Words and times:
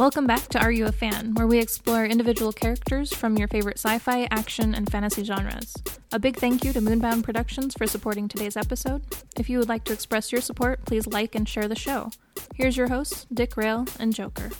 Welcome 0.00 0.26
back 0.26 0.48
to 0.48 0.58
Are 0.58 0.72
You 0.72 0.86
a 0.86 0.92
Fan, 0.92 1.34
where 1.34 1.46
we 1.46 1.58
explore 1.58 2.06
individual 2.06 2.54
characters 2.54 3.12
from 3.12 3.36
your 3.36 3.48
favorite 3.48 3.76
sci 3.76 3.98
fi, 3.98 4.26
action, 4.30 4.74
and 4.74 4.90
fantasy 4.90 5.22
genres. 5.24 5.74
A 6.12 6.18
big 6.18 6.36
thank 6.36 6.64
you 6.64 6.72
to 6.72 6.80
Moonbound 6.80 7.22
Productions 7.22 7.74
for 7.74 7.86
supporting 7.86 8.26
today's 8.26 8.56
episode. 8.56 9.02
If 9.36 9.50
you 9.50 9.58
would 9.58 9.68
like 9.68 9.84
to 9.84 9.92
express 9.92 10.32
your 10.32 10.40
support, 10.40 10.86
please 10.86 11.06
like 11.06 11.34
and 11.34 11.46
share 11.46 11.68
the 11.68 11.76
show. 11.76 12.12
Here's 12.54 12.78
your 12.78 12.88
hosts, 12.88 13.26
Dick 13.30 13.58
Rail 13.58 13.86
and 13.98 14.14
Joker. 14.14 14.52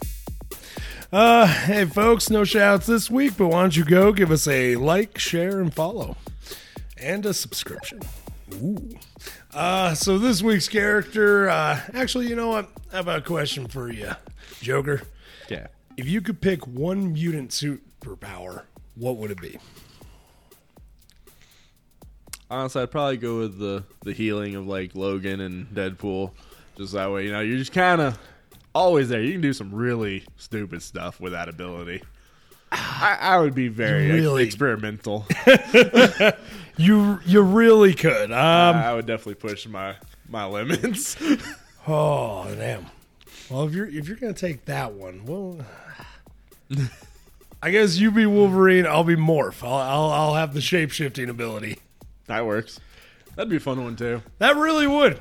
Uh, 1.11 1.47
hey 1.47 1.87
folks, 1.87 2.29
no 2.29 2.45
shouts 2.45 2.85
this 2.85 3.11
week, 3.11 3.39
but 3.39 3.47
why 3.47 3.63
don't 3.63 3.75
you 3.75 3.87
go 3.87 4.13
give 4.13 4.31
us 4.31 4.47
a 4.47 4.77
like, 4.77 5.17
share, 5.17 5.63
and 5.63 5.73
follow, 5.73 6.19
and 6.99 7.25
a 7.25 7.33
subscription. 7.33 8.01
Ooh. 8.57 8.91
Uh, 9.55 9.95
so 9.95 10.19
this 10.19 10.43
week's 10.43 10.69
character, 10.69 11.49
uh, 11.49 11.81
actually, 11.95 12.29
you 12.29 12.37
know 12.37 12.49
what? 12.49 12.69
I 12.93 12.97
have 12.97 13.09
a 13.09 13.23
question 13.23 13.69
for 13.69 13.91
you, 13.91 14.11
Joker. 14.61 15.01
Yeah. 15.51 15.67
If 15.97 16.09
you 16.09 16.21
could 16.23 16.41
pick 16.41 16.67
one 16.67 17.13
mutant 17.13 17.51
superpower, 17.51 18.63
what 18.95 19.17
would 19.17 19.31
it 19.31 19.41
be? 19.41 19.59
Honestly, 22.51 22.83
I'd 22.83 22.91
probably 22.91 23.17
go 23.17 23.39
with 23.39 23.59
the 23.59 23.85
the 24.03 24.13
healing 24.13 24.55
of 24.57 24.67
like 24.67 24.95
Logan 24.95 25.41
and 25.41 25.67
Deadpool. 25.69 26.33
Just 26.77 26.93
that 26.95 27.11
way, 27.13 27.27
you 27.27 27.33
know, 27.33 27.41
you're 27.41 27.59
just 27.59 27.73
kind 27.73 28.01
of 28.01 28.19
always 28.75 29.09
there. 29.09 29.21
You 29.23 29.33
can 29.33 29.41
do 29.41 29.53
some 29.53 29.73
really 29.75 30.25
stupid 30.37 30.83
stuff 30.83 31.21
with 31.21 31.33
that 31.33 31.49
ability. 31.49 32.03
I, 32.73 33.19
I 33.21 33.39
would 33.41 33.55
be 33.55 33.67
very 33.69 34.07
ex- 34.11 34.15
Really? 34.21 34.45
experimental. 34.45 35.27
You 36.77 37.19
you 37.27 37.43
really 37.43 37.93
could. 37.93 38.33
Um, 38.33 38.77
I 38.77 38.95
would 38.95 39.05
definitely 39.05 39.35
push 39.35 39.67
my 39.67 39.97
my 40.31 40.47
limits. 40.47 41.15
oh 41.89 42.47
damn. 42.55 42.87
Well, 43.51 43.67
if 43.67 43.75
you're 43.75 43.87
if 43.89 44.07
you're 44.07 44.17
gonna 44.17 44.33
take 44.33 44.65
that 44.67 44.93
one, 44.93 45.25
well, 45.25 45.59
I 47.63 47.71
guess 47.71 47.99
you 47.99 48.11
be 48.11 48.27
Wolverine. 48.27 48.87
I'll 48.87 49.05
be 49.05 49.17
Morph. 49.17 49.63
I'll 49.67 49.75
I'll, 49.75 50.11
I'll 50.11 50.35
have 50.35 50.55
the 50.55 50.61
shape 50.61 50.91
shifting 50.93 51.29
ability. 51.29 51.79
that 52.27 52.47
works. 52.47 52.79
That'd 53.35 53.51
be 53.51 53.57
a 53.57 53.61
fun 53.61 53.83
one 53.83 53.97
too. 53.97 54.23
That 54.39 54.57
really 54.57 54.87
would. 54.87 55.21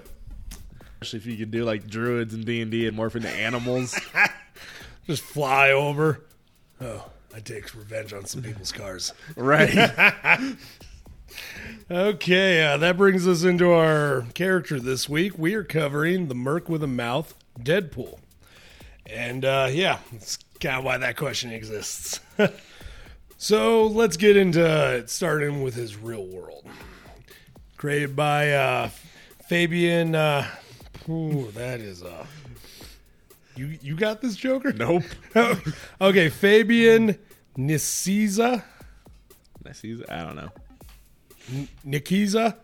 Especially 1.01 1.19
if 1.19 1.25
you 1.25 1.37
could 1.37 1.51
do 1.51 1.63
like 1.63 1.87
druids 1.87 2.33
and 2.33 2.45
D 2.45 2.61
and 2.61 2.69
D 2.69 2.87
and 2.87 2.97
morph 2.97 3.15
into 3.15 3.29
animals. 3.29 3.99
Just 5.07 5.23
fly 5.23 5.71
over. 5.71 6.21
Oh, 6.81 7.09
I 7.33 7.39
take 7.39 7.73
revenge 7.73 8.13
on 8.13 8.25
some 8.25 8.41
people's 8.43 8.71
cars. 8.71 9.13
right. 9.35 9.73
Okay, 11.91 12.63
uh, 12.63 12.77
that 12.77 12.97
brings 12.97 13.27
us 13.27 13.43
into 13.43 13.71
our 13.71 14.25
character 14.33 14.79
this 14.79 15.07
week. 15.09 15.37
We 15.37 15.53
are 15.55 15.63
covering 15.63 16.27
the 16.27 16.35
Merc 16.35 16.69
with 16.69 16.83
a 16.83 16.87
Mouth, 16.87 17.35
Deadpool. 17.63 18.19
And 19.05 19.43
uh, 19.43 19.69
yeah, 19.71 19.99
that's 20.11 20.37
kind 20.59 20.77
of 20.77 20.83
why 20.83 20.97
that 20.97 21.17
question 21.17 21.51
exists. 21.51 22.19
so 23.37 23.87
let's 23.87 24.17
get 24.17 24.37
into 24.37 24.95
it, 24.95 25.09
starting 25.09 25.63
with 25.63 25.73
his 25.73 25.97
real 25.97 26.25
world. 26.25 26.65
Created 27.77 28.15
by 28.15 28.51
uh, 28.51 28.89
Fabian. 29.47 30.15
Uh, 30.15 30.47
ooh, 31.09 31.49
that 31.51 31.79
is. 31.79 32.03
Uh, 32.03 32.25
you, 33.55 33.77
you 33.81 33.95
got 33.95 34.21
this, 34.21 34.35
Joker? 34.35 34.73
Nope. 34.73 35.03
okay, 36.01 36.29
Fabian 36.29 37.17
Nicieza. 37.57 38.63
See. 39.73 40.03
I 40.09 40.23
don't 40.23 40.35
know. 40.35 40.49
Nikiza 41.85 42.55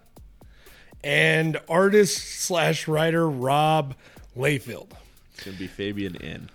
and 1.03 1.59
artist 1.69 2.17
slash 2.17 2.87
writer 2.87 3.29
Rob 3.29 3.95
Liefeld. 4.35 4.91
It's 5.33 5.43
gonna 5.43 5.57
be 5.57 5.67
Fabian 5.67 6.15
in. 6.15 6.49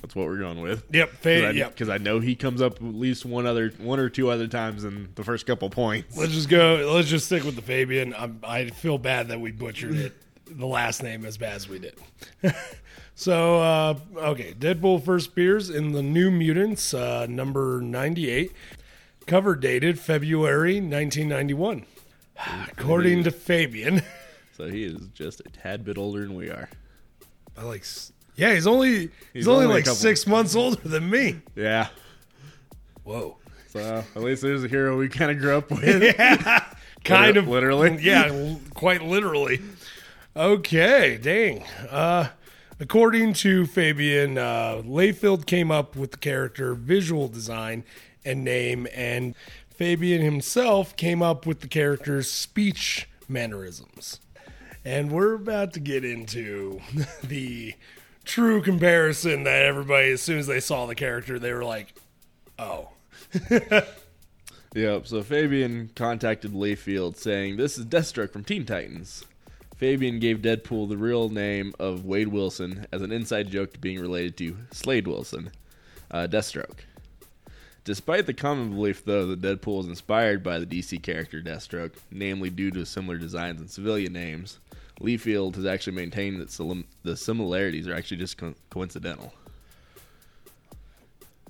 That's 0.00 0.14
what 0.14 0.26
we're 0.26 0.38
going 0.38 0.60
with. 0.60 0.84
Yep, 0.92 1.10
Fabian. 1.20 1.68
Because 1.68 1.88
I, 1.88 1.98
know 1.98 2.20
he 2.20 2.34
comes 2.34 2.62
up 2.62 2.76
at 2.76 2.82
least 2.82 3.26
one 3.26 3.46
other, 3.46 3.70
one 3.78 3.98
or 3.98 4.08
two 4.08 4.30
other 4.30 4.46
times 4.46 4.84
in 4.84 5.10
the 5.14 5.24
first 5.24 5.46
couple 5.46 5.68
points. 5.68 6.16
Let's 6.16 6.32
just 6.32 6.48
go. 6.48 6.92
Let's 6.94 7.08
just 7.08 7.26
stick 7.26 7.44
with 7.44 7.56
the 7.56 7.62
Fabian. 7.62 8.14
I'm, 8.16 8.40
I 8.42 8.70
feel 8.70 8.98
bad 8.98 9.28
that 9.28 9.40
we 9.40 9.52
butchered 9.52 9.96
it, 9.96 10.14
the 10.46 10.66
last 10.66 11.02
name 11.02 11.24
as 11.24 11.36
bad 11.36 11.54
as 11.54 11.68
we 11.68 11.78
did. 11.78 11.94
so, 13.14 13.60
uh, 13.60 13.98
okay, 14.16 14.54
Deadpool 14.54 15.04
first 15.04 15.28
appears 15.28 15.68
in 15.68 15.92
the 15.92 16.02
New 16.02 16.30
Mutants, 16.30 16.94
uh, 16.94 17.26
number 17.28 17.80
98, 17.82 18.52
cover 19.26 19.54
dated 19.54 19.98
February 19.98 20.76
1991. 20.76 21.84
According 22.70 23.24
to 23.24 23.30
Fabian, 23.30 24.02
So 24.60 24.68
he 24.68 24.84
is 24.84 25.08
just 25.14 25.40
a 25.40 25.44
tad 25.44 25.86
bit 25.86 25.96
older 25.96 26.20
than 26.20 26.34
we 26.34 26.50
are. 26.50 26.68
I 27.60 27.64
like, 27.64 27.84
yeah, 28.36 28.54
he's 28.54 28.66
only 28.66 28.88
he's, 28.98 29.10
He's 29.34 29.48
only, 29.48 29.66
only 29.66 29.82
like 29.82 29.86
six 29.86 30.26
months 30.26 30.56
older 30.56 30.88
than 30.88 31.10
me. 31.10 31.40
Yeah. 31.54 31.88
Whoa. 33.04 33.36
So 33.68 34.02
at 34.16 34.22
least 34.22 34.42
there's 34.42 34.64
a 34.64 34.68
hero 34.68 34.96
we 34.96 35.08
kind 35.08 35.30
of 35.30 35.38
grew 35.38 35.58
up 35.58 35.70
with. 35.70 36.02
yeah. 36.18 36.64
kind 37.04 37.36
of 37.36 37.48
literally. 37.48 37.96
yeah 38.02 38.56
quite 38.74 39.02
literally 39.02 39.60
okay 40.36 41.18
dang 41.20 41.64
uh 41.88 42.28
according 42.78 43.32
to 43.32 43.64
fabian 43.64 44.36
uh 44.36 44.82
Liefeld 44.84 45.46
came 45.46 45.70
up 45.70 45.96
with 45.96 46.10
the 46.10 46.18
character 46.18 46.74
visual 46.74 47.26
design 47.26 47.84
and 48.22 48.44
name 48.44 48.86
and 48.94 49.34
fabian 49.70 50.20
himself 50.20 50.94
came 50.96 51.22
up 51.22 51.46
with 51.46 51.60
the 51.60 51.68
character's 51.68 52.30
speech 52.30 53.08
mannerisms 53.28 54.20
and 54.84 55.10
we're 55.10 55.34
about 55.34 55.72
to 55.74 55.80
get 55.80 56.04
into 56.04 56.80
the 57.22 57.74
true 58.24 58.62
comparison 58.62 59.44
that 59.44 59.62
everybody 59.62 60.10
as 60.10 60.20
soon 60.20 60.38
as 60.38 60.46
they 60.46 60.60
saw 60.60 60.86
the 60.86 60.94
character 60.94 61.38
they 61.38 61.52
were 61.52 61.64
like 61.64 61.94
oh 62.58 62.88
Yep. 64.74 65.08
So 65.08 65.22
Fabian 65.22 65.90
contacted 65.96 66.52
Liefeld 66.52 67.16
saying, 67.16 67.56
"This 67.56 67.76
is 67.76 67.86
Deathstroke 67.86 68.32
from 68.32 68.44
Teen 68.44 68.64
Titans." 68.64 69.24
Fabian 69.76 70.18
gave 70.20 70.38
Deadpool 70.38 70.88
the 70.88 70.96
real 70.96 71.28
name 71.28 71.74
of 71.78 72.04
Wade 72.04 72.28
Wilson 72.28 72.86
as 72.92 73.02
an 73.02 73.10
inside 73.10 73.50
joke 73.50 73.72
to 73.72 73.80
being 73.80 73.98
related 73.98 74.36
to 74.36 74.56
Slade 74.72 75.08
Wilson, 75.08 75.50
uh, 76.10 76.28
Deathstroke. 76.30 76.80
Despite 77.84 78.26
the 78.26 78.34
common 78.34 78.74
belief, 78.74 79.04
though, 79.04 79.26
that 79.26 79.40
Deadpool 79.40 79.80
is 79.80 79.86
inspired 79.86 80.42
by 80.42 80.58
the 80.58 80.66
DC 80.66 81.02
character 81.02 81.40
Deathstroke, 81.40 81.92
namely 82.10 82.50
due 82.50 82.70
to 82.72 82.84
similar 82.84 83.16
designs 83.16 83.60
and 83.60 83.70
civilian 83.70 84.12
names, 84.12 84.58
Liefeld 85.00 85.56
has 85.56 85.64
actually 85.64 85.96
maintained 85.96 86.40
that 86.40 86.50
sim- 86.50 86.84
the 87.02 87.16
similarities 87.16 87.88
are 87.88 87.94
actually 87.94 88.18
just 88.18 88.36
co- 88.36 88.54
coincidental. 88.68 89.32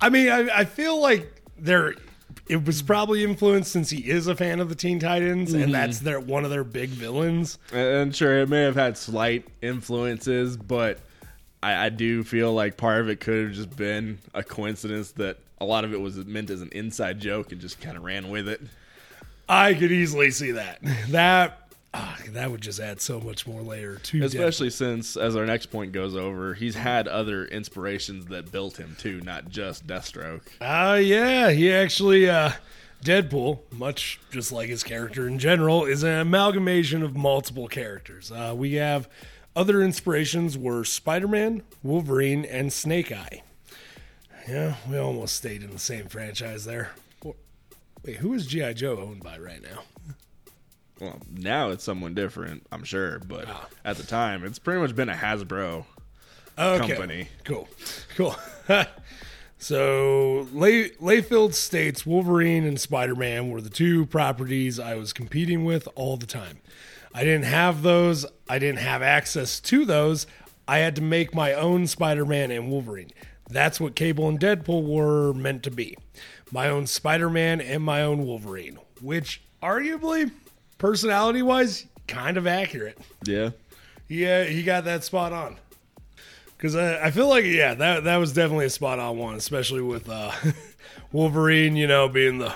I 0.00 0.08
mean, 0.08 0.28
I, 0.28 0.60
I 0.60 0.64
feel 0.64 1.00
like 1.00 1.42
there 1.58 1.94
it 2.48 2.64
was 2.64 2.80
probably 2.80 3.24
influenced 3.24 3.72
since 3.72 3.90
he 3.90 4.08
is 4.08 4.26
a 4.26 4.36
fan 4.36 4.60
of 4.60 4.68
the 4.68 4.74
Teen 4.74 4.98
Titans, 4.98 5.52
and 5.52 5.64
mm-hmm. 5.64 5.72
that's 5.72 5.98
their 5.98 6.20
one 6.20 6.44
of 6.44 6.50
their 6.50 6.64
big 6.64 6.90
villains. 6.90 7.58
And 7.72 8.14
sure, 8.14 8.40
it 8.40 8.48
may 8.48 8.62
have 8.62 8.76
had 8.76 8.96
slight 8.96 9.46
influences, 9.60 10.56
but 10.56 11.00
I, 11.62 11.86
I 11.86 11.88
do 11.88 12.22
feel 12.22 12.54
like 12.54 12.76
part 12.76 13.00
of 13.00 13.08
it 13.08 13.20
could 13.20 13.46
have 13.46 13.54
just 13.54 13.76
been 13.76 14.18
a 14.32 14.42
coincidence 14.42 15.12
that 15.12 15.38
a 15.60 15.64
lot 15.64 15.84
of 15.84 15.92
it 15.92 16.00
was 16.00 16.16
meant 16.24 16.50
as 16.50 16.62
an 16.62 16.70
inside 16.72 17.20
joke 17.20 17.52
and 17.52 17.60
just 17.60 17.80
kind 17.80 17.96
of 17.96 18.02
ran 18.02 18.30
with 18.30 18.48
it. 18.48 18.60
I 19.48 19.74
could 19.74 19.92
easily 19.92 20.30
see 20.30 20.52
that. 20.52 20.78
That 21.08 21.72
ah, 21.92 22.16
that 22.30 22.50
would 22.50 22.60
just 22.60 22.78
add 22.78 23.00
so 23.00 23.20
much 23.20 23.46
more 23.46 23.62
layer 23.62 23.96
to 23.96 24.24
Especially 24.24 24.70
since, 24.70 25.16
as 25.16 25.34
our 25.34 25.44
next 25.44 25.66
point 25.66 25.92
goes 25.92 26.14
over, 26.14 26.54
he's 26.54 26.76
had 26.76 27.08
other 27.08 27.44
inspirations 27.46 28.26
that 28.26 28.52
built 28.52 28.78
him 28.78 28.96
too, 28.98 29.20
not 29.22 29.48
just 29.48 29.86
Deathstroke. 29.86 30.42
Uh 30.60 30.96
yeah, 30.96 31.50
he 31.50 31.72
actually 31.72 32.30
uh 32.30 32.52
Deadpool, 33.04 33.60
much 33.72 34.20
just 34.30 34.52
like 34.52 34.68
his 34.68 34.82
character 34.84 35.26
in 35.26 35.38
general, 35.38 35.84
is 35.84 36.02
an 36.02 36.20
amalgamation 36.20 37.02
of 37.02 37.16
multiple 37.16 37.66
characters. 37.66 38.30
Uh, 38.30 38.52
we 38.54 38.74
have 38.74 39.08
other 39.56 39.82
inspirations 39.82 40.58
were 40.58 40.84
Spider-Man, 40.84 41.62
Wolverine, 41.82 42.44
and 42.44 42.70
Snake 42.72 43.10
Eye. 43.10 43.42
Yeah, 44.48 44.74
we 44.88 44.96
almost 44.98 45.36
stayed 45.36 45.62
in 45.62 45.70
the 45.70 45.78
same 45.78 46.06
franchise 46.08 46.64
there. 46.64 46.90
Wait, 48.02 48.16
who 48.16 48.32
is 48.32 48.46
GI 48.46 48.74
Joe 48.74 48.98
owned 48.98 49.22
by 49.22 49.36
right 49.38 49.62
now? 49.62 49.82
Well, 51.00 51.20
now 51.30 51.68
it's 51.70 51.84
someone 51.84 52.14
different, 52.14 52.66
I'm 52.72 52.82
sure, 52.84 53.18
but 53.20 53.44
Ah. 53.46 53.68
at 53.84 53.96
the 53.98 54.02
time, 54.04 54.42
it's 54.44 54.58
pretty 54.58 54.80
much 54.80 54.94
been 54.96 55.10
a 55.10 55.14
Hasbro. 55.14 55.84
Okay. 56.58 56.88
Company. 56.88 57.28
Cool. 57.44 57.68
Cool. 58.16 58.34
so 59.58 60.46
Lay- 60.52 60.90
Liefeld 60.92 61.54
states 61.54 62.06
Wolverine 62.06 62.64
and 62.64 62.80
Spider 62.80 63.14
Man 63.14 63.50
were 63.50 63.60
the 63.60 63.70
two 63.70 64.06
properties 64.06 64.78
I 64.80 64.94
was 64.94 65.12
competing 65.12 65.64
with 65.64 65.86
all 65.94 66.16
the 66.16 66.26
time. 66.26 66.58
I 67.14 67.24
didn't 67.24 67.44
have 67.44 67.82
those. 67.82 68.24
I 68.48 68.58
didn't 68.58 68.78
have 68.80 69.02
access 69.02 69.60
to 69.60 69.84
those. 69.84 70.26
I 70.68 70.78
had 70.78 70.96
to 70.96 71.02
make 71.02 71.34
my 71.34 71.52
own 71.52 71.86
Spider 71.86 72.24
Man 72.24 72.50
and 72.50 72.70
Wolverine. 72.70 73.10
That's 73.50 73.80
what 73.80 73.94
Cable 73.94 74.28
and 74.28 74.38
Deadpool 74.38 74.86
were 74.86 75.32
meant 75.34 75.62
to 75.64 75.70
be. 75.70 75.96
My 76.52 76.68
own 76.68 76.86
Spider 76.86 77.30
Man 77.30 77.60
and 77.60 77.82
my 77.82 78.02
own 78.02 78.26
Wolverine, 78.26 78.78
which 79.00 79.42
arguably, 79.62 80.30
personality 80.78 81.42
wise, 81.42 81.86
kind 82.06 82.36
of 82.36 82.46
accurate. 82.46 82.98
Yeah. 83.24 83.50
Yeah, 84.08 84.44
he 84.44 84.62
got 84.62 84.84
that 84.84 85.04
spot 85.04 85.32
on. 85.32 85.56
Because 86.56 86.74
I, 86.76 87.06
I 87.06 87.10
feel 87.10 87.28
like 87.28 87.44
yeah, 87.44 87.74
that 87.74 88.04
that 88.04 88.16
was 88.16 88.32
definitely 88.32 88.66
a 88.66 88.70
spot 88.70 88.98
on 88.98 89.16
one, 89.16 89.34
especially 89.36 89.80
with 89.82 90.10
uh, 90.10 90.32
Wolverine. 91.12 91.76
You 91.76 91.86
know, 91.86 92.08
being 92.08 92.38
the 92.38 92.54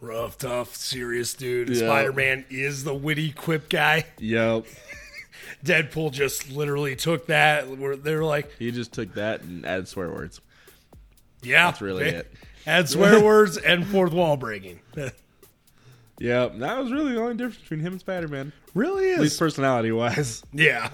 rough, 0.00 0.36
tough, 0.36 0.74
serious 0.74 1.32
dude. 1.32 1.70
Yeah. 1.70 1.86
Spider 1.86 2.12
Man 2.12 2.44
is 2.50 2.84
the 2.84 2.94
witty 2.94 3.30
quip 3.30 3.68
guy. 3.68 4.04
Yep. 4.18 4.66
Deadpool 5.66 6.12
just 6.12 6.50
literally 6.50 6.96
took 6.96 7.26
that. 7.26 7.68
Where 7.68 7.96
they 7.96 8.14
were 8.14 8.24
like, 8.24 8.50
He 8.58 8.70
just 8.70 8.92
took 8.92 9.14
that 9.14 9.42
and 9.42 9.66
added 9.66 9.88
swear 9.88 10.10
words. 10.10 10.40
yeah, 11.42 11.66
That's 11.66 11.80
really 11.80 12.06
it. 12.06 12.32
Add 12.66 12.88
swear 12.88 13.20
words 13.22 13.56
and 13.58 13.86
fourth 13.86 14.12
wall 14.12 14.36
breaking. 14.36 14.80
yeah, 16.18 16.46
That 16.48 16.78
was 16.78 16.90
really 16.92 17.12
the 17.12 17.20
only 17.20 17.34
difference 17.34 17.58
between 17.58 17.80
him 17.80 17.92
and 17.92 18.00
Spider 18.00 18.28
Man. 18.28 18.52
really 18.74 19.06
is, 19.08 19.16
At 19.18 19.22
least 19.22 19.38
personality 19.38 19.92
wise. 19.92 20.42
Yeah. 20.52 20.90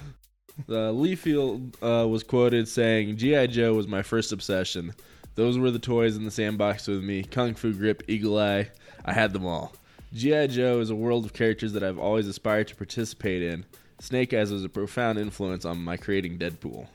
Uh, 0.68 0.92
Liefeld 0.92 1.74
uh, 1.82 2.06
was 2.06 2.22
quoted 2.22 2.68
saying, 2.68 3.16
G.I. 3.16 3.46
Joe 3.46 3.72
was 3.72 3.88
my 3.88 4.02
first 4.02 4.32
obsession. 4.32 4.92
Those 5.34 5.56
were 5.56 5.70
the 5.70 5.78
toys 5.78 6.14
in 6.16 6.26
the 6.26 6.30
sandbox 6.30 6.86
with 6.86 7.02
me. 7.02 7.22
Kung 7.22 7.54
Fu 7.54 7.72
Grip, 7.72 8.02
Eagle 8.06 8.38
Eye, 8.38 8.70
I 9.02 9.14
had 9.14 9.32
them 9.32 9.46
all. 9.46 9.72
G.I. 10.12 10.48
Joe 10.48 10.80
is 10.80 10.90
a 10.90 10.94
world 10.94 11.24
of 11.24 11.32
characters 11.32 11.72
that 11.72 11.82
I've 11.82 11.98
always 11.98 12.26
aspired 12.28 12.68
to 12.68 12.76
participate 12.76 13.42
in. 13.42 13.64
Snake 14.02 14.34
Eyes 14.34 14.50
was 14.50 14.64
a 14.64 14.68
profound 14.68 15.16
influence 15.16 15.64
on 15.64 15.78
my 15.78 15.96
creating 15.96 16.36
Deadpool. 16.36 16.88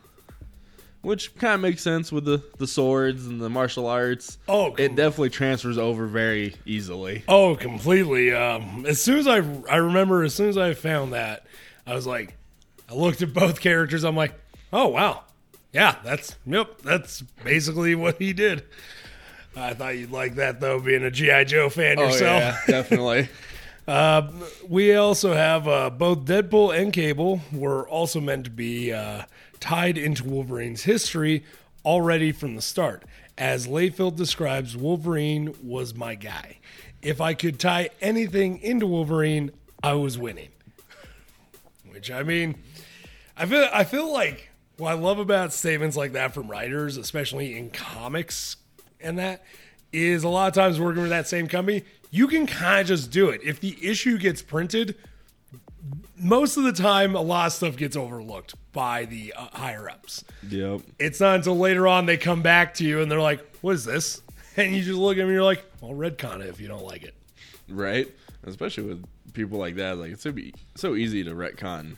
Which 1.03 1.33
kind 1.35 1.53
of 1.53 1.61
makes 1.61 1.81
sense 1.81 2.11
with 2.11 2.25
the, 2.25 2.43
the 2.57 2.67
swords 2.67 3.27
and 3.27 3.39
the 3.39 3.49
martial 3.49 3.87
arts. 3.87 4.37
Oh, 4.49 4.75
It 4.75 4.95
definitely 4.97 5.29
transfers 5.29 5.77
over 5.77 6.05
very 6.05 6.55
easily. 6.65 7.23
Oh, 7.29 7.55
completely. 7.55 8.33
Um, 8.33 8.85
as 8.85 8.99
soon 9.01 9.19
as 9.19 9.25
I, 9.25 9.37
I 9.71 9.77
remember, 9.77 10.23
as 10.25 10.35
soon 10.35 10.49
as 10.49 10.57
I 10.57 10.73
found 10.73 11.13
that, 11.13 11.45
I 11.85 11.95
was 11.95 12.05
like, 12.05 12.35
I 12.89 12.93
looked 12.93 13.21
at 13.21 13.33
both 13.33 13.61
characters. 13.61 14.03
I'm 14.03 14.17
like, 14.17 14.33
oh 14.73 14.87
wow, 14.89 15.23
yeah, 15.71 15.95
that's 16.03 16.35
yep, 16.45 16.81
that's 16.81 17.21
basically 17.21 17.95
what 17.95 18.17
he 18.17 18.33
did. 18.33 18.63
I 19.55 19.73
thought 19.73 19.97
you'd 19.97 20.11
like 20.11 20.35
that 20.35 20.59
though, 20.59 20.81
being 20.81 21.03
a 21.03 21.11
GI 21.11 21.45
Joe 21.45 21.69
fan 21.69 21.99
yourself. 21.99 22.21
Oh, 22.43 22.45
yeah, 22.45 22.57
definitely. 22.67 23.29
Uh, 23.87 24.29
we 24.67 24.93
also 24.95 25.33
have 25.33 25.67
uh, 25.67 25.89
both 25.89 26.25
Deadpool 26.25 26.77
and 26.77 26.91
Cable 26.91 27.41
were 27.53 27.87
also 27.87 28.19
meant 28.19 28.43
to 28.43 28.51
be 28.51 28.91
uh, 28.91 29.23
tied 29.59 29.97
into 29.97 30.25
Wolverine's 30.25 30.83
history 30.83 31.45
already 31.85 32.33
from 32.33 32.55
the 32.55 32.61
start. 32.61 33.03
As 33.37 33.65
Liefeld 33.65 34.17
describes, 34.17 34.75
Wolverine 34.75 35.55
was 35.63 35.95
my 35.95 36.15
guy. 36.15 36.57
If 37.01 37.21
I 37.21 37.33
could 37.33 37.59
tie 37.59 37.89
anything 38.01 38.57
into 38.59 38.85
Wolverine, 38.87 39.51
I 39.81 39.93
was 39.93 40.17
winning. 40.17 40.49
Which 41.89 42.11
I 42.11 42.23
mean, 42.23 42.55
I 43.37 43.45
feel 43.45 43.69
I 43.71 43.83
feel 43.83 44.11
like 44.11 44.49
what 44.77 44.91
I 44.91 44.93
love 44.95 45.19
about 45.19 45.53
statements 45.53 45.95
like 45.95 46.13
that 46.13 46.33
from 46.33 46.49
writers, 46.49 46.97
especially 46.97 47.57
in 47.57 47.69
comics 47.69 48.57
and 48.99 49.17
that, 49.19 49.43
is 49.93 50.23
a 50.23 50.29
lot 50.29 50.47
of 50.47 50.53
times 50.53 50.79
working 50.79 51.03
with 51.03 51.11
that 51.11 51.27
same 51.27 51.47
company, 51.47 51.83
you 52.11 52.27
can 52.27 52.47
kind 52.47 52.81
of 52.81 52.87
just 52.87 53.11
do 53.11 53.29
it. 53.29 53.41
If 53.43 53.59
the 53.59 53.77
issue 53.81 54.17
gets 54.17 54.41
printed, 54.41 54.95
most 56.17 56.57
of 56.57 56.63
the 56.63 56.71
time 56.71 57.15
a 57.15 57.21
lot 57.21 57.47
of 57.47 57.53
stuff 57.53 57.77
gets 57.77 57.95
overlooked 57.95 58.55
by 58.71 59.05
the 59.05 59.33
uh, 59.35 59.47
higher 59.53 59.89
ups. 59.89 60.23
yep. 60.47 60.81
It's 60.99 61.19
not 61.19 61.35
until 61.35 61.57
later 61.57 61.87
on 61.87 62.05
they 62.05 62.17
come 62.17 62.41
back 62.41 62.73
to 62.75 62.83
you 62.83 63.01
and 63.01 63.11
they're 63.11 63.21
like, 63.21 63.45
"What 63.61 63.73
is 63.73 63.85
this?" 63.85 64.21
And 64.57 64.75
you 64.75 64.81
just 64.81 64.97
look 64.97 65.17
at 65.17 65.17
them 65.17 65.27
and 65.27 65.35
you're 65.35 65.43
like, 65.43 65.63
"Well, 65.81 65.91
retcon 65.91 66.41
it 66.41 66.47
if 66.47 66.59
you 66.59 66.67
don't 66.67 66.83
like 66.83 67.03
it." 67.03 67.13
Right? 67.69 68.11
Especially 68.43 68.85
with 68.85 69.05
people 69.33 69.59
like 69.59 69.75
that. 69.75 69.99
Like, 69.99 70.13
it's 70.13 70.23
so, 70.23 70.31
be, 70.31 70.51
so 70.73 70.95
easy 70.95 71.23
to 71.23 71.31
retcon 71.31 71.97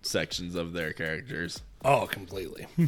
sections 0.00 0.54
of 0.54 0.72
their 0.72 0.94
characters. 0.94 1.60
Oh, 1.84 2.06
completely. 2.06 2.66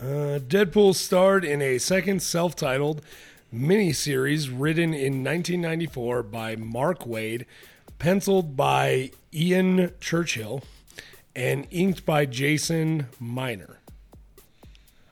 uh, 0.00 0.40
Deadpool 0.40 0.94
starred 0.94 1.44
in 1.44 1.60
a 1.60 1.76
second 1.76 2.22
self 2.22 2.56
titled 2.56 3.02
miniseries 3.54 4.48
written 4.52 4.92
in 4.92 5.24
1994 5.24 6.22
by 6.24 6.56
Mark 6.56 7.00
Waid, 7.04 7.44
penciled 7.98 8.56
by 8.56 9.10
Ian 9.32 9.92
Churchill, 10.00 10.62
and 11.34 11.66
inked 11.70 12.04
by 12.04 12.26
Jason 12.26 13.06
Minor. 13.20 13.78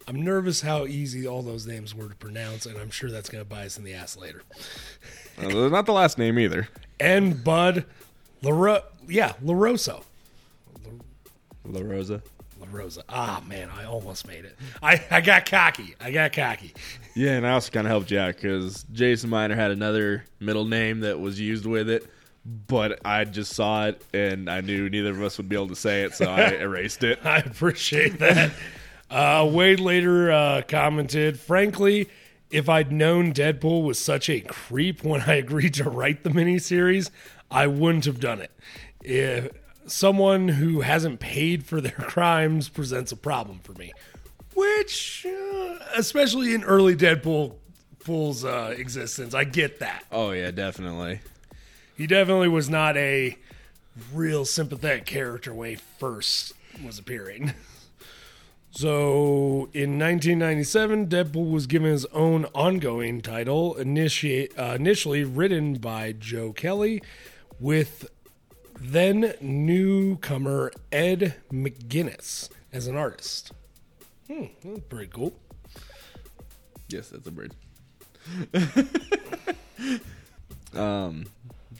I'm 0.07 0.23
nervous 0.23 0.61
how 0.61 0.85
easy 0.85 1.27
all 1.27 1.43
those 1.43 1.67
names 1.67 1.95
were 1.95 2.09
to 2.09 2.15
pronounce, 2.17 2.67
and 2.67 2.77
I'm 2.77 2.91
sure 2.91 3.11
that's 3.11 3.31
going 3.31 3.43
to 3.43 3.49
bite 3.49 3.67
us 3.67 3.79
in 3.79 3.85
the 3.85 3.95
ass 3.95 4.17
later. 4.17 4.43
Uh, 5.39 5.69
not 5.69 5.87
the 5.87 5.93
last 5.93 6.19
name 6.19 6.39
either. 6.39 6.69
And 7.01 7.43
Bud 7.43 7.87
LaRo- 8.43 8.85
yeah, 9.09 9.33
LaRosa. 9.43 10.03
La 11.65 11.81
Rosa. 11.81 12.23
La 12.61 12.67
Rosa. 12.71 13.03
Ah, 13.09 13.43
man, 13.47 13.69
I 13.77 13.85
almost 13.85 14.27
made 14.27 14.45
it. 14.45 14.57
I, 14.83 15.03
I 15.11 15.21
got 15.21 15.49
cocky. 15.49 15.95
I 16.01 16.11
got 16.11 16.33
cocky. 16.33 16.73
Yeah, 17.15 17.33
and 17.33 17.47
I 17.47 17.53
also 17.53 17.71
kind 17.71 17.87
of 17.87 17.91
helped 17.91 18.09
Jack 18.09 18.37
because 18.37 18.85
Jason 18.93 19.31
Minor 19.31 19.55
had 19.55 19.71
another 19.71 20.25
middle 20.41 20.65
name 20.65 21.01
that 21.01 21.19
was 21.21 21.41
used 21.41 21.67
with 21.67 21.89
it, 21.91 22.07
but 22.67 23.01
I 23.05 23.25
just 23.25 23.53
saw 23.55 23.87
it 23.87 24.03
and 24.13 24.49
I 24.51 24.61
knew 24.61 24.89
neither 24.89 25.11
of 25.11 25.23
us 25.23 25.37
would 25.39 25.49
be 25.49 25.57
able 25.57 25.69
to 25.69 25.77
say 25.77 26.03
it, 26.03 26.15
so 26.15 26.27
I 26.27 26.51
erased 26.61 27.03
it. 27.05 27.25
I 27.25 27.39
appreciate 27.39 28.19
that. 28.19 28.53
Uh, 29.11 29.43
Waid 29.43 29.81
later 29.81 30.33
uh, 30.33 30.63
commented, 30.67 31.39
frankly, 31.39 32.09
if 32.51 32.69
I'd 32.69 32.93
known 32.93 33.33
Deadpool 33.33 33.85
was 33.85 33.99
such 33.99 34.29
a 34.29 34.41
creep 34.41 35.03
when 35.05 35.23
I 35.23 35.35
agreed 35.35 35.75
to 35.75 35.89
write 35.91 36.23
the 36.25 36.31
miniseries, 36.31 37.11
I 37.51 37.67
wouldn't 37.67 38.05
have 38.07 38.21
done 38.21 38.41
it. 38.41 38.51
If 39.03 39.51
someone 39.87 40.49
who 40.49 40.81
hasn't 40.81 41.21
paid 41.21 41.65
for 41.65 41.81
their 41.81 41.93
crimes 41.99 42.69
presents 42.69 43.13
a 43.13 43.17
problem 43.17 43.61
for 43.63 43.73
me, 43.73 43.93
which, 44.55 45.27
uh, 45.27 45.79
especially 45.97 46.55
in 46.55 46.65
early 46.65 46.95
Deadpool 46.95 47.55
Pool's 48.05 48.45
uh, 48.45 48.75
existence, 48.77 49.35
I 49.35 49.45
get 49.45 49.81
that. 49.81 50.05
Oh 50.13 50.31
yeah, 50.33 50.51
definitely. 50.51 51.21
He 51.97 52.07
definitely 52.07 52.49
was 52.49 52.69
not 52.69 52.97
a 52.97 53.39
real 54.13 54.45
sympathetic 54.45 55.07
character 55.07 55.55
when 55.55 55.71
he 55.71 55.77
first 55.77 56.53
was 56.85 56.99
appearing. 56.99 57.55
So 58.77 59.69
in 59.73 60.01
1997, 60.01 61.07
Deadpool 61.07 61.49
was 61.49 61.69
given 61.69 61.93
his 61.93 62.07
own 62.07 62.47
ongoing 62.47 63.21
title, 63.21 63.77
initiate, 63.77 64.53
uh, 64.59 64.75
initially 64.75 65.23
written 65.23 65.75
by 65.75 66.11
Joe 66.11 66.53
Kelly, 66.53 67.01
with 67.61 68.11
then 68.81 69.35
newcomer 69.41 70.73
Ed 70.93 71.37
McGuinness 71.53 72.49
as 72.73 72.87
an 72.87 72.97
artist. 72.97 73.53
Hmm, 74.27 74.45
that's 74.65 74.81
pretty 74.89 75.11
cool. 75.13 75.35
Yes, 76.89 77.11
that's 77.11 77.27
a 77.27 77.31
bird. 77.31 77.55
um, 80.75 81.27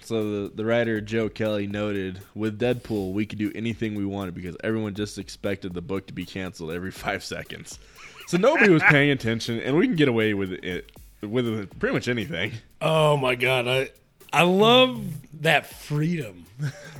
so 0.03 0.49
the 0.49 0.53
the 0.55 0.65
writer 0.65 1.01
Joe 1.01 1.29
Kelly 1.29 1.67
noted, 1.67 2.21
with 2.35 2.61
Deadpool, 2.61 3.13
we 3.13 3.27
could 3.27 3.39
do 3.39 3.51
anything 3.55 3.95
we 3.95 4.05
wanted 4.05 4.35
because 4.35 4.57
everyone 4.63 4.95
just 4.95 5.19
expected 5.19 5.73
the 5.73 5.81
book 5.81 6.07
to 6.09 6.13
be 6.13 6.27
canceled 6.27 6.73
every 6.73 6.91
five 6.91 7.25
seconds. 7.25 7.79
So 8.27 8.37
nobody 8.37 8.71
was 8.71 8.83
paying 8.85 9.11
attention, 9.11 9.61
and 9.61 9.77
we 9.77 9.87
can 9.87 9.97
get 9.97 10.09
away 10.09 10.35
with 10.35 10.53
it 10.53 10.91
with 11.23 11.79
pretty 11.79 11.95
much 11.95 12.09
anything, 12.09 12.53
Oh 12.81 13.17
my 13.17 13.35
god, 13.35 13.67
I 13.67 13.91
I 14.35 14.43
love 14.43 15.03
that 15.43 15.67
freedom. 15.67 16.47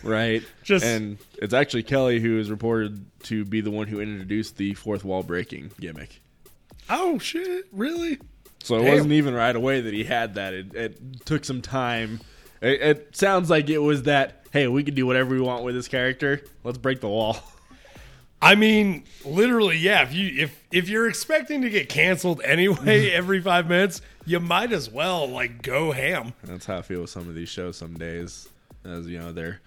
right? 0.03 0.43
Just- 0.63 0.85
and 0.85 1.19
it's 1.39 1.55
actually 1.55 1.83
Kelly 1.83 2.21
who 2.21 2.39
is 2.39 2.51
reported 2.51 3.05
to 3.25 3.45
be 3.45 3.61
the 3.61 3.71
one 3.71 3.89
who 3.89 4.01
introduced 4.01 4.57
the 4.57 4.75
fourth 4.75 5.05
wall 5.05 5.23
breaking 5.23 5.71
gimmick. 5.81 6.21
Oh 6.91 7.19
shit, 7.19 7.65
really? 7.73 8.19
So 8.63 8.77
it 8.77 8.85
Damn. 8.85 8.93
wasn't 8.95 9.13
even 9.13 9.35
right 9.35 9.55
away 9.55 9.81
that 9.83 9.93
he 9.95 10.05
had 10.05 10.35
that. 10.35 10.55
It, 10.55 10.75
it 10.75 11.27
took 11.27 11.45
some 11.45 11.61
time. 11.63 12.21
It, 12.61 12.81
it 12.81 13.17
sounds 13.17 13.51
like 13.51 13.69
it 13.71 13.79
was 13.79 14.05
that. 14.05 14.47
Hey, 14.53 14.69
we 14.69 14.85
can 14.85 14.95
do 14.95 15.07
whatever 15.07 15.35
we 15.35 15.41
want 15.41 15.65
with 15.65 15.75
this 15.75 15.89
character. 15.89 16.43
Let's 16.63 16.79
break 16.79 17.01
the 17.01 17.09
wall. 17.09 17.39
I 18.41 18.55
mean, 18.55 19.05
literally, 19.25 19.79
yeah. 19.79 20.03
If 20.03 20.13
you 20.15 20.43
if 20.45 20.65
if 20.71 20.89
you're 20.89 21.09
expecting 21.09 21.63
to 21.63 21.71
get 21.71 21.89
canceled 21.89 22.43
anyway 22.45 23.11
every 23.13 23.41
five 23.41 23.69
minutes, 23.69 24.03
you 24.27 24.41
might 24.41 24.73
as 24.73 24.91
well 24.91 25.27
like 25.29 25.63
go 25.63 25.93
ham. 25.93 26.33
That's 26.45 26.67
how 26.67 26.79
I 26.79 26.83
feel 26.83 27.03
with 27.03 27.11
some 27.11 27.29
of 27.29 27.35
these 27.35 27.49
shows. 27.49 27.77
Some 27.77 27.95
days, 27.95 28.49
as 28.85 29.07
you 29.07 29.19
know, 29.19 29.33
they're 29.33 29.61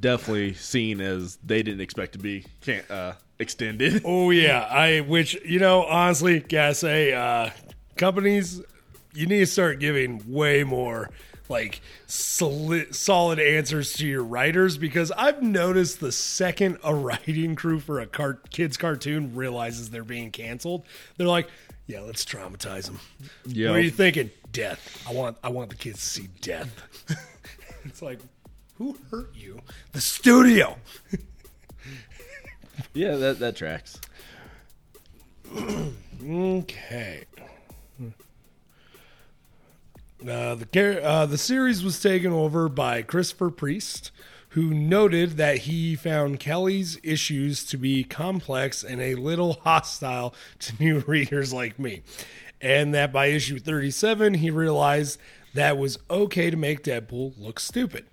definitely 0.00 0.54
seen 0.54 1.00
as 1.00 1.38
they 1.44 1.62
didn't 1.62 1.80
expect 1.80 2.12
to 2.12 2.18
be 2.18 2.44
can't 2.60 2.88
uh, 2.90 3.12
extended. 3.38 4.02
Oh 4.04 4.30
yeah, 4.30 4.66
I 4.70 5.00
which 5.00 5.36
you 5.44 5.58
know 5.58 5.84
honestly, 5.84 6.40
gotta 6.40 6.74
say, 6.74 7.12
uh, 7.12 7.50
companies, 7.96 8.60
you 9.14 9.26
need 9.26 9.40
to 9.40 9.46
start 9.46 9.80
giving 9.80 10.22
way 10.26 10.64
more 10.64 11.10
like 11.48 11.80
solid, 12.06 12.94
solid 12.94 13.38
answers 13.40 13.94
to 13.94 14.06
your 14.06 14.22
writers 14.22 14.76
because 14.76 15.10
I've 15.12 15.42
noticed 15.42 15.98
the 15.98 16.12
second 16.12 16.78
a 16.84 16.94
writing 16.94 17.54
crew 17.56 17.80
for 17.80 18.00
a 18.00 18.06
car- 18.06 18.38
kids 18.50 18.76
cartoon 18.76 19.34
realizes 19.34 19.88
they're 19.90 20.04
being 20.04 20.30
canceled, 20.30 20.84
they're 21.16 21.26
like, 21.26 21.48
yeah, 21.88 22.00
let's 22.00 22.24
traumatize 22.24 22.84
them. 22.84 23.00
Yeah. 23.46 23.70
What 23.70 23.80
are 23.80 23.82
you 23.82 23.90
thinking? 23.90 24.30
Death. 24.52 25.04
I 25.08 25.12
want 25.12 25.36
I 25.42 25.48
want 25.48 25.70
the 25.70 25.76
kids 25.76 25.98
to 25.98 26.06
see 26.06 26.28
death. 26.40 26.70
it's 27.84 28.00
like, 28.02 28.20
who 28.76 28.96
hurt 29.10 29.34
you? 29.34 29.60
The 29.92 30.00
studio. 30.00 30.76
Yeah, 32.94 33.16
that 33.16 33.40
that 33.40 33.56
tracks. 33.56 34.00
Okay. 36.20 37.24
Uh, 40.20 40.56
the 40.56 41.00
uh, 41.04 41.26
the 41.26 41.38
series 41.38 41.84
was 41.84 42.00
taken 42.02 42.32
over 42.32 42.68
by 42.68 43.02
Christopher 43.02 43.50
Priest, 43.50 44.10
who 44.50 44.72
noted 44.72 45.32
that 45.32 45.58
he 45.58 45.94
found 45.94 46.40
Kelly's 46.40 46.98
issues 47.02 47.64
to 47.66 47.76
be 47.76 48.04
complex 48.04 48.82
and 48.82 49.00
a 49.00 49.14
little 49.14 49.54
hostile 49.64 50.34
to 50.60 50.74
new 50.78 50.98
readers 51.06 51.52
like 51.52 51.78
me, 51.78 52.02
and 52.60 52.94
that 52.94 53.12
by 53.12 53.26
issue 53.26 53.58
37 53.58 54.34
he 54.34 54.50
realized 54.50 55.18
that 55.54 55.78
was 55.78 55.98
okay 56.10 56.50
to 56.50 56.56
make 56.56 56.82
Deadpool 56.82 57.34
look 57.38 57.60
stupid. 57.60 58.06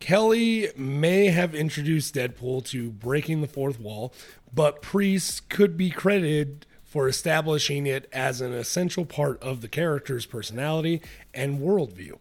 Kelly 0.00 0.68
may 0.76 1.26
have 1.26 1.54
introduced 1.54 2.14
Deadpool 2.14 2.64
to 2.66 2.90
breaking 2.90 3.40
the 3.40 3.46
fourth 3.46 3.78
wall, 3.78 4.12
but 4.52 4.82
Priest 4.82 5.48
could 5.48 5.76
be 5.76 5.90
credited 5.90 6.66
for 6.92 7.08
establishing 7.08 7.86
it 7.86 8.06
as 8.12 8.40
an 8.40 8.52
essential 8.52 9.06
part 9.06 9.42
of 9.42 9.62
the 9.62 9.68
character's 9.68 10.26
personality 10.26 11.00
and 11.32 11.60
worldview. 11.60 12.18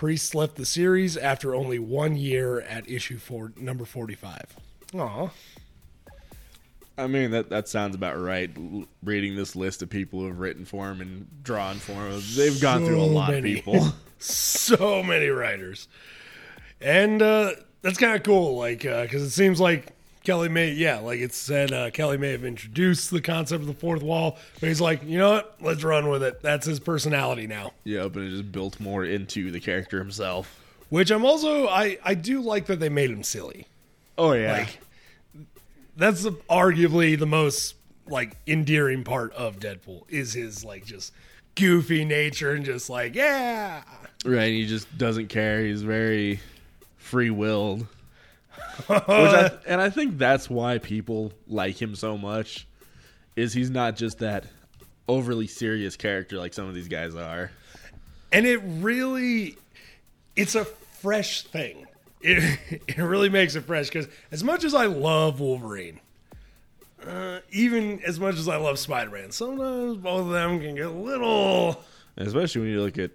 Priest 0.00 0.34
left 0.34 0.56
the 0.56 0.64
series 0.64 1.18
after 1.18 1.54
only 1.54 1.78
one 1.78 2.16
year 2.16 2.62
at 2.62 2.88
issue 2.88 3.18
four, 3.18 3.52
number 3.58 3.84
45. 3.84 4.56
Aw. 4.94 5.28
I 6.96 7.06
mean 7.06 7.32
that 7.32 7.50
that 7.50 7.68
sounds 7.68 7.94
about 7.94 8.18
right. 8.18 8.50
L- 8.56 8.86
reading 9.02 9.36
this 9.36 9.54
list 9.54 9.82
of 9.82 9.90
people 9.90 10.20
who 10.20 10.28
have 10.28 10.38
written 10.38 10.64
for 10.64 10.90
him 10.90 11.02
and 11.02 11.28
drawn 11.42 11.76
for 11.76 11.92
him, 11.92 12.22
they've 12.34 12.58
gone 12.62 12.86
through 12.86 12.98
a 12.98 13.04
lot 13.04 13.30
many. 13.30 13.58
of 13.58 13.64
people. 13.66 13.88
so 14.18 15.02
many 15.02 15.28
writers. 15.28 15.86
And 16.80 17.20
uh, 17.20 17.50
that's 17.82 17.98
kind 17.98 18.16
of 18.16 18.22
cool, 18.22 18.56
like, 18.56 18.80
because 18.80 19.22
it 19.22 19.28
seems 19.28 19.60
like 19.60 19.92
Kelly 20.22 20.48
may, 20.50 20.72
yeah, 20.72 20.98
like 20.98 21.20
it 21.20 21.32
said, 21.32 21.72
uh, 21.72 21.90
Kelly 21.90 22.18
may 22.18 22.32
have 22.32 22.44
introduced 22.44 23.10
the 23.10 23.20
concept 23.22 23.62
of 23.62 23.66
the 23.66 23.74
fourth 23.74 24.02
wall, 24.02 24.36
but 24.60 24.68
he's 24.68 24.80
like, 24.80 25.02
you 25.04 25.18
know 25.18 25.32
what, 25.32 25.56
let's 25.60 25.82
run 25.82 26.08
with 26.08 26.22
it. 26.22 26.42
That's 26.42 26.66
his 26.66 26.78
personality 26.78 27.46
now. 27.46 27.72
yeah, 27.84 28.06
but 28.08 28.22
it 28.22 28.30
just 28.30 28.52
built 28.52 28.78
more 28.80 29.04
into 29.04 29.50
the 29.50 29.60
character 29.60 29.98
himself. 29.98 30.58
Which 30.90 31.10
I'm 31.10 31.24
also, 31.24 31.68
I, 31.68 31.98
I 32.04 32.14
do 32.14 32.40
like 32.40 32.66
that 32.66 32.80
they 32.80 32.88
made 32.88 33.10
him 33.10 33.22
silly. 33.22 33.66
Oh 34.18 34.32
yeah, 34.32 34.52
Like, 34.52 34.80
that's 35.96 36.22
the, 36.22 36.32
arguably 36.50 37.18
the 37.18 37.26
most, 37.26 37.76
like, 38.06 38.36
endearing 38.46 39.04
part 39.04 39.32
of 39.32 39.58
Deadpool 39.58 40.02
is 40.10 40.34
his, 40.34 40.64
like, 40.64 40.84
just 40.84 41.12
goofy 41.54 42.04
nature 42.04 42.52
and 42.52 42.64
just 42.64 42.90
like, 42.90 43.14
yeah. 43.14 43.82
right. 44.24 44.52
He 44.52 44.66
just 44.66 44.96
doesn't 44.98 45.28
care. 45.28 45.62
He's 45.64 45.82
very 45.82 46.40
free 46.96 47.30
willed. 47.30 47.86
Which 48.86 49.02
I, 49.08 49.50
and 49.66 49.80
I 49.80 49.90
think 49.90 50.18
that's 50.18 50.48
why 50.50 50.78
people 50.78 51.32
like 51.46 51.80
him 51.80 51.94
so 51.94 52.16
much. 52.18 52.66
Is 53.36 53.52
he's 53.52 53.70
not 53.70 53.96
just 53.96 54.18
that 54.18 54.44
overly 55.08 55.46
serious 55.46 55.96
character 55.96 56.38
like 56.38 56.52
some 56.52 56.68
of 56.68 56.74
these 56.74 56.88
guys 56.88 57.14
are. 57.14 57.50
and 58.32 58.46
it 58.46 58.60
really 58.64 59.56
it's 60.36 60.54
a 60.54 60.64
fresh 60.64 61.42
thing 61.42 61.86
it, 62.20 62.58
it 62.88 62.98
really 62.98 63.28
makes 63.28 63.54
it 63.56 63.62
fresh 63.62 63.88
because 63.88 64.06
as 64.30 64.44
much 64.44 64.62
as 64.62 64.72
i 64.72 64.86
love 64.86 65.40
wolverine 65.40 65.98
uh, 67.04 67.40
even 67.50 68.00
as 68.06 68.20
much 68.20 68.36
as 68.36 68.46
i 68.46 68.56
love 68.56 68.78
spider-man 68.78 69.32
sometimes 69.32 69.96
both 69.96 70.20
of 70.26 70.30
them 70.30 70.60
can 70.60 70.76
get 70.76 70.86
a 70.86 70.90
little 70.90 71.82
especially 72.16 72.60
when 72.60 72.70
you 72.70 72.80
look 72.80 72.98
at 72.98 73.10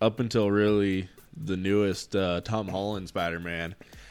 up 0.00 0.18
until 0.18 0.50
really 0.50 1.08
the 1.36 1.56
newest 1.56 2.16
uh, 2.16 2.40
Tom 2.40 2.68
Holland 2.68 3.08
Spider 3.08 3.38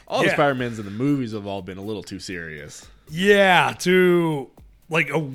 All 0.08 0.22
the 0.22 0.30
Spider 0.30 0.54
Mans 0.54 0.78
in 0.78 0.84
the 0.84 0.90
movies 0.90 1.32
have 1.32 1.46
all 1.46 1.62
been 1.62 1.78
a 1.78 1.82
little 1.82 2.02
too 2.02 2.18
serious. 2.20 2.86
yeah 3.10 3.74
to 3.80 4.50
like 4.88 5.10
a 5.10 5.30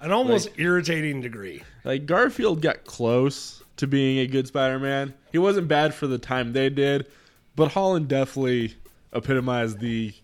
an 0.00 0.10
almost 0.10 0.48
irritating 0.56 1.20
degree 1.20 1.62
Like 1.84 2.06
Garfield 2.06 2.62
got 2.62 2.84
close 2.84 3.62
to 3.76 3.86
being 3.86 4.18
a 4.18 4.26
good 4.26 4.46
Spider 4.46 4.78
Man. 4.78 5.12
He 5.32 5.38
wasn't 5.38 5.68
bad 5.68 5.94
for 5.94 6.06
the 6.06 6.18
time 6.18 6.52
they 6.52 6.70
did, 6.70 7.06
but 7.56 7.72
Holland 7.72 8.08
definitely 8.08 8.74
epitomized 9.12 9.80
the 9.80 10.14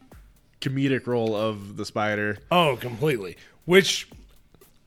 comedic 0.60 1.06
role 1.06 1.34
of 1.36 1.76
the 1.76 1.84
Spider. 1.84 2.38
oh 2.50 2.76
completely 2.80 3.36
which 3.66 4.08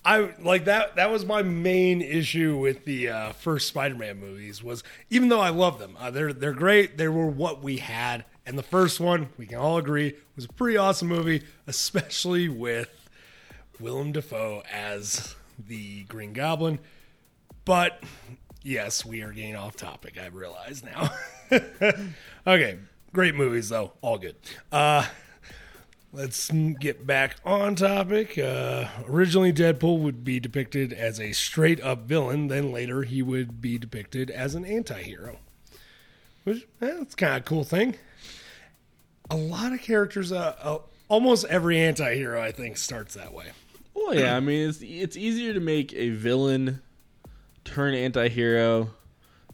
I 0.05 0.31
like 0.41 0.65
that. 0.65 0.95
That 0.97 1.11
was 1.11 1.25
my 1.25 1.43
main 1.43 2.01
issue 2.01 2.57
with 2.57 2.83
the 2.83 3.09
uh, 3.09 3.31
first 3.33 3.67
Spider-Man 3.69 4.19
movies. 4.19 4.61
Was 4.61 4.83
even 5.09 5.29
though 5.29 5.39
I 5.39 5.49
love 5.49 5.79
them, 5.79 5.95
uh, 5.97 6.11
they're 6.11 6.33
they're 6.33 6.51
great. 6.53 6.97
They 6.97 7.07
were 7.07 7.27
what 7.27 7.63
we 7.63 7.77
had, 7.77 8.25
and 8.45 8.57
the 8.57 8.63
first 8.63 8.99
one 8.99 9.29
we 9.37 9.45
can 9.45 9.57
all 9.57 9.77
agree 9.77 10.15
was 10.35 10.45
a 10.45 10.49
pretty 10.49 10.77
awesome 10.77 11.07
movie, 11.07 11.43
especially 11.67 12.49
with 12.49 13.09
Willem 13.79 14.11
Dafoe 14.11 14.63
as 14.71 15.35
the 15.57 16.03
Green 16.03 16.33
Goblin. 16.33 16.79
But 17.65 18.03
yes, 18.63 19.05
we 19.05 19.21
are 19.21 19.31
getting 19.31 19.55
off 19.55 19.75
topic. 19.75 20.17
I 20.21 20.27
realize 20.27 20.83
now. 20.83 21.09
okay, 22.47 22.79
great 23.13 23.35
movies 23.35 23.69
though, 23.69 23.93
all 24.01 24.17
good. 24.17 24.35
Uh, 24.71 25.05
Let's 26.15 26.51
get 26.51 27.07
back 27.07 27.37
on 27.43 27.73
topic. 27.73 28.37
Uh, 28.37 28.87
originally, 29.09 29.51
Deadpool 29.51 29.97
would 30.01 30.23
be 30.23 30.39
depicted 30.39 30.93
as 30.93 31.19
a 31.19 31.31
straight 31.31 31.81
up 31.81 32.03
villain, 32.03 32.49
then 32.49 32.71
later, 32.71 33.01
he 33.01 33.23
would 33.23 33.59
be 33.61 33.79
depicted 33.79 34.29
as 34.29 34.53
an 34.53 34.63
anti 34.63 35.01
hero. 35.01 35.39
Which, 36.43 36.67
eh, 36.83 36.93
that's 36.99 37.15
kind 37.15 37.37
of 37.37 37.41
a 37.41 37.45
cool 37.45 37.63
thing. 37.63 37.95
A 39.29 39.35
lot 39.35 39.73
of 39.73 39.81
characters, 39.81 40.31
uh, 40.31 40.55
uh, 40.61 40.79
almost 41.07 41.45
every 41.45 41.79
anti 41.79 42.15
hero, 42.15 42.41
I 42.41 42.51
think, 42.51 42.77
starts 42.77 43.15
that 43.15 43.33
way. 43.33 43.45
Well, 43.93 44.15
yeah, 44.15 44.35
I 44.35 44.39
mean, 44.39 44.69
it's 44.69 44.79
it's 44.81 45.15
easier 45.15 45.53
to 45.53 45.59
make 45.59 45.93
a 45.93 46.09
villain 46.09 46.81
turn 47.63 47.93
anti-hero 47.93 48.89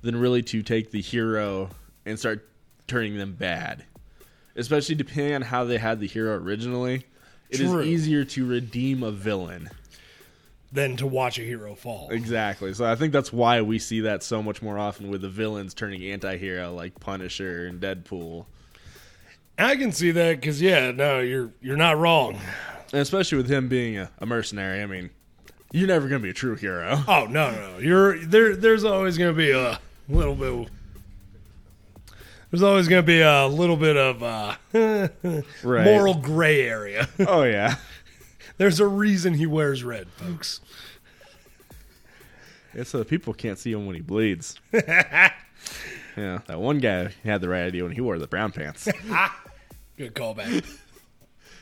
than 0.01 0.15
really 0.15 0.41
to 0.43 0.63
take 0.63 0.91
the 0.91 1.01
hero 1.01 1.69
and 2.05 2.17
start 2.17 2.47
turning 2.87 3.17
them 3.17 3.33
bad. 3.33 3.85
Especially 4.55 4.95
depending 4.95 5.35
on 5.35 5.41
how 5.41 5.65
they 5.65 5.77
had 5.77 5.99
the 5.99 6.07
hero 6.07 6.35
originally. 6.35 7.05
It 7.49 7.59
is 7.59 7.69
True. 7.71 7.81
easier 7.81 8.23
to 8.25 8.45
redeem 8.45 9.03
a 9.03 9.11
villain. 9.11 9.69
Than 10.71 10.97
to 10.97 11.07
watch 11.07 11.39
a 11.39 11.43
hero 11.43 11.73
fall. 11.75 12.09
Exactly. 12.11 12.73
So 12.73 12.85
I 12.85 12.95
think 12.95 13.11
that's 13.11 13.33
why 13.33 13.61
we 13.61 13.79
see 13.79 14.01
that 14.01 14.21
so 14.21 14.43
much 14.43 14.61
more 14.61 14.77
often 14.77 15.09
with 15.09 15.21
the 15.21 15.29
villains 15.29 15.73
turning 15.73 16.03
anti-hero 16.03 16.73
like 16.73 16.99
Punisher 16.99 17.65
and 17.65 17.81
Deadpool. 17.81 18.45
I 19.59 19.75
can 19.75 19.91
see 19.91 20.11
that 20.11 20.39
because, 20.39 20.61
yeah, 20.61 20.91
no, 20.91 21.19
you're 21.19 21.51
you're 21.61 21.77
not 21.77 21.97
wrong. 21.97 22.39
And 22.91 23.01
especially 23.01 23.37
with 23.37 23.49
him 23.49 23.67
being 23.67 23.97
a, 23.97 24.09
a 24.19 24.25
mercenary, 24.25 24.81
I 24.81 24.85
mean, 24.85 25.09
you're 25.71 25.87
never 25.87 26.07
going 26.07 26.21
to 26.21 26.23
be 26.23 26.31
a 26.31 26.33
true 26.33 26.55
hero. 26.55 27.03
Oh 27.07 27.25
no, 27.29 27.51
no, 27.51 27.77
you're 27.77 28.17
there. 28.25 28.55
There's 28.55 28.83
always 28.83 29.17
going 29.17 29.31
to 29.33 29.37
be 29.37 29.51
a 29.51 29.79
little 30.07 30.35
bit. 30.35 30.69
There's 32.51 32.63
always 32.63 32.87
to 32.87 33.03
be 33.03 33.21
a 33.21 33.45
little 33.45 33.77
bit 33.77 33.95
of 33.95 34.23
uh, 34.23 34.55
Right. 35.63 35.85
moral 35.85 36.15
gray 36.15 36.61
area. 36.67 37.07
Oh 37.19 37.43
yeah. 37.43 37.75
There's 38.57 38.79
a 38.79 38.87
reason 38.87 39.35
he 39.35 39.45
wears 39.45 39.83
red, 39.83 40.09
folks. 40.09 40.59
It's 42.73 42.89
so 42.89 43.03
people 43.03 43.33
can't 43.33 43.57
see 43.57 43.71
him 43.71 43.85
when 43.85 43.95
he 43.95 44.01
bleeds. 44.01 44.59
yeah, 44.73 45.31
that 46.15 46.59
one 46.59 46.79
guy 46.79 47.11
had 47.23 47.41
the 47.41 47.49
right 47.49 47.63
idea 47.63 47.83
when 47.83 47.93
he 47.93 48.01
wore 48.01 48.17
the 48.19 48.27
brown 48.27 48.51
pants. 48.51 48.87
Good 49.99 50.15
callback. 50.15 50.65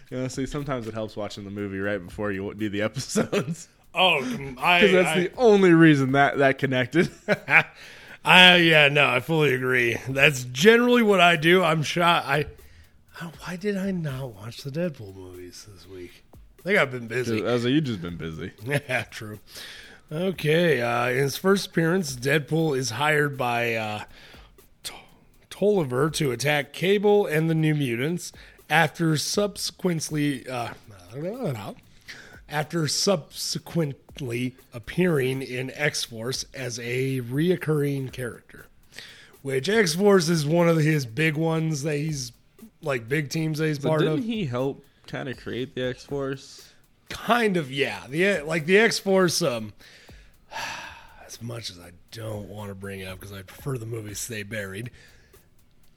You 0.10 0.20
know, 0.20 0.28
see, 0.30 0.46
sometimes 0.46 0.88
it 0.88 0.94
helps 0.94 1.18
watching 1.18 1.44
the 1.44 1.52
movie 1.52 1.80
right 1.80 1.98
before 1.98 2.32
you 2.32 2.54
do 2.54 2.70
the 2.70 2.82
episodes 2.82 3.68
Oh, 3.94 4.20
I, 4.58 4.80
because 4.80 4.92
that's 4.94 5.10
I, 5.10 5.20
the 5.24 5.32
only 5.36 5.74
reason 5.74 6.14
that 6.14 6.38
that 6.38 6.60
connected. 6.60 7.10
I, 8.24 8.56
yeah, 8.56 8.88
no, 8.88 9.06
I 9.06 9.20
fully 9.20 9.54
agree. 9.54 9.98
That's 10.08 10.46
generally 10.46 11.02
what 11.04 11.20
I 11.20 11.36
do. 11.36 11.62
I'm 11.62 11.84
shot. 11.84 12.24
I, 12.26 12.46
I- 13.20 13.32
why 13.44 13.58
did 13.58 13.76
I 13.76 13.92
not 13.92 14.34
watch 14.34 14.64
the 14.64 14.70
Deadpool 14.70 15.14
movies 15.14 15.68
this 15.74 15.86
week? 15.90 16.24
I 16.60 16.62
think 16.62 16.80
I've 16.80 16.92
been 16.92 17.08
busy. 17.08 17.42
Like, 17.42 17.64
you 17.64 17.82
just 17.82 18.02
been 18.02 18.16
busy. 18.16 18.54
Yeah, 18.64 19.04
true. 19.12 19.40
Okay, 20.10 20.80
uh, 20.82 21.08
in 21.10 21.18
his 21.18 21.36
first 21.36 21.68
appearance, 21.68 22.16
Deadpool 22.16 22.78
is 22.78 22.92
hired 22.92 23.38
by 23.38 23.76
uh, 23.76 24.04
Tolliver 25.58 26.10
to 26.12 26.32
attack 26.32 26.72
Cable 26.72 27.26
and 27.26 27.50
the 27.50 27.56
New 27.56 27.74
Mutants. 27.74 28.32
After 28.70 29.18
subsequently, 29.18 30.48
uh, 30.48 30.74
after 32.50 32.88
subsequently 32.88 34.56
appearing 34.74 35.42
in 35.42 35.72
X 35.72 36.04
Force 36.04 36.46
as 36.54 36.78
a 36.80 37.22
reoccurring 37.22 38.12
character, 38.12 38.68
which 39.42 39.68
X 39.70 39.96
Force 39.96 40.30
is 40.30 40.46
one 40.46 40.68
of 40.70 40.78
his 40.78 41.06
big 41.06 41.36
ones 41.38 41.84
that 41.84 41.96
he's 41.98 42.34
like 42.82 43.10
big 43.10 43.30
teams 43.30 43.58
that 43.60 43.68
he's 43.68 43.82
So 43.82 43.90
part 43.90 44.02
didn't 44.02 44.20
of. 44.20 44.24
he 44.26 44.46
help 44.46 44.84
kind 45.08 45.28
of 45.30 45.38
create 45.38 45.74
the 45.76 45.84
X 45.84 46.04
Force? 46.06 46.74
kind 47.10 47.56
of 47.56 47.72
yeah 47.72 48.04
the 48.10 48.42
like 48.42 48.66
the 48.66 48.78
x-force 48.78 49.42
um 49.42 49.72
as 51.26 51.42
much 51.42 51.70
as 51.70 51.80
i 51.80 51.90
don't 52.12 52.50
want 52.50 52.68
to 52.68 52.76
bring 52.76 53.00
it 53.00 53.06
up 53.06 53.18
because 53.18 53.32
i 53.32 53.42
prefer 53.42 53.78
the 53.78 53.86
movie 53.86 54.14
stay 54.14 54.44
buried 54.44 54.92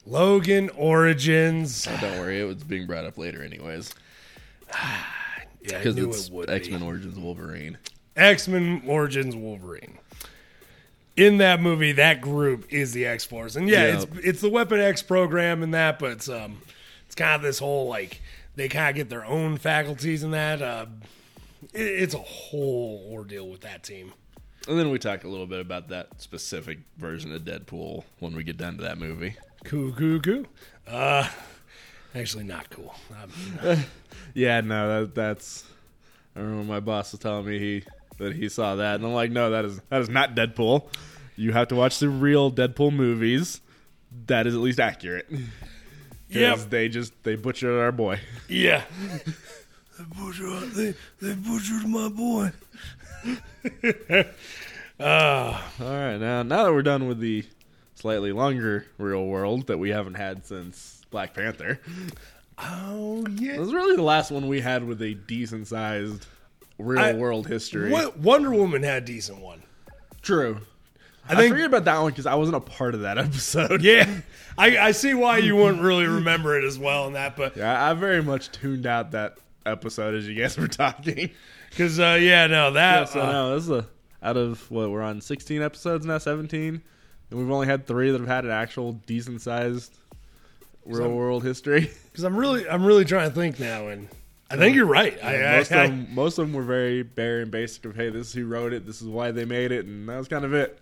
logan 0.07 0.71
origins 0.77 1.87
Oh, 1.89 1.97
don't 2.01 2.19
worry, 2.19 2.41
it 2.41 2.45
was 2.45 2.63
being 2.65 2.87
brought 2.87 3.05
up 3.05 3.19
later, 3.19 3.43
anyways, 3.43 3.93
yeah 4.73 5.79
because 5.79 5.97
knew 5.97 6.09
it's 6.11 6.29
it 6.29 6.49
X 6.51 6.69
Men. 6.69 6.83
Origins 6.83 7.19
Wolverine. 7.19 7.79
X 8.17 8.49
Men 8.49 8.83
Origins 8.87 9.37
Wolverine. 9.37 9.99
In 11.17 11.39
that 11.39 11.61
movie, 11.61 11.93
that 11.93 12.21
group 12.21 12.67
is 12.73 12.93
the 12.93 13.05
X 13.07 13.25
Force, 13.25 13.57
and 13.57 13.69
yeah, 13.69 13.99
Yep. 13.99 14.09
it's 14.17 14.27
it's 14.27 14.41
the 14.41 14.49
Weapon 14.49 14.81
X 14.81 15.03
program 15.03 15.63
and 15.63 15.75
that, 15.75 15.99
but 15.99 16.13
it's 16.13 16.29
um, 16.29 16.63
it's 17.07 17.15
kind 17.15 17.35
of 17.35 17.43
this 17.43 17.59
whole 17.59 17.89
like 17.89 18.23
they 18.57 18.69
kind 18.69 18.89
of 18.91 18.97
get 18.97 19.11
their 19.11 19.25
own 19.25 19.59
faculties 19.59 20.23
in 20.23 20.31
that. 20.31 20.63
Uh, 20.63 20.87
it, 21.75 21.81
it's 21.83 22.15
a 22.15 22.19
whole 22.19 23.07
ordeal 23.13 23.49
with 23.49 23.61
that 23.63 23.83
team. 23.83 24.13
And 24.69 24.79
then 24.79 24.91
we 24.91 24.99
talk 24.99 25.25
a 25.25 25.29
little 25.29 25.47
bit 25.47 25.61
about 25.61 25.89
that 25.89 26.21
specific 26.21 26.79
version 26.97 27.35
of 27.35 27.43
Deadpool 27.43 28.05
when 28.19 28.35
we 28.35 28.43
get 28.45 28.57
down 28.57 28.77
to 28.77 28.83
that 28.83 28.99
movie. 28.99 29.37
Cool, 29.65 29.93
cool, 29.93 30.21
cool. 30.21 30.45
Uh, 30.87 31.29
actually, 32.15 32.45
not 32.45 32.71
cool. 32.71 32.95
Um, 33.65 33.85
Yeah, 34.35 34.61
no, 34.61 35.01
that, 35.07 35.15
that's. 35.15 35.65
I 36.37 36.41
remember 36.41 36.65
my 36.73 36.79
boss 36.81 37.11
was 37.13 37.21
telling 37.21 37.47
me 37.47 37.59
he 37.59 37.83
that 38.19 38.35
he 38.35 38.49
saw 38.49 38.77
that, 38.77 38.97
and 38.97 39.05
I'm 39.05 39.13
like, 39.13 39.33
no, 39.33 39.51
that 39.51 39.65
is 39.65 39.81
that 39.89 40.01
is 40.01 40.09
not 40.09 40.37
Deadpool. 40.37 40.87
You 41.37 41.53
have 41.53 41.69
to 41.69 41.75
watch 41.75 41.99
the 41.99 42.09
real 42.09 42.53
Deadpool 42.53 42.93
movies. 42.93 43.61
That 44.27 44.47
is 44.47 44.55
at 44.55 44.61
least 44.61 44.81
accurate. 44.81 45.29
Yeah, 46.33 46.55
they 46.55 46.89
just 46.89 47.13
they 47.25 47.35
butchered 47.35 47.77
our 47.77 47.91
boy. 47.91 48.21
Yeah. 48.49 48.85
they, 49.99 50.05
butchered, 50.17 50.71
they, 50.71 50.95
they 51.21 51.35
butchered 51.35 51.89
my 51.89 52.09
boy. 52.09 52.53
All 55.01 55.59
right, 55.81 56.19
now 56.19 56.45
now 56.45 56.63
that 56.63 56.73
we're 56.73 56.83
done 56.83 57.09
with 57.09 57.19
the 57.19 57.45
slightly 58.01 58.33
longer 58.33 58.87
real 58.99 59.27
world 59.27 59.67
that 59.69 59.79
we 59.79 59.91
haven't 59.91 60.15
had 60.15 60.45
since 60.47 61.03
Black 61.11 61.35
Panther, 61.35 61.81
Oh, 62.59 63.25
yeah, 63.37 63.55
it 63.55 63.61
was 63.61 63.73
really 63.73 63.97
the 63.97 64.03
last 64.03 64.31
one 64.31 64.47
we 64.47 64.61
had 64.61 64.85
with 64.85 65.01
a 65.01 65.15
decent 65.15 65.67
sized 65.67 66.27
real 66.79 66.99
I- 66.99 67.13
world 67.15 67.47
history. 67.47 67.91
What, 67.91 68.19
Wonder 68.19 68.51
Woman 68.51 68.83
had 68.83 69.03
a 69.03 69.07
decent 69.07 69.39
one. 69.41 69.63
True. 70.23 70.59
I, 71.29 71.37
think- 71.37 71.53
forget 71.53 71.67
about 71.67 71.85
that 71.85 71.99
one 72.01 72.11
because 72.11 72.27
I 72.27 72.35
wasn't 72.35 72.57
a 72.57 72.61
part 72.61 72.95
of 72.95 73.01
that 73.03 73.17
episode. 73.19 73.83
Yeah. 73.83 74.21
I, 74.59 74.77
I 74.79 74.91
see 74.93 75.15
why 75.15 75.39
you 75.39 75.57
wouldn't 75.57 75.83
really 75.83 76.07
remember 76.07 76.59
it 76.59 76.65
as 76.65 76.79
well 76.79 77.07
in 77.07 77.15
that, 77.15 77.35
but 77.37 77.57
Yeah, 77.57 77.83
I 77.91 77.95
very 77.95 78.23
much 78.23 78.51
tuned 78.53 78.85
out 78.85 79.13
that 79.13 79.39
episode 79.65 80.15
as 80.15 80.29
you 80.29 80.35
guys 80.35 80.59
were 80.59 80.69
talking. 80.69 81.31
because, 81.71 81.99
uh, 81.99 82.19
yeah, 82.21 82.47
no, 82.47 82.73
that. 82.73 82.99
Yeah, 83.01 83.05
so 83.07 83.21
uh, 83.23 83.33
no, 83.33 83.55
this 83.55 83.65
is 83.65 83.71
a 83.71 83.87
out 84.23 84.37
of 84.37 84.71
what 84.71 84.91
we're 84.91 85.01
on 85.01 85.23
16 85.23 85.63
episodes 85.63 86.05
now, 86.05 86.19
17, 86.19 86.83
and 87.31 87.39
we've 87.39 87.51
only 87.51 87.67
had 87.67 87.87
three 87.87 88.11
that 88.11 88.21
have 88.21 88.29
had 88.29 88.45
an 88.45 88.51
actual 88.51 88.93
decent 88.93 89.41
sized 89.43 89.97
real 90.85 91.05
Some- 91.05 91.15
world 91.15 91.45
history. 91.45 91.91
Because 92.11 92.25
I'm 92.25 92.37
really, 92.37 92.69
I'm 92.69 92.85
really 92.85 93.05
trying 93.05 93.29
to 93.29 93.35
think 93.35 93.61
now, 93.61 93.87
and 93.87 94.09
I 94.51 94.57
think 94.57 94.75
you're 94.75 94.85
right. 94.85 95.17
I, 95.23 95.59
most 95.59 95.71
I, 95.71 95.85
of 95.85 95.91
them, 95.91 96.09
most 96.13 96.39
of 96.39 96.47
them 96.49 96.55
were 96.55 96.65
very 96.65 97.05
bare 97.05 97.41
and 97.41 97.53
basic. 97.53 97.85
Of 97.85 97.95
hey, 97.95 98.11
this 98.11 98.27
is 98.27 98.33
who 98.33 98.47
wrote 98.47 98.73
it, 98.73 98.85
this 98.85 99.01
is 99.01 99.07
why 99.07 99.31
they 99.31 99.45
made 99.45 99.71
it, 99.71 99.87
and 99.87 100.09
that 100.09 100.19
was 100.19 100.27
kind 100.27 100.45
of 100.45 100.53
it. 100.53 100.81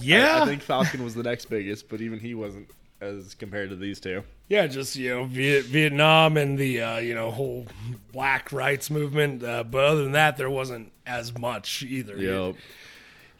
yeah, 0.00 0.42
I 0.42 0.44
think 0.46 0.62
Falcon 0.62 1.04
was 1.04 1.14
the 1.14 1.22
next 1.30 1.44
biggest, 1.44 1.88
but 1.88 2.00
even 2.00 2.18
he 2.18 2.34
wasn't 2.34 2.68
as 3.00 3.34
compared 3.34 3.70
to 3.70 3.76
these 3.76 4.00
two. 4.00 4.24
yeah, 4.48 4.66
just 4.66 4.96
you 4.96 5.10
know, 5.10 5.24
Viet, 5.24 5.66
Vietnam 5.66 6.36
and 6.36 6.58
the 6.58 6.82
uh, 6.82 6.98
you 6.98 7.14
know 7.14 7.30
whole 7.30 7.66
black 8.12 8.50
rights 8.50 8.90
movement. 8.90 9.44
Uh, 9.44 9.62
but 9.62 9.84
other 9.84 10.02
than 10.02 10.12
that, 10.12 10.36
there 10.36 10.50
wasn't 10.50 10.90
as 11.06 11.38
much 11.38 11.84
either. 11.84 12.16
Yep. 12.16 12.56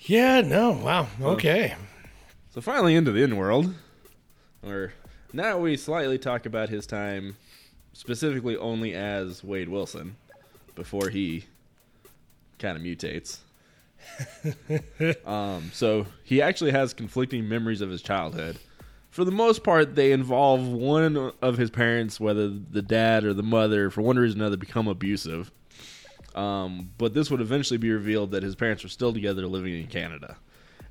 Yeah. 0.01 0.41
No. 0.41 0.73
Wow. 0.73 1.09
Okay. 1.21 1.75
So 2.51 2.61
finally 2.61 2.95
into 2.95 3.13
the 3.13 3.23
in 3.23 3.37
world, 3.37 3.75
or 4.63 4.93
now 5.33 5.59
we 5.59 5.77
slightly 5.77 6.19
talk 6.19 6.47
about 6.47 6.69
his 6.69 6.87
time, 6.87 7.37
specifically 7.93 8.57
only 8.57 8.95
as 8.95 9.45
Wade 9.45 9.69
Wilson, 9.69 10.17
before 10.75 11.09
he 11.11 11.45
kind 12.59 12.77
of 12.77 12.83
mutates. 12.83 13.39
um, 15.27 15.71
so 15.73 16.07
he 16.25 16.41
actually 16.41 16.71
has 16.71 16.95
conflicting 16.95 17.49
memories 17.49 17.81
of 17.81 17.91
his 17.91 18.03
childhood. 18.03 18.59
For 19.11 19.25
the 19.25 19.31
most 19.33 19.65
part, 19.65 19.95
they 19.95 20.13
involve 20.13 20.67
one 20.67 21.33
of 21.43 21.57
his 21.57 21.71
parents, 21.71 22.21
whether 22.21 22.49
the 22.49 22.83
dad 22.83 23.25
or 23.25 23.35
the 23.35 23.43
mother, 23.43 23.91
for 23.91 24.03
one 24.03 24.19
reason 24.19 24.41
or 24.41 24.45
another, 24.45 24.57
become 24.57 24.87
abusive. 24.87 25.51
Um, 26.39 26.91
but 26.99 27.15
this 27.15 27.31
would 27.31 27.41
eventually 27.41 27.79
be 27.79 27.91
revealed 27.91 28.31
that 28.31 28.45
his 28.45 28.55
parents 28.55 28.85
were 28.85 28.89
still 28.89 29.13
together 29.13 29.47
living 29.49 29.75
in 29.75 29.89
Canada. 29.89 30.37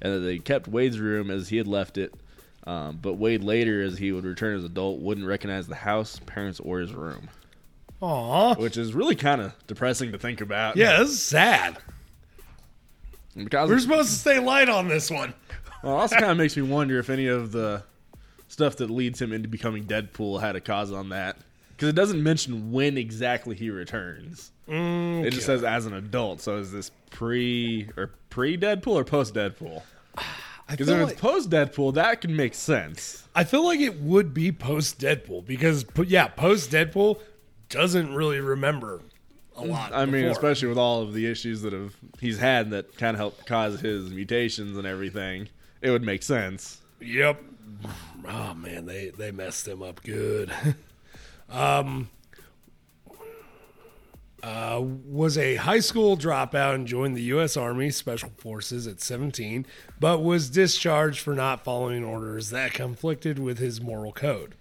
And 0.02 0.14
that 0.14 0.20
they 0.20 0.40
kept 0.40 0.68
Wade's 0.68 1.00
room 1.00 1.32
as 1.32 1.48
he 1.48 1.56
had 1.56 1.68
left 1.68 1.98
it. 1.98 2.14
Um, 2.66 3.00
but 3.02 3.14
Wade 3.14 3.46
later, 3.46 3.82
as 3.82 3.98
he 3.98 4.12
would 4.12 4.26
return 4.26 4.58
as 4.58 4.66
adult, 4.66 5.00
wouldn't 5.00 5.26
recognize 5.26 5.68
the 5.68 5.76
house, 5.76 6.20
parents, 6.26 6.60
or 6.60 6.80
his 6.80 6.94
room. 6.94 7.30
Aw. 8.02 8.56
Which 8.56 8.76
is 8.76 8.94
really 8.94 9.16
kind 9.16 9.40
of 9.40 9.54
depressing 9.68 10.12
to 10.12 10.18
think 10.18 10.42
about. 10.42 10.76
Yeah, 10.76 11.00
this 11.00 11.12
is 11.12 11.24
sad. 11.24 11.78
Because 13.36 13.70
We're 13.70 13.80
supposed 13.80 14.10
to 14.10 14.16
stay 14.16 14.40
light 14.40 14.68
on 14.68 14.90
this 14.90 15.10
one. 15.10 15.34
Well, 15.82 15.96
also 15.96 16.18
kind 16.18 16.32
of 16.32 16.38
makes 16.38 16.58
me 16.58 16.64
wonder 16.64 17.00
if 17.00 17.10
any 17.10 17.28
of 17.28 17.54
the 17.54 17.84
stuff 18.50 18.76
that 18.78 18.90
leads 18.90 19.22
him 19.22 19.32
into 19.32 19.48
becoming 19.48 19.86
Deadpool 19.86 20.42
had 20.42 20.58
a 20.58 20.62
cause 20.62 20.92
on 20.92 21.10
that. 21.10 21.38
Because 21.78 21.90
it 21.90 21.96
doesn't 21.96 22.24
mention 22.24 22.72
when 22.72 22.98
exactly 22.98 23.56
he 23.56 23.70
returns. 23.70 24.52
Mm, 24.68 25.24
it 25.24 25.30
just 25.30 25.46
says 25.46 25.64
as 25.64 25.86
an 25.86 25.94
adult. 25.94 26.42
So 26.42 26.58
is 26.58 26.72
this 26.72 26.90
pre 27.12 27.88
or 27.96 28.14
pre 28.32 28.58
Deadpool 28.58 28.94
or 28.94 29.04
post 29.04 29.34
Deadpool? 29.34 29.84
Because 30.70 30.90
if 30.90 31.02
like, 31.02 31.12
it's 31.14 31.22
post 31.22 31.50
Deadpool, 31.50 31.94
that 31.94 32.20
can 32.20 32.36
make 32.36 32.54
sense. 32.54 33.26
I 33.34 33.46
feel 33.46 33.64
like 33.64 33.80
it 33.80 34.02
would 34.02 34.34
be 34.34 34.52
post 34.52 35.00
Deadpool 35.00 35.46
because, 35.46 35.86
yeah, 36.06 36.28
post 36.28 36.72
Deadpool 36.72 37.22
doesn't 37.70 38.14
really 38.14 38.42
remember 38.42 39.00
a 39.56 39.62
mm, 39.62 39.70
lot. 39.70 39.94
I 39.94 40.06
mean, 40.06 40.26
especially 40.26 40.68
with 40.68 40.78
all 40.78 41.04
of 41.04 41.14
the 41.14 41.26
issues 41.26 41.62
that 41.62 41.72
have 41.72 41.96
he's 42.20 42.38
had 42.38 42.72
that 42.72 42.98
kind 42.98 43.16
of 43.16 43.20
helped 43.20 43.46
cause 43.46 43.80
his 43.80 44.10
mutations 44.10 44.76
and 44.76 44.86
everything, 44.86 45.48
it 45.82 45.90
would 45.90 46.04
make 46.04 46.22
sense. 46.24 46.82
Yep. 47.00 47.42
Oh 48.30 48.54
man, 48.56 48.86
they 48.86 49.12
they 49.12 49.32
messed 49.32 49.66
him 49.66 49.82
up 49.82 50.04
good. 50.04 50.52
um 51.50 52.10
uh, 54.44 54.80
was 54.82 55.38
a 55.38 55.56
high 55.56 55.80
school 55.80 56.16
dropout 56.16 56.76
and 56.76 56.88
joined 56.88 57.18
the 57.18 57.24
U.S. 57.24 57.58
Army 57.58 57.90
Special 57.90 58.30
Forces 58.38 58.86
at 58.88 59.02
17, 59.02 59.66
but 60.00 60.24
was 60.24 60.50
discharged 60.50 61.20
for 61.20 61.34
not 61.34 61.64
following 61.64 62.04
orders 62.04 62.52
that 62.52 62.72
conflicted 62.74 63.40
with 63.40 63.58
his 63.58 63.82
moral 63.82 64.14
code. 64.14 64.56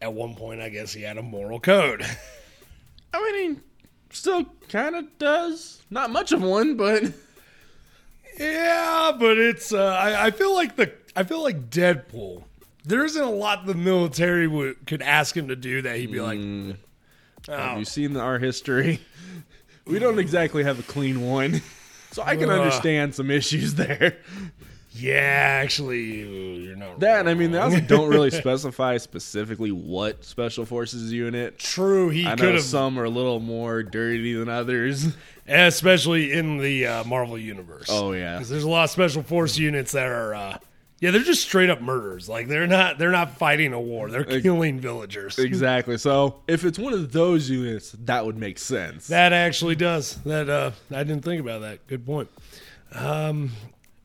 At 0.00 0.12
one 0.12 0.34
point, 0.34 0.60
I 0.60 0.68
guess 0.68 0.92
he 0.92 1.02
had 1.02 1.18
a 1.18 1.22
moral 1.22 1.58
code. 1.58 2.04
I 3.14 3.32
mean, 3.32 3.56
he 3.56 3.60
still 4.10 4.44
kind 4.68 4.94
of 4.94 5.06
does. 5.18 5.82
Not 5.90 6.10
much 6.10 6.30
of 6.30 6.42
one, 6.42 6.76
but 6.76 7.02
Yeah, 8.38 9.12
but 9.18 9.36
it's. 9.36 9.72
Uh, 9.72 9.84
I, 9.84 10.26
I 10.26 10.30
feel 10.30 10.54
like 10.54 10.76
the. 10.76 10.92
I 11.14 11.24
feel 11.24 11.42
like 11.42 11.70
Deadpool. 11.70 12.44
There 12.84 13.04
isn't 13.04 13.22
a 13.22 13.30
lot 13.30 13.66
the 13.66 13.74
military 13.74 14.46
would 14.46 14.86
could 14.86 15.02
ask 15.02 15.36
him 15.36 15.48
to 15.48 15.56
do 15.56 15.82
that 15.82 15.96
he'd 15.96 16.10
be 16.12 16.20
like, 16.20 16.38
Have 17.48 17.76
oh, 17.76 17.78
you 17.78 17.84
seen 17.84 18.16
our 18.16 18.38
history? 18.38 19.00
We 19.86 19.98
don't 19.98 20.18
exactly 20.18 20.62
have 20.64 20.78
a 20.78 20.82
clean 20.84 21.20
one. 21.22 21.60
So 22.12 22.24
I 22.24 22.34
can 22.34 22.50
Ugh. 22.50 22.58
understand 22.58 23.14
some 23.14 23.30
issues 23.30 23.76
there. 23.76 24.16
yeah, 24.90 25.60
actually, 25.62 26.22
you're 26.64 26.74
not 26.74 26.98
That, 26.98 27.20
and 27.20 27.28
I 27.28 27.34
mean, 27.34 27.52
they 27.52 27.58
also 27.58 27.78
don't 27.78 28.08
really 28.08 28.30
specify 28.32 28.96
specifically 28.96 29.70
what 29.70 30.24
Special 30.24 30.64
Forces 30.66 31.12
unit. 31.12 31.60
true. 31.60 32.08
He 32.08 32.26
I 32.26 32.30
could 32.30 32.40
know 32.40 32.52
have, 32.54 32.62
some 32.62 32.98
are 32.98 33.04
a 33.04 33.08
little 33.10 33.38
more 33.38 33.84
dirty 33.84 34.34
than 34.34 34.48
others. 34.48 35.06
especially 35.46 36.32
in 36.32 36.58
the 36.58 36.86
uh, 36.88 37.04
Marvel 37.04 37.38
universe. 37.38 37.86
Oh, 37.88 38.10
yeah. 38.10 38.38
because 38.38 38.48
there's 38.48 38.64
a 38.64 38.68
lot 38.68 38.84
of 38.84 38.90
special 38.90 39.22
force 39.22 39.56
units 39.56 39.92
that 39.92 40.08
are. 40.08 40.34
Uh, 40.34 40.58
yeah, 41.00 41.10
they're 41.10 41.22
just 41.22 41.42
straight 41.42 41.70
up 41.70 41.80
murders. 41.80 42.28
Like 42.28 42.46
they're 42.48 42.66
not. 42.66 42.98
They're 42.98 43.10
not 43.10 43.38
fighting 43.38 43.72
a 43.72 43.80
war. 43.80 44.10
They're 44.10 44.24
killing 44.24 44.80
villagers. 44.80 45.38
Exactly. 45.38 45.96
So 45.96 46.42
if 46.46 46.62
it's 46.64 46.78
one 46.78 46.92
of 46.92 47.12
those 47.12 47.48
units, 47.48 47.92
that 48.00 48.26
would 48.26 48.36
make 48.36 48.58
sense. 48.58 49.08
That 49.08 49.32
actually 49.32 49.76
does. 49.76 50.16
That 50.24 50.50
uh, 50.50 50.72
I 50.90 51.02
didn't 51.04 51.24
think 51.24 51.40
about 51.40 51.62
that. 51.62 51.86
Good 51.86 52.04
point. 52.04 52.28
Um, 52.92 53.52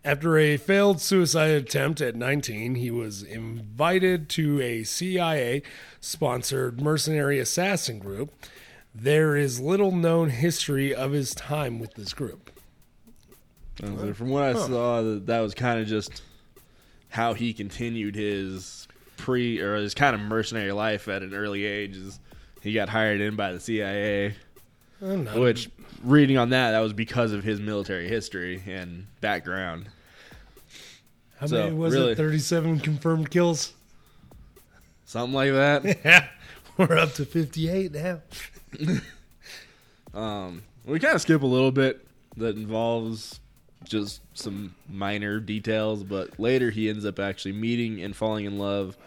after 0.06 0.38
a 0.38 0.56
failed 0.56 1.02
suicide 1.02 1.50
attempt 1.50 2.00
at 2.00 2.16
19, 2.16 2.76
he 2.76 2.92
was 2.92 3.24
invited 3.24 4.30
to 4.30 4.62
a 4.62 4.84
CIA 4.84 5.64
sponsored 6.00 6.80
mercenary 6.80 7.40
assassin 7.40 8.00
group. 8.00 8.32
There 8.94 9.36
is 9.36 9.60
little 9.60 9.92
known 9.92 10.30
history 10.30 10.96
of 10.96 11.12
his 11.12 11.36
time 11.36 11.80
with 11.80 11.96
this 11.96 12.14
group. 12.14 12.52
From 13.76 14.30
what 14.30 14.44
I 14.44 14.54
saw, 14.54 15.02
that 15.02 15.40
was 15.42 15.54
kind 15.54 15.82
of 15.82 15.88
just 15.88 16.22
how 17.16 17.34
he 17.34 17.54
continued 17.54 18.14
his 18.14 18.90
pre 19.16 19.62
or 19.62 19.78
his 19.78 19.94
kind 19.94 20.14
of 20.14 20.20
mercenary 20.20 20.74
life 20.74 21.08
at 21.08 21.24
an 21.24 21.34
early 21.34 21.64
age. 21.64 21.96
Is 21.96 22.20
he 22.62 22.74
got 22.74 22.90
hired 22.90 23.22
in 23.22 23.38
by 23.38 23.54
the 23.54 23.60
CIA? 23.62 24.28
I 24.28 24.34
don't 25.00 25.24
know. 25.24 25.40
Which, 25.40 25.70
reading 26.04 26.38
on 26.38 26.50
that, 26.50 26.72
that 26.72 26.80
was 26.82 26.92
because 26.92 27.32
of 27.32 27.42
his 27.42 27.62
military 27.62 28.10
history 28.10 28.62
and 28.68 29.08
background. 29.22 29.88
How 31.40 31.48
so, 31.48 31.64
many 31.64 31.76
was 31.76 31.94
really- 31.94 32.12
it? 32.12 32.18
37 32.18 32.82
confirmed 32.82 33.32
kills? 33.32 33.72
Something 35.06 35.34
like 35.34 35.52
that. 35.54 36.00
Yeah. 36.06 36.28
We're 36.78 36.98
up 36.98 37.14
to 37.14 37.24
58 37.24 37.94
now. 37.94 38.20
um, 40.14 40.64
We 40.86 41.00
kind 41.00 41.16
of 41.16 41.22
skip 41.22 41.42
a 41.42 41.46
little 41.46 41.72
bit 41.72 42.06
that 42.36 42.58
involves 42.58 43.40
just 43.88 44.22
some 44.34 44.76
minor 44.90 45.40
details, 45.40 46.04
but 46.04 46.40
later 46.40 46.70
he 46.70 46.90
ends 46.90 47.06
up 47.06 47.20
actually 47.20 47.54
meeting 47.54 48.02
and 48.02 48.16
falling 48.16 48.46
in 48.46 48.58
love 48.58 48.98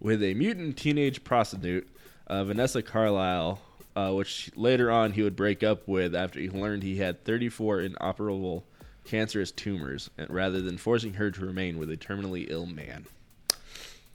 with 0.00 0.22
a 0.22 0.34
mutant 0.34 0.76
teenage 0.76 1.24
prostitute, 1.24 1.88
uh, 2.26 2.44
Vanessa 2.44 2.82
Carlisle, 2.82 3.60
uh, 3.96 4.10
which 4.12 4.50
later 4.56 4.90
on 4.90 5.12
he 5.12 5.22
would 5.22 5.36
break 5.36 5.62
up 5.62 5.86
with 5.86 6.14
after 6.14 6.40
he 6.40 6.50
learned 6.50 6.82
he 6.82 6.96
had 6.98 7.24
34 7.24 7.80
inoperable 7.80 8.64
cancerous 9.04 9.52
tumors, 9.52 10.10
and 10.16 10.30
rather 10.30 10.60
than 10.60 10.78
forcing 10.78 11.14
her 11.14 11.30
to 11.30 11.44
remain 11.44 11.78
with 11.78 11.90
a 11.90 11.96
terminally 11.96 12.46
ill 12.48 12.66
man. 12.66 13.06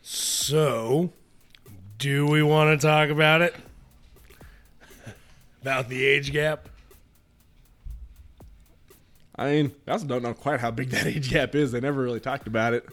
So, 0.01 1.11
do 1.97 2.25
we 2.25 2.41
want 2.41 2.79
to 2.79 2.87
talk 2.87 3.09
about 3.09 3.41
it? 3.41 3.55
about 5.61 5.89
the 5.89 6.05
age 6.05 6.31
gap? 6.31 6.69
I 9.39 9.51
mean, 9.51 9.71
I 9.87 9.91
also 9.91 10.05
don't 10.05 10.21
know 10.21 10.33
quite 10.33 10.59
how 10.59 10.69
big 10.69 10.89
that 10.89 11.05
age 11.07 11.29
gap 11.31 11.55
is. 11.55 11.71
They 11.71 11.79
never 11.79 12.01
really 12.03 12.19
talked 12.19 12.45
about 12.45 12.73
it 12.73 12.85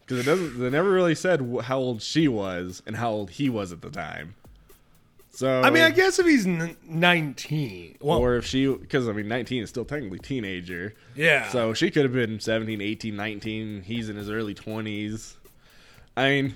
because 0.00 0.20
it 0.20 0.22
doesn't. 0.30 0.60
They 0.60 0.70
never 0.70 0.90
really 0.90 1.16
said 1.16 1.40
how 1.64 1.78
old 1.78 2.02
she 2.02 2.28
was 2.28 2.82
and 2.86 2.94
how 2.96 3.10
old 3.10 3.30
he 3.30 3.48
was 3.50 3.72
at 3.72 3.82
the 3.82 3.90
time. 3.90 4.36
So 5.30 5.60
I 5.62 5.70
mean, 5.70 5.82
I 5.82 5.90
guess 5.90 6.18
if 6.18 6.26
he's 6.26 6.46
n- 6.46 6.76
19. 6.84 7.98
Well, 8.00 8.18
or 8.18 8.36
if 8.36 8.46
she, 8.46 8.66
because 8.72 9.08
I 9.08 9.12
mean, 9.12 9.28
nineteen 9.28 9.62
is 9.62 9.68
still 9.70 9.84
technically 9.84 10.18
teenager. 10.20 10.94
yeah. 11.16 11.48
So 11.48 11.74
she 11.74 11.90
could 11.90 12.04
have 12.04 12.12
been 12.12 12.38
17, 12.40 12.80
18, 12.80 13.14
19. 13.16 13.82
He's 13.82 14.08
in 14.08 14.16
his 14.16 14.30
early 14.30 14.54
twenties. 14.54 15.36
I 16.16 16.28
mean, 16.30 16.54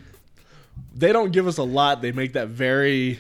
they 0.94 1.12
don't 1.12 1.32
give 1.32 1.46
us 1.48 1.58
a 1.58 1.62
lot. 1.64 2.00
They 2.02 2.12
make 2.12 2.32
that 2.34 2.48
very 2.48 3.18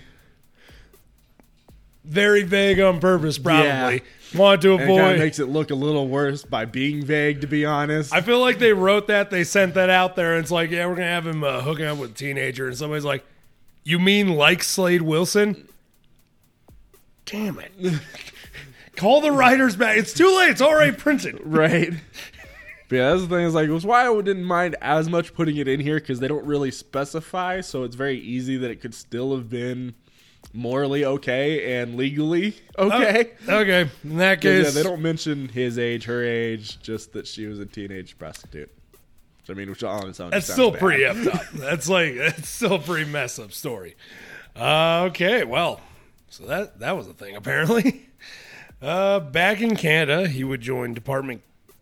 very 2.04 2.42
vague 2.42 2.80
on 2.80 3.00
purpose, 3.00 3.38
probably. 3.38 3.66
Yeah. 3.66 3.98
Want 4.34 4.62
to 4.62 4.72
and 4.72 4.80
it 4.80 4.84
avoid. 4.84 5.18
makes 5.18 5.38
it 5.38 5.48
look 5.48 5.70
a 5.70 5.74
little 5.74 6.08
worse 6.08 6.42
by 6.42 6.64
being 6.64 7.04
vague. 7.04 7.42
To 7.42 7.46
be 7.46 7.66
honest, 7.66 8.14
I 8.14 8.22
feel 8.22 8.40
like 8.40 8.58
they 8.58 8.72
wrote 8.72 9.08
that, 9.08 9.30
they 9.30 9.44
sent 9.44 9.74
that 9.74 9.90
out 9.90 10.16
there, 10.16 10.34
and 10.34 10.42
it's 10.42 10.50
like, 10.50 10.70
yeah, 10.70 10.86
we're 10.86 10.94
gonna 10.94 11.06
have 11.06 11.26
him 11.26 11.44
uh, 11.44 11.60
hooking 11.60 11.84
up 11.84 11.98
with 11.98 12.12
a 12.12 12.14
teenager, 12.14 12.66
and 12.66 12.76
somebody's 12.76 13.04
like, 13.04 13.24
"You 13.84 13.98
mean 13.98 14.30
like 14.30 14.62
Slade 14.62 15.02
Wilson?" 15.02 15.68
Damn 17.26 17.58
it! 17.58 17.72
Call 18.96 19.20
the 19.20 19.32
writers 19.32 19.76
back. 19.76 19.98
It's 19.98 20.14
too 20.14 20.34
late. 20.36 20.50
It's 20.50 20.62
already 20.62 20.96
printed. 20.96 21.38
right? 21.44 21.92
But 22.88 22.96
yeah, 22.96 23.10
that's 23.10 23.22
the 23.22 23.28
thing. 23.28 23.44
Is 23.44 23.54
like, 23.54 23.68
it 23.68 23.72
was 23.72 23.86
why 23.86 24.06
I 24.06 24.20
didn't 24.22 24.44
mind 24.44 24.76
as 24.80 25.10
much 25.10 25.34
putting 25.34 25.56
it 25.56 25.68
in 25.68 25.80
here 25.80 25.96
because 26.00 26.20
they 26.20 26.28
don't 26.28 26.44
really 26.46 26.70
specify, 26.70 27.60
so 27.60 27.84
it's 27.84 27.96
very 27.96 28.18
easy 28.18 28.56
that 28.56 28.70
it 28.70 28.80
could 28.80 28.94
still 28.94 29.34
have 29.34 29.50
been 29.50 29.94
morally 30.54 31.04
okay 31.04 31.80
and 31.80 31.96
legally 31.96 32.54
okay. 32.78 33.30
Okay, 33.48 33.90
in 34.04 34.18
that 34.18 34.40
'Cause, 34.42 34.64
yeah, 34.64 34.70
they 34.70 34.82
don't 34.82 35.00
mention 35.02 35.48
his 35.48 35.78
age, 35.78 36.04
her 36.04 36.22
age, 36.22 36.80
just 36.82 37.12
that 37.14 37.26
she 37.26 37.46
was 37.46 37.58
a 37.58 37.66
teenage 37.66 38.18
prostitute. 38.18 38.70
I 39.48 39.54
mean, 39.54 39.68
which 39.70 39.82
on 39.82 40.08
its 40.08 40.20
own, 40.20 40.30
That's 40.30 40.50
still 40.50 40.70
bad. 40.70 40.80
pretty 40.80 41.04
up. 41.04 41.16
That's 41.54 41.88
like 41.88 42.14
that's 42.18 42.48
still 42.48 42.74
a 42.74 42.78
pretty 42.78 43.10
messed 43.10 43.40
up 43.40 43.52
story. 43.52 43.96
Uh, 44.54 45.06
okay, 45.10 45.44
well, 45.44 45.80
so 46.28 46.44
that 46.46 46.78
that 46.80 46.96
was 46.96 47.08
a 47.08 47.14
thing 47.14 47.36
apparently. 47.36 48.08
Uh, 48.80 49.20
back 49.20 49.60
in 49.60 49.76
Canada, 49.76 50.26
he 50.26 50.42
would 50.42 50.60
join 50.60 50.92
Department 50.92 51.40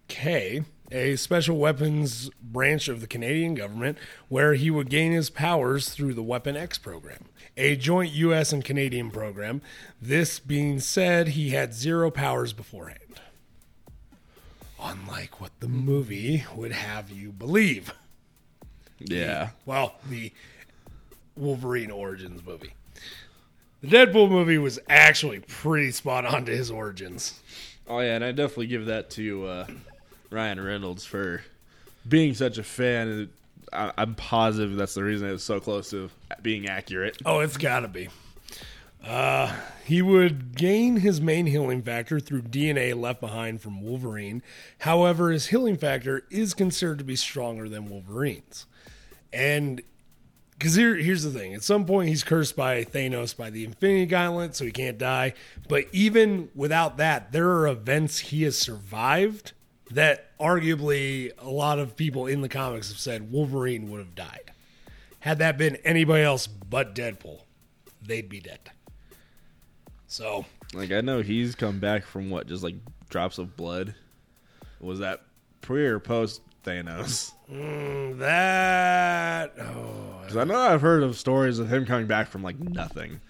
K, 0.09 0.65
a 0.91 1.17
special 1.17 1.57
weapons 1.57 2.31
branch 2.43 2.89
of 2.89 3.01
the 3.01 3.07
Canadian 3.07 3.55
government, 3.55 3.99
where 4.29 4.55
he 4.55 4.71
would 4.71 4.91
gain 4.91 5.13
his 5.13 5.31
powers 5.31 5.89
through 5.91 6.15
the 6.15 6.23
Weapon 6.23 6.57
X 6.57 6.79
program, 6.79 7.27
a 7.57 7.77
joint 7.77 8.13
U.S. 8.13 8.53
and 8.53 8.65
Canadian 8.65 9.11
program. 9.11 9.63
This 10.01 10.39
being 10.39 10.81
said, 10.81 11.29
he 11.29 11.51
had 11.51 11.75
zero 11.75 12.11
powers 12.11 12.53
beforehand. 12.53 13.21
Unlike 14.83 15.41
what 15.41 15.53
the 15.61 15.69
movie 15.69 16.45
would 16.57 16.73
have 16.73 17.11
you 17.11 17.33
believe. 17.33 17.93
Yeah, 18.99 19.51
Well, 19.65 19.95
the 20.09 20.33
Wolverine 21.37 21.91
Origins 21.91 22.45
movie. 22.45 22.75
The 23.83 23.89
Deadpool 23.89 24.29
movie 24.31 24.59
was 24.59 24.79
actually 24.91 25.41
pretty 25.41 25.91
spot 25.91 26.27
on 26.27 26.45
to 26.45 26.53
his 26.53 26.71
origins. 26.71 27.41
Oh 27.89 28.01
yeah, 28.01 28.15
and 28.15 28.25
I 28.25 28.33
definitely 28.33 28.67
give 28.67 28.87
that 28.87 29.09
to 29.13 29.47
uh, 29.47 29.67
Ryan 30.31 30.61
Reynolds 30.61 31.05
for 31.05 31.43
being 32.09 32.35
such 32.35 32.59
a 32.59 32.63
fan. 32.63 33.31
I, 33.73 33.93
I'm 33.99 34.15
positive 34.15 34.77
that's 34.77 34.95
the 34.95 35.05
reason 35.05 35.29
it's 35.29 35.45
so 35.45 35.61
close 35.61 35.91
to 35.91 36.11
being 36.43 36.69
accurate. 36.69 37.19
Oh, 37.25 37.41
it's 37.41 37.57
got 37.57 37.81
to 37.81 37.89
be. 37.89 38.09
Uh, 39.05 39.55
he 39.85 40.03
would 40.03 40.55
gain 40.55 40.97
his 40.97 41.21
main 41.21 41.47
healing 41.47 41.83
factor 41.83 42.21
through 42.21 42.43
DNA 42.43 42.99
left 42.99 43.21
behind 43.21 43.61
from 43.61 43.81
Wolverine. 43.81 44.43
However, 44.81 45.31
his 45.31 45.47
healing 45.47 45.77
factor 45.77 46.25
is 46.31 46.53
considered 46.53 46.99
to 46.99 47.05
be 47.05 47.17
stronger 47.17 47.69
than 47.69 47.89
Wolverine's. 47.89 48.67
And 49.33 49.81
because 50.53 50.75
here, 50.75 50.97
here's 50.97 51.23
the 51.23 51.31
thing: 51.31 51.55
at 51.55 51.63
some 51.63 51.87
point, 51.87 52.09
he's 52.09 52.23
cursed 52.23 52.57
by 52.57 52.85
Thanos 52.85 53.35
by 53.35 53.49
the 53.49 53.65
Infinity 53.65 54.07
Gauntlet, 54.07 54.55
so 54.55 54.67
he 54.67 54.73
can't 54.73 54.99
die. 54.99 55.33
But 55.69 55.87
even 55.93 56.51
without 56.55 56.99
that, 56.99 57.33
there 57.33 57.49
are 57.49 57.67
events 57.67 58.19
he 58.19 58.43
has 58.43 58.59
survived 58.59 59.53
that 59.91 60.37
arguably 60.39 61.33
a 61.39 61.51
lot 61.51 61.79
of 61.79 61.97
people 61.97 62.27
in 62.27 62.41
the 62.41 62.49
comics 62.49 62.89
have 62.89 62.99
said 62.99 63.31
Wolverine 63.33 63.91
would 63.91 63.99
have 63.99 64.15
died. 64.15 64.53
Had 65.21 65.39
that 65.39 65.59
been 65.59 65.77
anybody 65.85 66.23
else 66.23 66.47
but 66.47 66.95
Deadpool, 66.95 67.43
they'd 68.03 68.29
be 68.29 68.41
dead. 68.41 68.71
So 70.07 70.47
Like 70.75 70.93
I 70.93 71.01
know 71.01 71.21
he's 71.23 71.55
come 71.55 71.79
back 71.79 72.05
from 72.05 72.31
what, 72.31 72.47
just 72.47 72.63
like 72.63 72.77
drops 73.09 73.39
of 73.39 73.57
blood. 73.57 73.95
Was 74.81 75.01
that 75.01 75.23
pre 75.61 75.85
or 75.87 75.99
post 75.99 76.43
Thanos? 76.65 77.33
mm, 77.51 78.19
that 78.19 79.53
oh, 79.61 80.19
Because 80.23 80.37
I 80.37 80.45
know 80.45 80.57
I've 80.59 80.81
heard 80.81 81.03
of 81.03 81.17
stories 81.17 81.59
of 81.59 81.73
him 81.73 81.85
coming 81.87 82.07
back 82.07 82.29
from 82.29 82.43
like 82.43 82.59
nothing, 82.59 83.21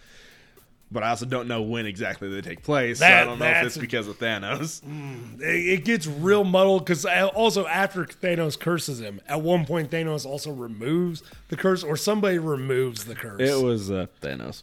but 0.90 1.02
I 1.02 1.10
also 1.10 1.26
don't 1.26 1.46
know 1.48 1.62
when 1.62 1.86
exactly 1.86 2.28
they 2.28 2.40
take 2.40 2.62
place. 2.62 2.98
so 2.98 3.06
I 3.06 3.24
don't 3.24 3.38
know 3.38 3.46
if 3.46 3.66
it's 3.66 3.78
because 3.78 4.08
of 4.08 4.18
Thanos. 4.18 4.82
it 5.40 5.44
it 5.80 5.84
gets 5.84 6.06
real 6.06 6.44
muddled 6.44 6.84
because 6.84 7.04
also 7.04 7.66
after 7.66 8.04
Thanos 8.04 8.58
curses 8.58 9.00
him, 9.00 9.20
at 9.28 9.40
one 9.42 9.64
point 9.66 9.90
Thanos 9.90 10.26
also 10.26 10.50
removes 10.52 11.22
the 11.48 11.56
curse, 11.56 11.82
or 11.84 11.96
somebody 11.96 12.38
removes 12.38 13.04
the 13.04 13.14
curse. 13.14 13.40
It 13.40 13.62
was 13.62 13.90
uh, 13.90 14.06
Thanos. 14.20 14.62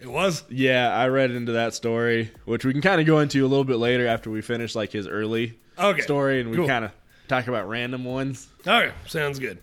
It 0.00 0.06
was 0.08 0.44
Yeah, 0.48 0.94
I 0.96 1.08
read 1.08 1.32
into 1.32 1.52
that 1.52 1.74
story, 1.74 2.30
which 2.44 2.64
we 2.64 2.72
can 2.72 2.80
kind 2.82 3.00
of 3.00 3.06
go 3.06 3.18
into 3.18 3.44
a 3.44 3.48
little 3.48 3.64
bit 3.64 3.78
later 3.78 4.06
after 4.06 4.30
we 4.30 4.40
finish 4.42 4.74
like 4.76 4.92
his 4.92 5.08
early 5.08 5.58
Okay, 5.78 6.00
story, 6.02 6.40
and 6.40 6.50
we 6.50 6.56
cool. 6.56 6.66
kind 6.68 6.84
of 6.84 6.92
talk 7.26 7.46
about 7.48 7.68
random 7.68 8.04
ones. 8.04 8.46
okay. 8.66 8.92
Sounds 9.06 9.38
good. 9.40 9.58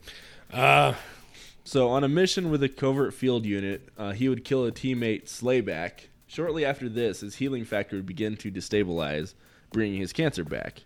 Uh, 0.51 0.93
So, 1.67 1.89
on 1.89 2.04
a 2.04 2.08
mission 2.08 2.51
with 2.51 2.62
a 2.62 2.69
covert 2.69 3.12
field 3.15 3.43
unit, 3.43 3.89
uh, 3.97 4.12
he 4.12 4.30
would 4.30 4.45
kill 4.45 4.65
a 4.65 4.71
teammate 4.71 5.25
Slayback. 5.25 6.10
Shortly 6.28 6.63
after 6.63 6.88
this, 6.88 7.21
his 7.21 7.36
healing 7.36 7.65
factor 7.65 7.95
would 7.95 8.06
begin 8.06 8.38
to 8.38 8.51
destabilize, 8.51 9.34
bringing 9.71 9.99
his 9.99 10.13
cancer 10.13 10.43
back. 10.43 10.84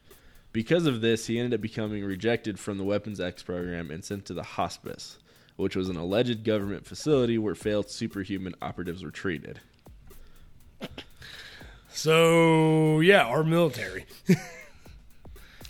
Because 0.53 0.85
of 0.85 1.01
this, 1.01 1.27
he 1.27 1.37
ended 1.37 1.53
up 1.53 1.61
becoming 1.61 2.05
rejected 2.05 2.57
from 2.57 2.77
the 2.77 2.85
Weapons 2.85 3.19
X 3.19 3.43
program 3.43 3.91
and 3.91 4.05
sent 4.05 4.23
to 4.27 4.33
the 4.33 4.41
hospice, 4.41 5.19
which 5.57 5.75
was 5.75 5.89
an 5.89 5.97
alleged 5.97 6.45
government 6.45 6.85
facility 6.85 7.37
where 7.37 7.55
failed 7.55 7.89
superhuman 7.89 8.55
operatives 8.61 9.03
were 9.03 9.11
treated. 9.11 9.59
so 11.89 13.01
yeah, 13.01 13.25
our 13.25 13.43
military. 13.43 14.05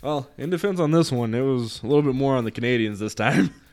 Well, 0.02 0.30
in 0.38 0.48
defense 0.48 0.80
on 0.80 0.92
this 0.92 1.12
one, 1.12 1.34
it 1.34 1.42
was 1.42 1.82
a 1.82 1.86
little 1.86 2.00
bit 2.00 2.14
more 2.14 2.34
on 2.34 2.44
the 2.44 2.50
Canadians 2.50 3.00
this 3.00 3.14
time. 3.14 3.52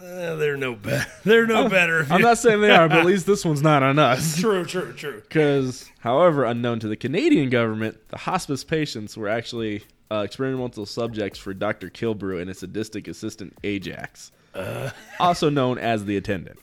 Uh, 0.00 0.36
they're 0.36 0.56
no 0.56 0.74
better. 0.74 1.10
They're 1.24 1.46
no 1.46 1.68
better. 1.68 2.06
I'm 2.08 2.22
not 2.22 2.38
saying 2.38 2.62
they 2.62 2.70
are, 2.70 2.88
but 2.88 2.98
at 2.98 3.06
least 3.06 3.26
this 3.26 3.44
one's 3.44 3.60
not 3.60 3.82
on 3.82 3.98
us. 3.98 4.36
true, 4.40 4.64
true, 4.64 4.94
true. 4.94 5.20
Because, 5.20 5.90
however, 5.98 6.44
unknown 6.44 6.80
to 6.80 6.88
the 6.88 6.96
Canadian 6.96 7.50
government, 7.50 7.98
the 8.08 8.16
hospice 8.16 8.64
patients 8.64 9.16
were 9.16 9.28
actually 9.28 9.82
uh, 10.10 10.22
experimental 10.24 10.86
subjects 10.86 11.38
for 11.38 11.52
Dr. 11.52 11.90
Killebrew 11.90 12.40
and 12.40 12.48
his 12.48 12.60
sadistic 12.60 13.08
assistant 13.08 13.54
Ajax, 13.62 14.32
also 15.18 15.50
known 15.50 15.76
as 15.76 16.06
the 16.06 16.16
attendant, 16.16 16.58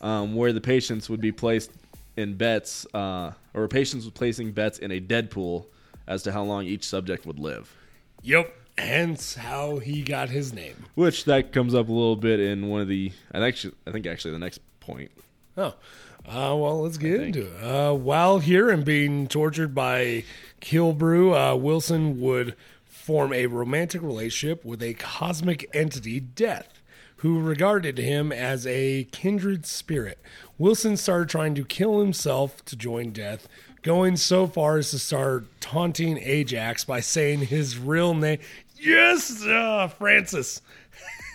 um, 0.00 0.36
where 0.36 0.52
the 0.52 0.60
patients 0.60 1.10
would 1.10 1.20
be 1.20 1.32
placed 1.32 1.72
in 2.16 2.34
bets, 2.34 2.86
uh, 2.94 3.32
or 3.54 3.66
patients 3.66 4.04
was 4.04 4.12
placing 4.12 4.52
bets 4.52 4.78
in 4.78 4.92
a 4.92 5.00
dead 5.00 5.30
pool 5.30 5.66
as 6.06 6.22
to 6.22 6.32
how 6.32 6.42
long 6.42 6.64
each 6.64 6.84
subject 6.84 7.26
would 7.26 7.38
live. 7.38 7.74
Yep. 8.22 8.54
Hence 8.78 9.34
how 9.34 9.78
he 9.78 10.02
got 10.02 10.30
his 10.30 10.52
name. 10.52 10.86
Which 10.94 11.24
that 11.26 11.52
comes 11.52 11.74
up 11.74 11.88
a 11.88 11.92
little 11.92 12.16
bit 12.16 12.40
in 12.40 12.68
one 12.68 12.80
of 12.80 12.88
the, 12.88 13.12
I 13.32 13.38
think, 13.38 13.74
I 13.86 13.90
think 13.90 14.06
actually 14.06 14.32
the 14.32 14.38
next 14.38 14.60
point. 14.80 15.10
Oh, 15.56 15.74
uh, 16.26 16.56
well, 16.56 16.82
let's 16.82 16.98
get 16.98 17.20
into 17.20 17.46
it. 17.46 17.62
Uh, 17.62 17.92
while 17.94 18.38
here 18.38 18.70
and 18.70 18.84
being 18.84 19.26
tortured 19.26 19.74
by 19.74 20.24
Killebrew, 20.60 21.52
uh, 21.52 21.56
Wilson 21.56 22.20
would 22.20 22.56
form 22.84 23.32
a 23.32 23.46
romantic 23.46 24.00
relationship 24.00 24.64
with 24.64 24.82
a 24.82 24.94
cosmic 24.94 25.68
entity, 25.74 26.20
Death, 26.20 26.80
who 27.16 27.40
regarded 27.40 27.98
him 27.98 28.32
as 28.32 28.66
a 28.66 29.04
kindred 29.10 29.66
spirit. 29.66 30.18
Wilson 30.56 30.96
started 30.96 31.28
trying 31.28 31.54
to 31.56 31.64
kill 31.64 32.00
himself 32.00 32.64
to 32.64 32.76
join 32.76 33.10
Death, 33.10 33.48
going 33.82 34.16
so 34.16 34.46
far 34.46 34.78
as 34.78 34.90
to 34.90 34.98
start 34.98 35.44
taunting 35.60 36.18
Ajax 36.18 36.84
by 36.84 37.00
saying 37.00 37.40
his 37.40 37.78
real 37.78 38.14
name. 38.14 38.38
Yes, 38.76 39.44
uh, 39.44 39.88
Francis. 39.98 40.62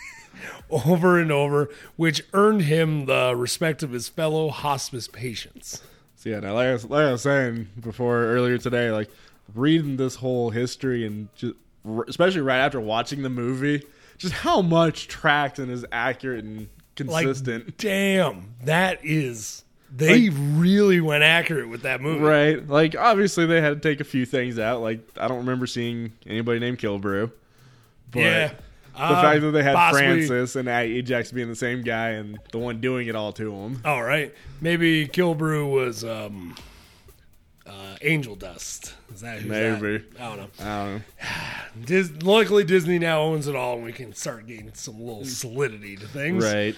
over 0.69 1.19
and 1.19 1.31
over, 1.31 1.69
which 1.95 2.23
earned 2.33 2.63
him 2.63 3.05
the 3.05 3.35
respect 3.35 3.83
of 3.83 3.91
his 3.91 4.09
fellow 4.09 4.49
hospice 4.49 5.07
patients. 5.07 5.81
So 6.15 6.29
yeah, 6.29 6.39
now 6.39 6.55
like 6.55 6.67
I, 6.67 6.73
was, 6.73 6.85
like 6.85 7.05
I 7.05 7.11
was 7.11 7.21
saying 7.21 7.69
before 7.79 8.25
earlier 8.25 8.57
today, 8.57 8.91
like 8.91 9.09
reading 9.53 9.97
this 9.97 10.15
whole 10.15 10.49
history 10.49 11.05
and 11.05 11.29
just 11.35 11.55
especially 12.07 12.41
right 12.41 12.59
after 12.59 12.81
watching 12.81 13.21
the 13.21 13.29
movie, 13.29 13.83
just 14.17 14.33
how 14.33 14.61
much 14.61 15.07
tracked 15.07 15.59
and 15.59 15.71
is 15.71 15.85
accurate 15.91 16.43
and 16.43 16.67
consistent. 16.95 17.65
Like, 17.65 17.77
damn, 17.77 18.55
that 18.63 18.99
is 19.03 19.63
they 19.95 20.29
like, 20.29 20.37
really 20.55 20.99
went 20.99 21.23
accurate 21.23 21.69
with 21.69 21.83
that 21.83 22.01
movie, 22.01 22.23
right? 22.23 22.67
Like 22.67 22.95
obviously 22.95 23.45
they 23.45 23.61
had 23.61 23.81
to 23.81 23.89
take 23.89 23.99
a 23.99 24.03
few 24.03 24.25
things 24.25 24.59
out. 24.59 24.81
Like 24.81 24.99
I 25.17 25.27
don't 25.27 25.39
remember 25.39 25.67
seeing 25.67 26.13
anybody 26.25 26.59
named 26.59 26.79
Killebrew. 26.79 27.31
But 28.11 28.19
yeah. 28.19 28.53
The 28.93 29.03
uh, 29.03 29.21
fact 29.21 29.41
that 29.41 29.51
they 29.51 29.61
had 29.61 29.75
possibly, 29.75 30.25
Francis 30.25 30.55
and 30.55 30.67
Ajax 30.67 31.31
being 31.31 31.49
the 31.49 31.55
same 31.55 31.83
guy 31.83 32.09
and 32.11 32.39
the 32.51 32.57
one 32.57 32.81
doing 32.81 33.07
it 33.07 33.15
all 33.15 33.31
to 33.33 33.53
him. 33.53 33.79
All 33.85 34.01
right. 34.01 34.33
Maybe 34.59 35.07
Killebrew 35.07 35.71
was 35.71 36.03
um, 36.03 36.55
uh, 37.67 37.95
Angel 38.01 38.35
Dust. 38.35 38.95
Is 39.13 39.21
that 39.21 39.41
who's 39.41 39.51
Maybe. 39.51 39.99
That? 39.99 40.19
I 40.21 40.35
don't 40.35 40.37
know. 40.37 40.65
I 40.65 40.85
don't 40.85 40.95
know. 40.95 41.01
Dis- 41.85 42.23
luckily, 42.23 42.63
Disney 42.63 42.97
now 42.97 43.21
owns 43.21 43.47
it 43.47 43.55
all, 43.55 43.75
and 43.75 43.83
we 43.83 43.93
can 43.93 44.15
start 44.15 44.47
getting 44.47 44.73
some 44.73 44.99
little 44.99 45.25
solidity 45.25 45.95
to 45.97 46.07
things. 46.07 46.43
Right. 46.43 46.75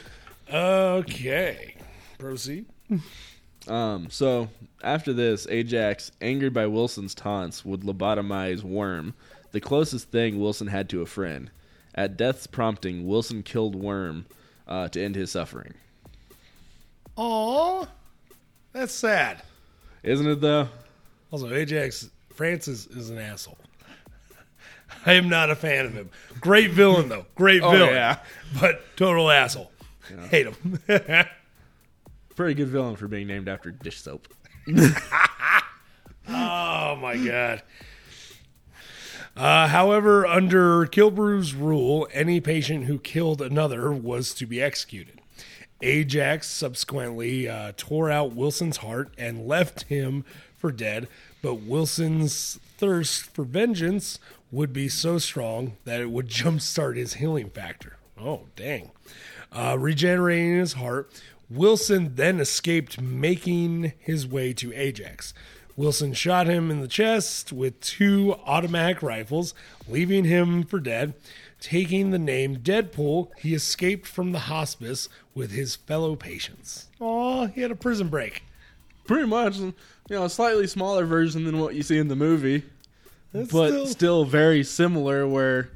Okay. 0.51 1.75
Proceed. 2.17 2.65
Um, 3.67 4.09
so 4.09 4.49
after 4.83 5.13
this, 5.13 5.47
Ajax, 5.49 6.11
angered 6.21 6.53
by 6.53 6.65
Wilson's 6.65 7.13
taunts, 7.13 7.63
would 7.65 7.81
lobotomize 7.81 8.63
Worm, 8.63 9.13
the 9.51 9.59
closest 9.59 10.09
thing 10.09 10.39
Wilson 10.39 10.67
had 10.67 10.89
to 10.89 11.01
a 11.01 11.05
friend. 11.05 11.51
At 11.93 12.17
death's 12.17 12.47
prompting, 12.47 13.07
Wilson 13.07 13.43
killed 13.43 13.75
Worm 13.75 14.25
uh, 14.67 14.87
to 14.89 15.03
end 15.03 15.15
his 15.15 15.31
suffering. 15.31 15.73
Aw, 17.17 17.85
that's 18.71 18.93
sad. 18.93 19.41
Isn't 20.03 20.27
it 20.27 20.41
though? 20.41 20.69
Also, 21.31 21.53
Ajax 21.53 22.09
Francis 22.33 22.87
is 22.87 23.09
an 23.09 23.17
asshole. 23.17 23.57
I 25.05 25.13
am 25.13 25.27
not 25.27 25.49
a 25.49 25.55
fan 25.55 25.85
of 25.85 25.93
him. 25.93 26.09
Great 26.39 26.71
villain 26.71 27.09
though. 27.09 27.25
Great 27.35 27.61
oh, 27.61 27.71
villain. 27.71 27.93
Yeah. 27.93 28.19
But 28.59 28.81
total 28.95 29.29
asshole. 29.29 29.71
Yeah. 30.09 30.27
Hate 30.27 30.47
him. 30.47 30.79
Pretty 32.39 32.53
good 32.53 32.69
villain 32.69 32.95
for 32.95 33.09
being 33.09 33.27
named 33.27 33.49
after 33.49 33.69
dish 33.69 33.99
soap. 33.99 34.29
oh 36.29 36.95
my 36.95 37.17
god. 37.17 37.63
Uh, 39.35 39.67
however, 39.67 40.25
under 40.25 40.85
Killebrew's 40.85 41.53
rule, 41.53 42.07
any 42.13 42.39
patient 42.39 42.85
who 42.85 42.97
killed 42.97 43.41
another 43.41 43.91
was 43.91 44.33
to 44.35 44.45
be 44.45 44.61
executed. 44.61 45.19
Ajax 45.81 46.47
subsequently 46.47 47.49
uh, 47.49 47.73
tore 47.75 48.09
out 48.09 48.33
Wilson's 48.33 48.77
heart 48.77 49.13
and 49.17 49.45
left 49.45 49.83
him 49.83 50.23
for 50.55 50.71
dead, 50.71 51.09
but 51.41 51.55
Wilson's 51.55 52.57
thirst 52.77 53.23
for 53.23 53.43
vengeance 53.43 54.17
would 54.49 54.71
be 54.71 54.87
so 54.87 55.17
strong 55.17 55.75
that 55.83 55.99
it 55.99 56.09
would 56.09 56.29
jumpstart 56.29 56.95
his 56.95 57.15
healing 57.15 57.49
factor. 57.49 57.97
Oh, 58.17 58.43
dang. 58.55 58.91
Uh, 59.51 59.75
regenerating 59.77 60.57
his 60.57 60.73
heart, 60.73 61.11
Wilson 61.49 62.13
then 62.15 62.39
escaped, 62.39 63.01
making 63.01 63.93
his 63.99 64.27
way 64.27 64.53
to 64.53 64.73
Ajax. 64.73 65.33
Wilson 65.75 66.13
shot 66.13 66.45
him 66.47 66.69
in 66.69 66.81
the 66.81 66.87
chest 66.87 67.53
with 67.53 67.79
two 67.79 68.35
automatic 68.45 69.01
rifles, 69.01 69.53
leaving 69.87 70.25
him 70.25 70.63
for 70.63 70.79
dead. 70.79 71.13
Taking 71.61 72.11
the 72.11 72.19
name 72.19 72.57
Deadpool, 72.57 73.29
he 73.37 73.53
escaped 73.53 74.05
from 74.07 74.31
the 74.31 74.39
hospice 74.39 75.09
with 75.33 75.51
his 75.51 75.75
fellow 75.75 76.15
patients. 76.15 76.87
Oh, 77.01 77.47
he 77.47 77.61
had 77.61 77.71
a 77.71 77.75
prison 77.75 78.09
break. 78.09 78.43
Pretty 79.05 79.25
much, 79.27 79.57
you 79.57 79.73
know, 80.09 80.25
a 80.25 80.29
slightly 80.29 80.67
smaller 80.67 81.05
version 81.05 81.45
than 81.45 81.59
what 81.59 81.75
you 81.75 81.81
see 81.81 81.97
in 81.97 82.07
the 82.09 82.15
movie, 82.15 82.63
That's 83.33 83.51
but 83.51 83.69
still, 83.69 83.87
still 83.87 84.25
very 84.25 84.63
similar. 84.63 85.27
Where 85.27 85.69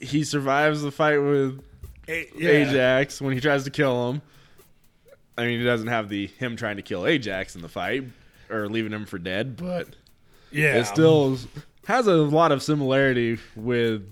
he 0.00 0.24
survives 0.24 0.82
the 0.82 0.90
fight 0.90 1.18
with 1.18 1.60
A- 2.08 2.28
yeah. 2.36 2.50
Ajax 2.50 3.20
when 3.20 3.34
he 3.34 3.40
tries 3.40 3.64
to 3.64 3.70
kill 3.70 4.10
him. 4.12 4.22
I 5.36 5.46
mean, 5.46 5.58
he 5.60 5.64
doesn't 5.64 5.88
have 5.88 6.08
the 6.08 6.26
him 6.26 6.56
trying 6.56 6.76
to 6.76 6.82
kill 6.82 7.06
Ajax 7.06 7.54
in 7.56 7.62
the 7.62 7.68
fight, 7.68 8.04
or 8.50 8.68
leaving 8.68 8.92
him 8.92 9.06
for 9.06 9.18
dead, 9.18 9.56
but 9.56 9.88
Yeah, 10.50 10.76
it 10.76 10.84
still 10.86 11.38
has 11.86 12.06
a 12.06 12.14
lot 12.14 12.52
of 12.52 12.62
similarity 12.62 13.38
with 13.56 14.02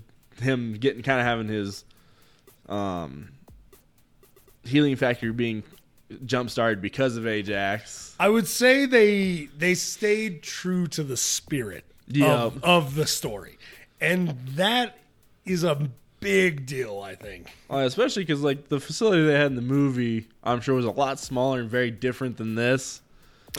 him 0.41 0.73
getting 0.73 1.03
kind 1.03 1.19
of 1.19 1.25
having 1.25 1.47
his 1.47 1.85
um, 2.67 3.29
healing 4.63 4.95
factor 4.95 5.31
being 5.33 5.63
jump 6.25 6.49
started 6.49 6.81
because 6.81 7.15
of 7.17 7.25
Ajax. 7.27 8.15
I 8.19 8.29
would 8.29 8.47
say 8.47 8.85
they 8.85 9.45
they 9.57 9.75
stayed 9.75 10.41
true 10.43 10.87
to 10.87 11.03
the 11.03 11.17
spirit 11.17 11.85
Yeah. 12.07 12.33
of, 12.33 12.63
of 12.63 12.95
the 12.95 13.07
story, 13.07 13.57
and 13.99 14.37
that 14.55 14.97
is 15.45 15.63
a 15.63 15.89
big 16.21 16.65
deal. 16.65 17.01
I 17.01 17.15
think. 17.15 17.47
Uh, 17.69 17.79
especially 17.79 18.23
because 18.23 18.41
like 18.41 18.69
the 18.69 18.79
facility 18.79 19.25
they 19.25 19.33
had 19.33 19.47
in 19.47 19.55
the 19.55 19.61
movie, 19.61 20.27
I'm 20.43 20.61
sure 20.61 20.75
was 20.75 20.85
a 20.85 20.91
lot 20.91 21.19
smaller 21.19 21.59
and 21.59 21.69
very 21.69 21.91
different 21.91 22.37
than 22.37 22.55
this. 22.55 23.01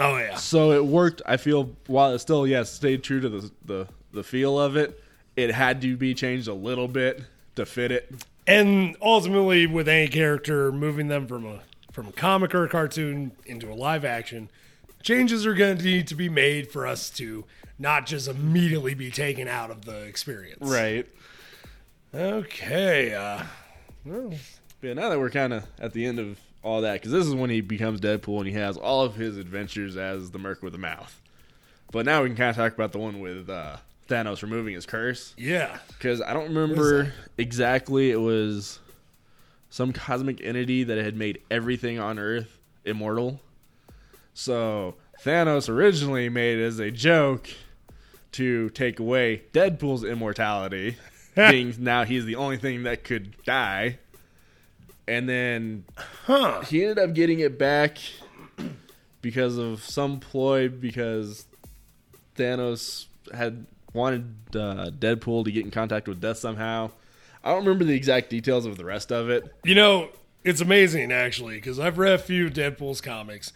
Oh 0.00 0.16
yeah, 0.16 0.36
So 0.36 0.72
it 0.72 0.86
worked. 0.86 1.20
I 1.26 1.36
feel 1.36 1.70
while 1.86 2.14
it 2.14 2.18
still 2.20 2.46
yes 2.46 2.70
stayed 2.72 3.02
true 3.02 3.20
to 3.20 3.28
the 3.28 3.50
the 3.66 3.88
the 4.12 4.22
feel 4.24 4.58
of 4.58 4.76
it. 4.76 4.98
It 5.36 5.50
had 5.50 5.82
to 5.82 5.96
be 5.96 6.14
changed 6.14 6.48
a 6.48 6.54
little 6.54 6.88
bit 6.88 7.22
to 7.56 7.66
fit 7.66 7.90
it. 7.92 8.10
and 8.46 8.96
ultimately 9.02 9.66
with 9.66 9.88
any 9.88 10.08
character 10.08 10.72
moving 10.72 11.08
them 11.08 11.26
from 11.26 11.44
a 11.46 11.60
from 11.90 12.08
a 12.08 12.12
comic 12.12 12.54
or 12.54 12.64
a 12.64 12.68
cartoon 12.70 13.32
into 13.44 13.70
a 13.70 13.74
live 13.74 14.04
action, 14.04 14.48
changes 15.02 15.44
are 15.44 15.52
going 15.54 15.76
to 15.76 15.84
need 15.84 16.06
to 16.06 16.14
be 16.14 16.28
made 16.30 16.70
for 16.70 16.86
us 16.86 17.10
to 17.10 17.44
not 17.78 18.06
just 18.06 18.28
immediately 18.28 18.94
be 18.94 19.10
taken 19.10 19.46
out 19.48 19.70
of 19.70 19.84
the 19.84 20.02
experience. 20.04 20.58
Right. 20.62 21.06
Okay. 22.14 23.14
Uh, 23.14 23.42
well, 24.04 24.32
yeah, 24.82 24.92
now 24.94 25.08
that 25.08 25.18
we're 25.18 25.30
kind 25.30 25.52
of 25.52 25.64
at 25.78 25.92
the 25.92 26.04
end 26.04 26.18
of 26.18 26.38
all 26.62 26.82
that, 26.82 26.94
because 26.94 27.10
this 27.12 27.26
is 27.26 27.34
when 27.34 27.50
he 27.50 27.60
becomes 27.60 28.00
Deadpool 28.00 28.38
and 28.38 28.46
he 28.46 28.52
has 28.54 28.76
all 28.76 29.02
of 29.02 29.14
his 29.14 29.36
adventures 29.38 29.96
as 29.96 30.30
the 30.30 30.38
Merc 30.38 30.62
with 30.62 30.74
a 30.74 30.78
mouth. 30.78 31.20
But 31.90 32.06
now 32.06 32.22
we 32.22 32.28
can 32.28 32.36
kind 32.36 32.50
of 32.50 32.56
talk 32.56 32.74
about 32.74 32.92
the 32.92 32.98
one 32.98 33.20
with 33.20 33.48
uh, 33.50 33.76
Thanos 34.08 34.42
removing 34.42 34.74
his 34.74 34.86
curse. 34.86 35.34
yeah. 35.36 35.78
Because 35.88 36.20
I 36.20 36.32
don't 36.32 36.48
remember 36.54 37.12
exactly. 37.38 38.10
It 38.10 38.20
was 38.20 38.78
some 39.70 39.92
cosmic 39.92 40.40
entity 40.42 40.84
that 40.84 40.98
had 40.98 41.16
made 41.16 41.40
everything 41.50 41.98
on 41.98 42.18
Earth 42.18 42.58
immortal. 42.84 43.40
So 44.34 44.96
Thanos 45.24 45.68
originally 45.68 46.28
made 46.28 46.58
it 46.58 46.64
as 46.64 46.78
a 46.78 46.90
joke 46.90 47.48
to 48.32 48.70
take 48.70 48.98
away 48.98 49.42
Deadpool's 49.52 50.04
immortality, 50.04 50.96
being 51.50 51.74
now 51.78 52.04
he's 52.04 52.24
the 52.24 52.36
only 52.36 52.56
thing 52.56 52.82
that 52.84 53.04
could 53.04 53.34
die. 53.44 53.98
And 55.08 55.28
then 55.28 55.84
Huh. 56.26 56.60
he 56.62 56.82
ended 56.82 56.98
up 56.98 57.14
getting 57.14 57.40
it 57.40 57.58
back 57.58 57.98
because 59.20 59.58
of 59.58 59.82
some 59.82 60.20
ploy 60.20 60.68
because 60.68 61.46
Thanos 62.36 63.06
had 63.34 63.66
wanted 63.92 64.34
uh, 64.54 64.90
Deadpool 64.90 65.44
to 65.44 65.52
get 65.52 65.64
in 65.64 65.70
contact 65.70 66.08
with 66.08 66.20
Death 66.20 66.38
somehow. 66.38 66.90
I 67.44 67.50
don't 67.50 67.64
remember 67.64 67.84
the 67.84 67.94
exact 67.94 68.30
details 68.30 68.64
of 68.66 68.76
the 68.76 68.84
rest 68.84 69.10
of 69.10 69.28
it. 69.28 69.52
You 69.64 69.74
know, 69.74 70.10
it's 70.44 70.60
amazing 70.60 71.10
actually 71.12 71.56
because 71.56 71.78
I've 71.78 71.98
read 71.98 72.12
a 72.12 72.18
few 72.18 72.48
Deadpool's 72.48 73.00
comics. 73.00 73.52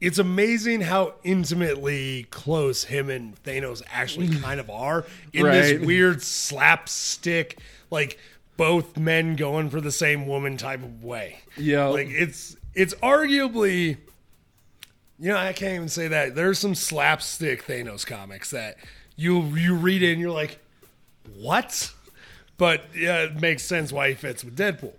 It's 0.00 0.18
amazing 0.18 0.82
how 0.82 1.14
intimately 1.24 2.24
close 2.30 2.84
him 2.84 3.08
and 3.08 3.42
Thanos 3.44 3.82
actually 3.90 4.28
kind 4.28 4.60
of 4.60 4.68
are 4.68 5.06
in 5.32 5.44
Right. 5.46 5.52
this 5.78 5.86
weird 5.86 6.22
slapstick, 6.22 7.58
like 7.90 8.18
both 8.56 8.96
men 8.98 9.36
going 9.36 9.70
for 9.70 9.80
the 9.80 9.92
same 9.92 10.26
woman 10.26 10.56
type 10.56 10.82
of 10.82 11.02
way. 11.02 11.38
Yeah. 11.56 11.86
like 11.86 12.08
it's 12.10 12.56
it's 12.74 12.94
arguably, 12.96 13.96
you 15.18 15.28
know, 15.32 15.36
I 15.38 15.52
can't 15.54 15.74
even 15.74 15.88
say 15.88 16.08
that. 16.08 16.34
There's 16.34 16.58
some 16.58 16.74
slapstick 16.74 17.64
Thanos 17.66 18.06
comics 18.06 18.50
that 18.50 18.76
you 19.16 19.40
you 19.56 19.74
read 19.74 20.02
it 20.02 20.12
and 20.12 20.20
you're 20.20 20.30
like, 20.30 20.58
what? 21.38 21.92
But 22.58 22.84
yeah, 22.94 23.24
it 23.24 23.40
makes 23.40 23.62
sense 23.62 23.92
why 23.92 24.10
he 24.10 24.14
fits 24.14 24.44
with 24.44 24.56
Deadpool. 24.56 24.92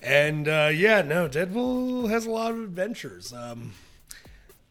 And 0.00 0.46
uh, 0.48 0.70
yeah, 0.72 1.02
no, 1.02 1.28
Deadpool 1.28 2.08
has 2.08 2.24
a 2.26 2.30
lot 2.30 2.52
of 2.52 2.58
adventures. 2.58 3.32
Um, 3.32 3.72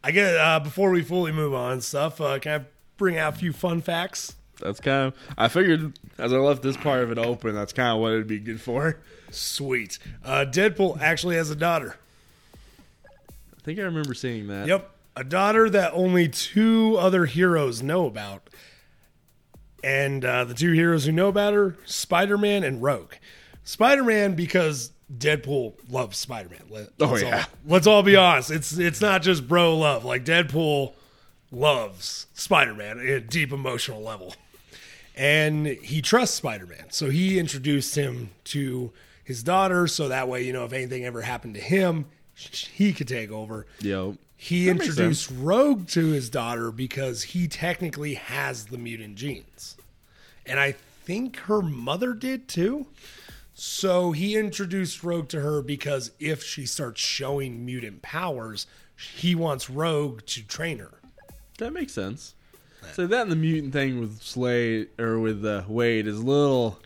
I 0.08 0.12
get 0.12 0.38
uh, 0.38 0.62
before 0.62 0.92
we 0.92 1.02
fully 1.02 1.34
move 1.34 1.54
on 1.54 1.82
stuff. 1.82 2.22
Uh, 2.22 2.40
can 2.40 2.62
I 2.62 2.66
bring 2.96 3.18
out 3.18 3.34
a 3.34 3.36
few 3.36 3.52
fun 3.52 3.82
facts? 3.82 4.36
That's 4.62 4.80
kind 4.80 5.08
of. 5.08 5.14
I 5.38 5.50
figured 5.50 6.00
as 6.18 6.32
I 6.32 6.38
left 6.38 6.64
this 6.64 6.78
part 6.78 7.04
of 7.04 7.12
it 7.12 7.18
open, 7.18 7.54
that's 7.54 7.74
kind 7.74 7.90
of 7.90 8.00
what 8.00 8.14
it'd 8.14 8.26
be 8.26 8.40
good 8.40 8.62
for. 8.62 9.02
Sweet. 9.32 10.00
Uh, 10.24 10.46
Deadpool 10.48 11.02
actually 11.02 11.36
has 11.36 11.50
a 11.50 11.58
daughter. 11.58 11.98
I 13.06 13.62
think 13.64 13.80
I 13.80 13.82
remember 13.82 14.14
seeing 14.14 14.48
that. 14.48 14.70
Yep. 14.70 14.90
a 15.18 15.26
daughter 15.26 15.70
that 15.72 15.92
only 15.94 16.30
two 16.30 16.96
other 16.98 17.26
heroes 17.26 17.84
know 17.84 18.06
about. 18.06 18.50
And 19.84 20.24
uh, 20.24 20.46
the 20.46 20.54
two 20.54 20.72
heroes 20.72 21.06
who 21.06 21.12
know 21.12 21.28
about 21.28 21.54
her, 21.54 21.76
Spider 21.84 22.38
Man 22.38 22.64
and 22.64 22.82
Rogue. 22.82 23.16
Spider 23.66 24.06
Man, 24.06 24.36
because 24.36 24.94
Deadpool 25.16 25.74
loves 25.90 26.18
Spider 26.18 26.50
Man. 26.50 26.64
Let, 26.70 26.90
Oh, 27.00 27.08
let's 27.08 27.22
yeah. 27.24 27.38
all, 27.38 27.44
let's 27.68 27.88
all 27.88 28.04
be 28.04 28.16
honest. 28.16 28.52
It's 28.52 28.78
it's 28.78 29.00
not 29.02 29.22
just 29.22 29.48
bro 29.48 29.78
love. 29.78 30.04
Like 30.04 30.26
Deadpool 30.26 30.94
loves 31.52 32.28
Spider 32.34 32.74
Man 32.74 33.00
at 33.00 33.06
a 33.06 33.20
deep 33.22 33.52
emotional 33.54 34.02
level, 34.02 34.36
and 35.16 35.66
he 35.68 36.02
trusts 36.02 36.36
Spider 36.36 36.66
Man. 36.66 36.86
So 36.90 37.10
he 37.10 37.40
introduced 37.40 37.96
him 37.96 38.32
to 38.46 38.92
his 39.24 39.44
daughter, 39.44 39.88
so 39.88 40.08
that 40.10 40.28
way 40.28 40.44
you 40.44 40.54
know 40.54 40.66
if 40.66 40.74
anything 40.74 41.06
ever 41.06 41.22
happened 41.22 41.56
to 41.56 41.62
him, 41.62 42.06
he 42.36 42.94
could 42.94 43.08
take 43.08 43.32
over. 43.32 43.66
Yo. 43.80 44.18
He 44.40 44.66
That 44.66 44.72
introduced 44.72 45.32
Rogue 45.36 45.88
to 45.88 46.08
his 46.12 46.30
daughter 46.30 46.72
because 46.72 47.24
he 47.24 47.48
technically 47.48 48.14
has 48.14 48.66
the 48.66 48.78
mutant 48.78 49.16
genes. 49.16 49.78
And 50.46 50.60
I 50.60 50.74
think 51.06 51.38
her 51.38 51.60
mother 51.64 52.14
did 52.14 52.48
too. 52.48 52.86
So 53.60 54.12
he 54.12 54.36
introduced 54.38 55.04
Rogue 55.04 55.30
to 55.30 55.42
her 55.42 55.64
because 55.64 56.12
if 56.20 56.44
she 56.44 56.68
starts 56.68 57.02
showing 57.02 57.66
mutant 57.66 58.04
powers, 58.04 58.68
he 58.96 59.34
wants 59.34 59.68
Rogue 59.68 60.22
to 60.28 60.44
train 60.46 60.78
her. 60.78 61.00
That 61.58 61.74
makes 61.74 61.92
sense. 61.92 62.36
So 62.94 63.08
that 63.08 63.24
and 63.24 63.32
the 63.32 63.36
mutant 63.36 63.74
thing 63.74 64.00
with 64.00 64.22
Slade 64.22 64.90
or 65.00 65.18
with 65.20 65.44
uh, 65.44 65.64
Wade 65.68 66.06
is 66.06 66.20
a 66.20 66.24
little 66.24 66.80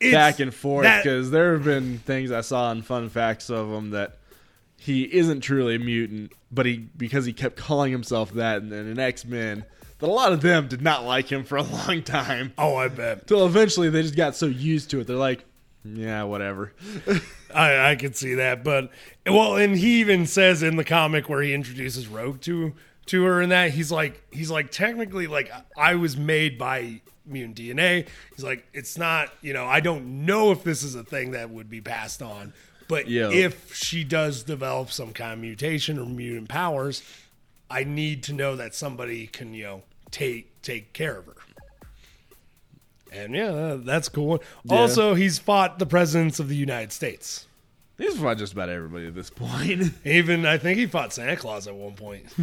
It's- 0.00 0.12
back 0.12 0.40
and 0.40 0.52
forth 0.52 0.84
because 1.00 1.30
there 1.30 1.52
have 1.52 1.62
been 1.64 1.98
things 1.98 2.32
I 2.32 2.40
saw 2.40 2.72
in 2.72 2.82
fun 2.82 3.08
facts 3.08 3.48
of 3.48 3.68
him 3.70 3.90
that 3.90 4.18
he 4.76 5.04
isn't 5.04 5.42
truly 5.42 5.76
a 5.76 5.78
mutant, 5.78 6.32
but 6.50 6.66
he 6.66 6.78
because 6.96 7.24
he 7.24 7.32
kept 7.32 7.54
calling 7.56 7.92
himself 7.92 8.32
that 8.32 8.62
and 8.62 8.72
then 8.72 8.88
in 8.88 8.98
X 8.98 9.24
Men 9.24 9.64
that 10.00 10.08
a 10.08 10.12
lot 10.12 10.32
of 10.32 10.40
them 10.40 10.66
did 10.66 10.82
not 10.82 11.04
like 11.04 11.30
him 11.30 11.44
for 11.44 11.56
a 11.56 11.62
long 11.86 12.02
time. 12.02 12.52
oh, 12.58 12.74
I 12.74 12.88
bet. 12.88 13.28
Till 13.28 13.46
eventually 13.46 13.90
they 13.90 14.02
just 14.02 14.16
got 14.16 14.34
so 14.34 14.46
used 14.46 14.90
to 14.90 14.98
it, 15.00 15.06
they're 15.06 15.14
like, 15.16 15.44
yeah, 15.84 16.22
whatever. 16.24 16.72
I, 17.54 17.92
I 17.92 17.96
could 17.96 18.16
see 18.16 18.34
that, 18.34 18.62
but 18.64 18.90
well, 19.26 19.56
and 19.56 19.76
he 19.76 20.00
even 20.00 20.26
says 20.26 20.62
in 20.62 20.76
the 20.76 20.84
comic 20.84 21.28
where 21.28 21.42
he 21.42 21.52
introduces 21.54 22.06
Rogue 22.08 22.40
to 22.42 22.74
to 23.06 23.24
her, 23.24 23.40
and 23.40 23.50
that 23.50 23.70
he's 23.72 23.90
like 23.90 24.22
he's 24.32 24.50
like 24.50 24.70
technically 24.70 25.26
like 25.26 25.50
I 25.76 25.94
was 25.94 26.16
made 26.16 26.58
by 26.58 27.00
mutant 27.26 27.56
DNA. 27.56 28.06
He's 28.34 28.44
like 28.44 28.66
it's 28.72 28.98
not 28.98 29.32
you 29.40 29.52
know 29.52 29.66
I 29.66 29.80
don't 29.80 30.26
know 30.26 30.52
if 30.52 30.62
this 30.64 30.82
is 30.82 30.94
a 30.94 31.02
thing 31.04 31.30
that 31.32 31.50
would 31.50 31.70
be 31.70 31.80
passed 31.80 32.22
on, 32.22 32.52
but 32.88 33.08
Yeah. 33.08 33.30
if 33.30 33.74
she 33.74 34.04
does 34.04 34.42
develop 34.42 34.90
some 34.92 35.12
kind 35.12 35.32
of 35.32 35.38
mutation 35.38 35.98
or 35.98 36.06
mutant 36.06 36.48
powers, 36.48 37.02
I 37.70 37.84
need 37.84 38.22
to 38.24 38.32
know 38.32 38.54
that 38.56 38.74
somebody 38.74 39.26
can 39.26 39.54
you 39.54 39.64
know 39.64 39.82
take 40.10 40.60
take 40.62 40.92
care 40.92 41.16
of 41.18 41.26
her. 41.26 41.36
And 43.12 43.34
yeah, 43.34 43.76
that's 43.78 44.08
cool. 44.08 44.42
Also, 44.68 45.14
he's 45.14 45.38
fought 45.38 45.78
the 45.78 45.86
presidents 45.86 46.38
of 46.38 46.48
the 46.48 46.56
United 46.56 46.92
States. 46.92 47.46
He's 47.98 48.16
fought 48.18 48.38
just 48.38 48.52
about 48.52 48.68
everybody 48.68 49.08
at 49.08 49.14
this 49.14 49.30
point. 49.30 49.92
Even 50.04 50.46
I 50.46 50.56
think 50.58 50.78
he 50.78 50.86
fought 50.86 51.12
Santa 51.12 51.36
Claus 51.36 51.66
at 51.66 51.74
one 51.74 51.94
point. 51.94 52.24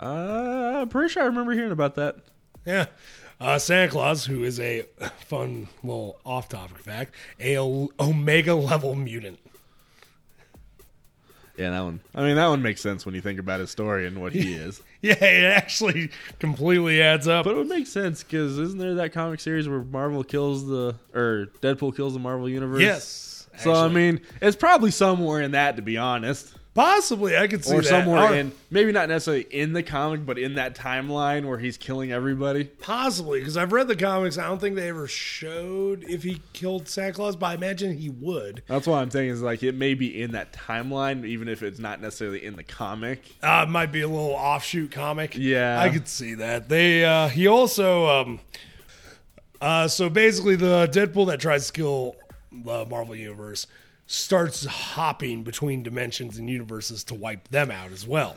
uh, 0.00 0.80
I'm 0.80 0.88
pretty 0.88 1.12
sure 1.12 1.24
I 1.24 1.26
remember 1.26 1.52
hearing 1.52 1.72
about 1.72 1.96
that. 1.96 2.16
yeah. 2.64 2.86
Uh, 3.40 3.56
Santa 3.58 3.88
Claus, 3.88 4.24
who 4.24 4.42
is 4.42 4.58
a 4.58 4.84
fun 5.26 5.68
little 5.84 6.18
off-topic 6.26 6.78
fact, 6.78 7.14
a 7.38 7.56
Omega 7.56 8.54
level 8.54 8.96
mutant. 8.96 9.38
Yeah, 11.58 11.70
that 11.70 11.80
one. 11.80 12.00
I 12.14 12.22
mean, 12.22 12.36
that 12.36 12.46
one 12.46 12.62
makes 12.62 12.80
sense 12.80 13.04
when 13.04 13.14
you 13.16 13.20
think 13.20 13.40
about 13.40 13.58
his 13.60 13.70
story 13.70 14.06
and 14.06 14.20
what 14.20 14.32
he 14.32 14.54
is. 14.54 14.80
Yeah, 15.00 15.14
it 15.24 15.44
actually 15.44 16.10
completely 16.40 17.00
adds 17.00 17.28
up. 17.28 17.44
But 17.44 17.52
it 17.54 17.56
would 17.58 17.68
make 17.68 17.86
sense 17.86 18.24
because 18.24 18.58
isn't 18.58 18.78
there 18.80 18.94
that 18.96 19.12
comic 19.12 19.38
series 19.38 19.68
where 19.68 19.84
Marvel 19.84 20.24
kills 20.24 20.66
the 20.66 20.96
or 21.14 21.46
Deadpool 21.62 21.94
kills 21.94 22.14
the 22.14 22.18
Marvel 22.18 22.48
universe? 22.48 22.80
yes. 22.80 23.46
So 23.58 23.72
I 23.72 23.86
mean, 23.86 24.20
it's 24.42 24.56
probably 24.56 24.90
somewhere 24.90 25.40
in 25.40 25.52
that, 25.52 25.76
to 25.76 25.82
be 25.82 25.98
honest, 25.98 26.52
possibly 26.78 27.36
I 27.36 27.46
could 27.48 27.64
see 27.64 27.74
or 27.74 27.82
that. 27.82 27.88
somewhere 27.88 28.32
Or 28.32 28.34
in 28.34 28.52
maybe 28.70 28.92
not 28.92 29.08
necessarily 29.08 29.46
in 29.50 29.72
the 29.72 29.82
comic, 29.82 30.24
but 30.24 30.38
in 30.38 30.54
that 30.54 30.76
timeline 30.76 31.46
where 31.46 31.58
he's 31.58 31.76
killing 31.76 32.12
everybody. 32.12 32.64
possibly 32.64 33.40
because 33.40 33.56
I've 33.56 33.72
read 33.72 33.88
the 33.88 33.96
comics. 33.96 34.38
I 34.38 34.46
don't 34.46 34.60
think 34.60 34.76
they 34.76 34.88
ever 34.88 35.08
showed 35.08 36.04
if 36.04 36.22
he 36.22 36.40
killed 36.52 36.88
Santa 36.88 37.12
Claus, 37.14 37.34
but 37.36 37.46
I 37.46 37.54
imagine 37.54 37.96
he 37.98 38.08
would. 38.08 38.62
That's 38.68 38.86
what 38.86 38.98
I'm 39.02 39.10
saying 39.10 39.30
is 39.30 39.42
like 39.42 39.62
it 39.62 39.74
may 39.74 39.94
be 39.94 40.22
in 40.22 40.32
that 40.32 40.52
timeline, 40.52 41.24
even 41.26 41.48
if 41.48 41.62
it's 41.62 41.80
not 41.80 42.00
necessarily 42.00 42.44
in 42.44 42.54
the 42.56 42.64
comic. 42.64 43.22
Uh, 43.42 43.64
it 43.66 43.70
might 43.70 43.90
be 43.90 44.02
a 44.02 44.08
little 44.08 44.30
offshoot 44.32 44.90
comic. 44.92 45.36
Yeah. 45.36 45.80
I 45.80 45.88
could 45.88 46.06
see 46.06 46.34
that. 46.34 46.68
They 46.68 47.04
uh, 47.04 47.28
he 47.28 47.46
also 47.48 48.06
um, 48.06 48.40
uh, 49.60 49.88
so 49.88 50.08
basically 50.08 50.54
the 50.54 50.88
Deadpool 50.92 51.26
that 51.26 51.40
tries 51.40 51.66
to 51.66 51.72
kill 51.72 52.16
the 52.52 52.86
Marvel 52.86 53.16
universe 53.16 53.66
starts 54.08 54.64
hopping 54.64 55.42
between 55.44 55.82
dimensions 55.82 56.38
and 56.38 56.48
universes 56.48 57.04
to 57.04 57.14
wipe 57.14 57.46
them 57.48 57.70
out 57.70 57.92
as 57.92 58.06
well, 58.06 58.34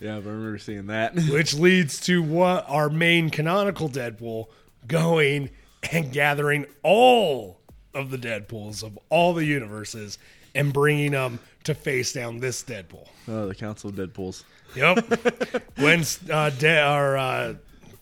Yeah, 0.00 0.14
I 0.16 0.18
remember 0.18 0.58
seeing 0.58 0.88
that. 0.88 1.14
which 1.30 1.54
leads 1.54 2.00
to 2.06 2.22
what 2.22 2.64
our 2.68 2.90
main 2.90 3.30
canonical 3.30 3.88
Deadpool 3.88 4.46
going 4.86 5.48
and 5.92 6.12
gathering 6.12 6.66
all 6.82 7.60
of 7.94 8.10
the 8.10 8.18
Deadpools 8.18 8.82
of 8.82 8.98
all 9.10 9.32
the 9.32 9.44
universes 9.44 10.18
and 10.56 10.72
bringing 10.72 11.12
them 11.12 11.38
to 11.64 11.74
face 11.74 12.12
down 12.12 12.38
this 12.40 12.62
Deadpool. 12.64 13.06
oh, 13.28 13.46
the 13.46 13.54
Council 13.54 13.90
of 13.90 13.96
Deadpools. 13.96 14.42
Yep. 14.74 15.72
Gwen's 15.76 16.18
uh, 16.30 16.50
de- 16.58 16.84
or 16.92 17.16
uh, 17.16 17.54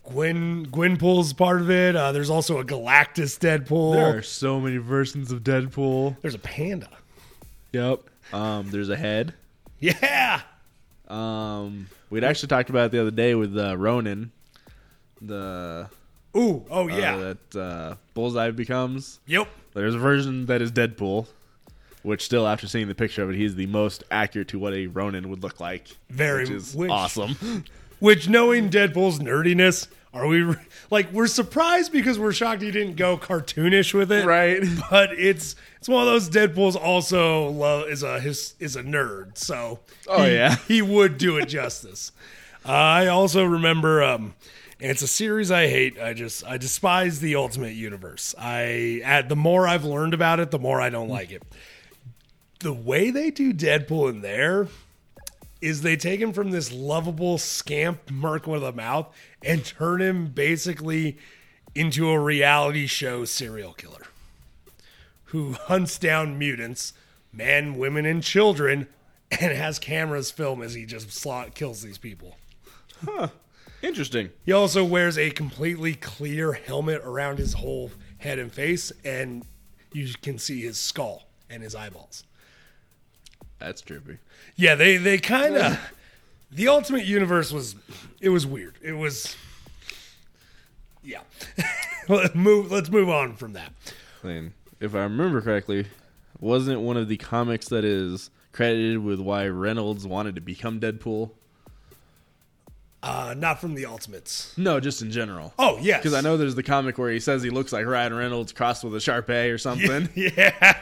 Gwen 0.04 0.66
Gwenpool's 0.66 1.32
part 1.34 1.60
of 1.60 1.70
it. 1.70 1.94
Uh, 1.96 2.12
there's 2.12 2.30
also 2.30 2.58
a 2.58 2.64
Galactus 2.64 3.38
Deadpool. 3.38 3.92
There 3.94 4.16
are 4.18 4.22
so 4.22 4.58
many 4.58 4.78
versions 4.78 5.30
of 5.32 5.42
Deadpool. 5.42 6.16
There's 6.22 6.34
a 6.34 6.38
panda. 6.40 6.88
Yep. 7.72 8.00
Um, 8.32 8.70
there's 8.70 8.88
a 8.88 8.96
head. 8.96 9.34
Yeah. 9.78 10.40
Um, 11.08 11.88
we'd 12.10 12.22
actually 12.24 12.48
talked 12.48 12.70
about 12.70 12.86
it 12.86 12.92
the 12.92 13.00
other 13.00 13.10
day 13.10 13.34
with 13.34 13.56
uh, 13.56 13.76
Ronin, 13.76 14.30
the 15.20 15.88
Ooh. 16.36 16.64
Oh 16.70 16.84
uh, 16.88 16.96
yeah. 16.96 17.16
that 17.16 17.56
uh, 17.60 17.94
Bullseye 18.14 18.50
becomes. 18.52 19.20
yep. 19.26 19.48
There's 19.74 19.94
a 19.94 19.98
version 19.98 20.46
that 20.46 20.62
is 20.62 20.70
Deadpool, 20.72 21.26
which 22.02 22.24
still, 22.24 22.46
after 22.46 22.66
seeing 22.66 22.88
the 22.88 22.94
picture 22.94 23.22
of 23.22 23.30
it, 23.30 23.36
he's 23.36 23.54
the 23.54 23.66
most 23.66 24.04
accurate 24.10 24.48
to 24.48 24.58
what 24.58 24.72
a 24.74 24.86
Ronin 24.88 25.28
would 25.30 25.42
look 25.42 25.60
like. 25.60 25.88
Very- 26.10 26.42
which 26.44 26.50
is 26.50 26.74
which- 26.74 26.90
awesome. 26.90 27.64
Which, 28.00 28.28
knowing 28.30 28.70
Deadpool's 28.70 29.18
nerdiness, 29.18 29.86
are 30.12 30.26
we 30.26 30.54
like 30.90 31.12
we're 31.12 31.26
surprised 31.28 31.92
because 31.92 32.18
we're 32.18 32.32
shocked 32.32 32.62
he 32.62 32.70
didn't 32.70 32.96
go 32.96 33.16
cartoonish 33.16 33.94
with 33.94 34.10
it, 34.10 34.26
right? 34.26 34.62
But 34.90 35.12
it's 35.12 35.54
it's 35.78 35.88
one 35.88 36.02
of 36.02 36.06
those 36.08 36.28
Deadpool's 36.28 36.76
also 36.76 37.48
lo- 37.48 37.84
is 37.84 38.02
a 38.02 38.18
his 38.20 38.54
is 38.58 38.76
a 38.76 38.82
nerd, 38.82 39.38
so 39.38 39.80
Oh, 40.08 40.24
he, 40.24 40.32
yeah. 40.34 40.56
he 40.68 40.82
would 40.82 41.16
do 41.18 41.36
it 41.38 41.46
justice. 41.46 42.12
Uh, 42.66 42.68
I 42.72 43.06
also 43.06 43.44
remember 43.44 44.02
um, 44.02 44.34
and 44.80 44.90
it's 44.90 45.02
a 45.02 45.06
series 45.08 45.50
I 45.50 45.68
hate. 45.68 45.98
I 46.00 46.12
just 46.14 46.44
I 46.44 46.56
despise 46.58 47.20
the 47.20 47.36
Ultimate 47.36 47.74
Universe. 47.74 48.34
I 48.38 49.02
at 49.04 49.28
the 49.28 49.36
more 49.36 49.68
I've 49.68 49.84
learned 49.84 50.14
about 50.14 50.40
it, 50.40 50.50
the 50.50 50.58
more 50.58 50.80
I 50.80 50.90
don't 50.90 51.08
like 51.08 51.30
it. 51.30 51.42
The 52.60 52.72
way 52.72 53.10
they 53.10 53.30
do 53.30 53.54
Deadpool 53.54 54.10
in 54.10 54.20
there 54.22 54.68
is 55.60 55.82
they 55.82 55.96
take 55.96 56.20
him 56.20 56.32
from 56.32 56.50
this 56.50 56.72
lovable 56.72 57.38
scamp 57.38 58.10
merc 58.10 58.46
with 58.46 58.64
a 58.64 58.72
mouth 58.72 59.14
and 59.42 59.64
turn 59.64 60.00
him 60.00 60.28
basically 60.28 61.18
into 61.74 62.10
a 62.10 62.18
reality 62.18 62.86
show 62.86 63.24
serial 63.24 63.72
killer 63.72 64.06
who 65.24 65.52
hunts 65.52 65.98
down 65.98 66.38
mutants, 66.38 66.92
men, 67.32 67.78
women, 67.78 68.04
and 68.04 68.22
children, 68.22 68.88
and 69.30 69.52
has 69.52 69.78
cameras 69.78 70.30
film 70.30 70.60
as 70.60 70.74
he 70.74 70.84
just 70.84 71.12
slot 71.12 71.54
kills 71.54 71.82
these 71.82 71.98
people. 71.98 72.36
Huh. 73.04 73.28
Interesting. 73.82 74.30
He 74.44 74.52
also 74.52 74.84
wears 74.84 75.16
a 75.16 75.30
completely 75.30 75.94
clear 75.94 76.52
helmet 76.52 77.00
around 77.04 77.38
his 77.38 77.54
whole 77.54 77.90
head 78.18 78.38
and 78.38 78.52
face, 78.52 78.92
and 79.04 79.44
you 79.92 80.12
can 80.20 80.38
see 80.38 80.60
his 80.62 80.76
skull 80.76 81.28
and 81.48 81.62
his 81.62 81.74
eyeballs. 81.74 82.24
That's 83.58 83.82
trippy. 83.82 84.18
Yeah, 84.60 84.74
they 84.74 84.98
they 84.98 85.16
kind 85.16 85.56
of 85.56 85.80
the 86.52 86.68
Ultimate 86.68 87.06
Universe 87.06 87.50
was 87.50 87.76
it 88.20 88.28
was 88.28 88.46
weird. 88.46 88.76
It 88.82 88.92
was 88.92 89.34
yeah. 91.02 91.20
let's 92.08 92.34
move. 92.34 92.70
Let's 92.70 92.90
move 92.90 93.08
on 93.08 93.36
from 93.36 93.54
that. 93.54 93.72
And 94.22 94.52
if 94.78 94.94
I 94.94 95.04
remember 95.04 95.40
correctly, 95.40 95.86
wasn't 96.40 96.82
one 96.82 96.98
of 96.98 97.08
the 97.08 97.16
comics 97.16 97.68
that 97.68 97.84
is 97.86 98.30
credited 98.52 98.98
with 98.98 99.18
why 99.18 99.46
Reynolds 99.48 100.06
wanted 100.06 100.34
to 100.34 100.42
become 100.42 100.78
Deadpool? 100.78 101.30
Uh, 103.02 103.34
not 103.34 103.62
from 103.62 103.74
the 103.74 103.86
Ultimates. 103.86 104.52
No, 104.58 104.78
just 104.78 105.00
in 105.00 105.10
general. 105.10 105.54
Oh 105.58 105.78
yes, 105.80 106.00
Because 106.02 106.12
I 106.12 106.20
know 106.20 106.36
there's 106.36 106.54
the 106.54 106.62
comic 106.62 106.98
where 106.98 107.10
he 107.10 107.18
says 107.18 107.42
he 107.42 107.48
looks 107.48 107.72
like 107.72 107.86
Ryan 107.86 108.12
Reynolds 108.12 108.52
crossed 108.52 108.84
with 108.84 108.94
a 108.94 109.00
Shar-Pei 109.00 109.48
or 109.50 109.56
something. 109.58 110.10
Yeah, 110.14 110.76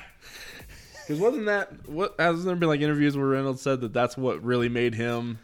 Because 1.08 1.22
wasn't 1.22 1.46
that 1.46 1.88
what? 1.88 2.14
Hasn't 2.18 2.44
there 2.44 2.54
been 2.54 2.68
like 2.68 2.82
interviews 2.82 3.16
where 3.16 3.26
Reynolds 3.26 3.62
said 3.62 3.80
that 3.80 3.94
that's 3.94 4.18
what 4.18 4.44
really 4.44 4.68
made 4.68 4.94
him 4.94 5.38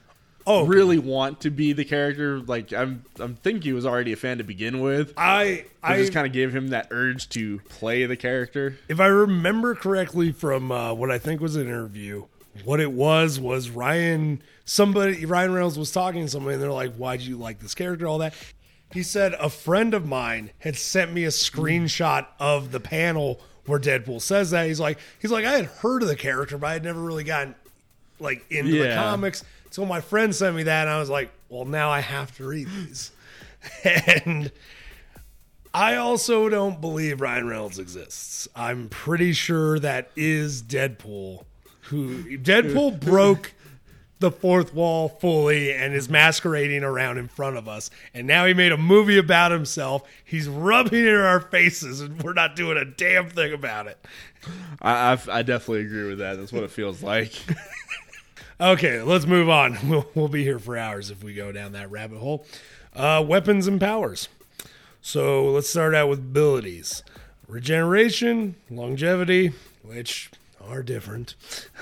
Oh, 0.46 0.66
really 0.66 0.98
want 0.98 1.40
to 1.40 1.50
be 1.50 1.72
the 1.72 1.86
character. 1.86 2.40
Like 2.40 2.70
I'm, 2.72 3.04
I'm 3.18 3.34
think 3.36 3.64
he 3.64 3.72
was 3.72 3.86
already 3.86 4.12
a 4.12 4.16
fan 4.16 4.38
to 4.38 4.44
begin 4.44 4.80
with. 4.80 5.14
I 5.16 5.64
I 5.82 5.94
I 5.94 5.96
just 5.96 6.12
kind 6.12 6.26
of 6.26 6.34
gave 6.34 6.54
him 6.54 6.68
that 6.68 6.88
urge 6.90 7.30
to 7.30 7.60
play 7.70 8.04
the 8.04 8.16
character. 8.16 8.78
if 8.88 9.00
I 9.00 9.06
remember 9.06 9.74
correctly 9.74 10.32
from 10.32 10.70
uh, 10.70 10.92
what 10.92 11.10
I 11.10 11.18
think 11.18 11.40
was 11.40 11.56
an 11.56 11.62
interview, 11.62 12.26
what 12.64 12.78
it 12.80 12.92
was 12.92 13.40
was 13.40 13.70
Ryan 13.70 14.42
somebody 14.66 15.24
Ryan 15.24 15.54
Reynolds 15.54 15.78
was 15.78 15.90
talking 15.90 16.22
to 16.22 16.28
somebody 16.28 16.54
and 16.54 16.62
they're 16.62 16.70
like, 16.70 16.94
why 16.96 17.16
do 17.16 17.24
you 17.24 17.38
like 17.38 17.60
this 17.60 17.74
character?" 17.74 18.06
All 18.06 18.18
that. 18.18 18.34
He 18.92 19.02
said 19.02 19.32
a 19.40 19.48
friend 19.48 19.94
of 19.94 20.06
mine 20.06 20.50
had 20.58 20.76
sent 20.76 21.10
me 21.10 21.24
a 21.24 21.28
screenshot 21.28 22.26
of 22.38 22.70
the 22.70 22.80
panel 22.80 23.40
where 23.66 23.78
Deadpool 23.78 24.20
says 24.20 24.50
that. 24.50 24.66
He's 24.66 24.80
like, 24.80 24.98
he's 25.20 25.30
like, 25.30 25.44
I 25.44 25.52
had 25.52 25.66
heard 25.66 26.02
of 26.02 26.08
the 26.08 26.16
character, 26.16 26.58
but 26.58 26.66
I 26.68 26.72
had 26.74 26.84
never 26.84 27.00
really 27.00 27.24
gotten 27.24 27.54
like 28.20 28.44
into 28.50 28.78
the 28.78 28.94
comics. 28.94 29.44
So 29.70 29.84
my 29.84 30.00
friend 30.00 30.34
sent 30.34 30.54
me 30.54 30.64
that, 30.64 30.82
and 30.82 30.90
I 30.90 31.00
was 31.00 31.10
like, 31.10 31.30
well, 31.48 31.64
now 31.64 31.90
I 31.90 32.00
have 32.00 32.36
to 32.36 32.46
read 32.46 32.68
these. 32.68 33.10
and 33.84 34.52
I 35.72 35.96
also 35.96 36.48
don't 36.48 36.80
believe 36.80 37.20
Ryan 37.20 37.48
Reynolds 37.48 37.78
exists. 37.80 38.46
I'm 38.54 38.88
pretty 38.88 39.32
sure 39.32 39.78
that 39.80 40.10
is 40.14 40.62
Deadpool. 40.62 41.44
Who 41.88 42.38
Deadpool 42.38 43.00
broke 43.04 43.52
the 44.20 44.30
fourth 44.30 44.72
wall 44.72 45.08
fully 45.08 45.72
and 45.72 45.92
is 45.94 46.08
masquerading 46.08 46.84
around 46.84 47.18
in 47.18 47.28
front 47.28 47.56
of 47.56 47.68
us. 47.68 47.90
And 48.14 48.26
now 48.26 48.46
he 48.46 48.54
made 48.54 48.72
a 48.72 48.76
movie 48.76 49.18
about 49.18 49.52
himself. 49.52 50.08
He's 50.24 50.48
rubbing 50.48 51.00
it 51.00 51.08
in 51.08 51.16
our 51.16 51.40
faces, 51.40 52.00
and 52.00 52.22
we're 52.22 52.32
not 52.32 52.56
doing 52.56 52.78
a 52.78 52.84
damn 52.84 53.28
thing 53.28 53.52
about 53.52 53.86
it. 53.86 53.98
I, 54.80 55.12
I've, 55.12 55.28
I 55.28 55.42
definitely 55.42 55.86
agree 55.86 56.08
with 56.08 56.18
that. 56.18 56.38
That's 56.38 56.52
what 56.52 56.62
it 56.62 56.70
feels 56.70 57.02
like. 57.02 57.32
Okay, 58.60 59.02
let's 59.02 59.26
move 59.26 59.48
on. 59.48 59.76
We'll, 59.88 60.08
we'll 60.14 60.28
be 60.28 60.44
here 60.44 60.58
for 60.58 60.78
hours 60.78 61.10
if 61.10 61.22
we 61.22 61.34
go 61.34 61.52
down 61.52 61.72
that 61.72 61.90
rabbit 61.90 62.18
hole. 62.18 62.46
Uh, 62.94 63.22
weapons 63.26 63.66
and 63.66 63.80
powers. 63.80 64.28
So 65.02 65.50
let's 65.50 65.68
start 65.68 65.94
out 65.94 66.08
with 66.08 66.20
abilities 66.20 67.02
regeneration, 67.46 68.54
longevity, 68.70 69.52
which 69.82 70.30
are 70.68 70.82
different. 70.82 71.34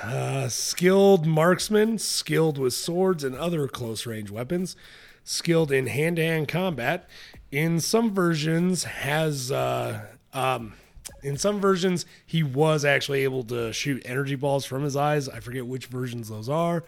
Uh, 0.03 0.49
skilled 0.49 1.26
marksman, 1.26 1.99
skilled 1.99 2.59
with 2.59 2.74
swords 2.74 3.24
and 3.24 3.35
other 3.37 3.68
close 3.68 4.07
range 4.07 4.30
weapons, 4.30 4.76
skilled 5.24 5.72
in 5.72 5.87
hand 5.87 6.16
to 6.16 6.22
hand 6.22 6.49
combat. 6.49 7.09
In 7.51 7.80
some 7.80 8.14
versions, 8.14 8.85
has 8.85 9.53
uh, 9.53 10.07
um, 10.33 10.74
in 11.22 11.37
some 11.37 11.61
versions 11.61 12.07
he 12.26 12.43
was 12.43 12.85
actually 12.85 13.24
able 13.24 13.45
to 13.45 13.72
shoot 13.72 14.03
energy 14.05 14.35
balls 14.35 14.64
from 14.64 14.83
his 14.83 14.97
eyes. 14.97 15.28
I 15.28 15.41
forget 15.41 15.66
which 15.66 15.87
versions 15.87 16.28
those 16.28 16.49
are, 16.49 16.85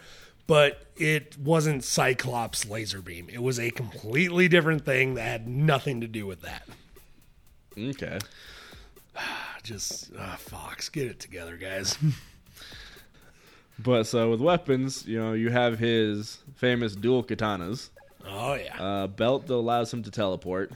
but 0.47 0.85
it 0.97 1.37
wasn't 1.37 1.83
Cyclops 1.83 2.67
laser 2.67 3.01
beam. 3.01 3.27
It 3.31 3.41
was 3.41 3.59
a 3.59 3.71
completely 3.71 4.47
different 4.47 4.85
thing 4.85 5.15
that 5.15 5.23
had 5.23 5.47
nothing 5.47 6.01
to 6.01 6.07
do 6.07 6.25
with 6.25 6.41
that. 6.41 6.67
okay. 7.77 8.19
Just 9.65 10.11
uh, 10.15 10.35
Fox, 10.37 10.89
get 10.89 11.07
it 11.07 11.19
together, 11.19 11.57
guys. 11.57 11.97
But 13.77 14.05
so 14.07 14.29
with 14.31 14.39
weapons, 14.39 15.05
you 15.05 15.19
know, 15.19 15.33
you 15.33 15.49
have 15.49 15.79
his 15.79 16.37
famous 16.55 16.95
dual 16.95 17.25
katanas, 17.25 17.89
oh 18.25 18.53
yeah. 18.53 19.03
a 19.03 19.07
belt 19.09 19.47
that 19.47 19.53
allows 19.53 19.93
him 19.93 20.01
to 20.03 20.11
teleport, 20.11 20.71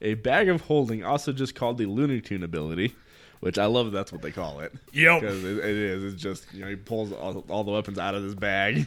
a 0.00 0.14
bag 0.14 0.48
of 0.48 0.60
holding, 0.60 1.02
also 1.04 1.32
just 1.32 1.56
called 1.56 1.76
the 1.78 1.86
Looney 1.86 2.20
Tune 2.20 2.44
ability, 2.44 2.94
which 3.40 3.58
I 3.58 3.66
love. 3.66 3.90
That's 3.90 4.12
what 4.12 4.22
they 4.22 4.30
call 4.30 4.60
it 4.60 4.72
Yep. 4.92 5.20
because 5.22 5.42
it, 5.42 5.58
it 5.58 5.64
is. 5.76 6.12
It's 6.14 6.22
just 6.22 6.46
you 6.54 6.60
know 6.62 6.68
he 6.70 6.76
pulls 6.76 7.10
all, 7.12 7.44
all 7.48 7.64
the 7.64 7.72
weapons 7.72 7.98
out 7.98 8.14
of 8.14 8.22
this 8.22 8.34
bag. 8.34 8.86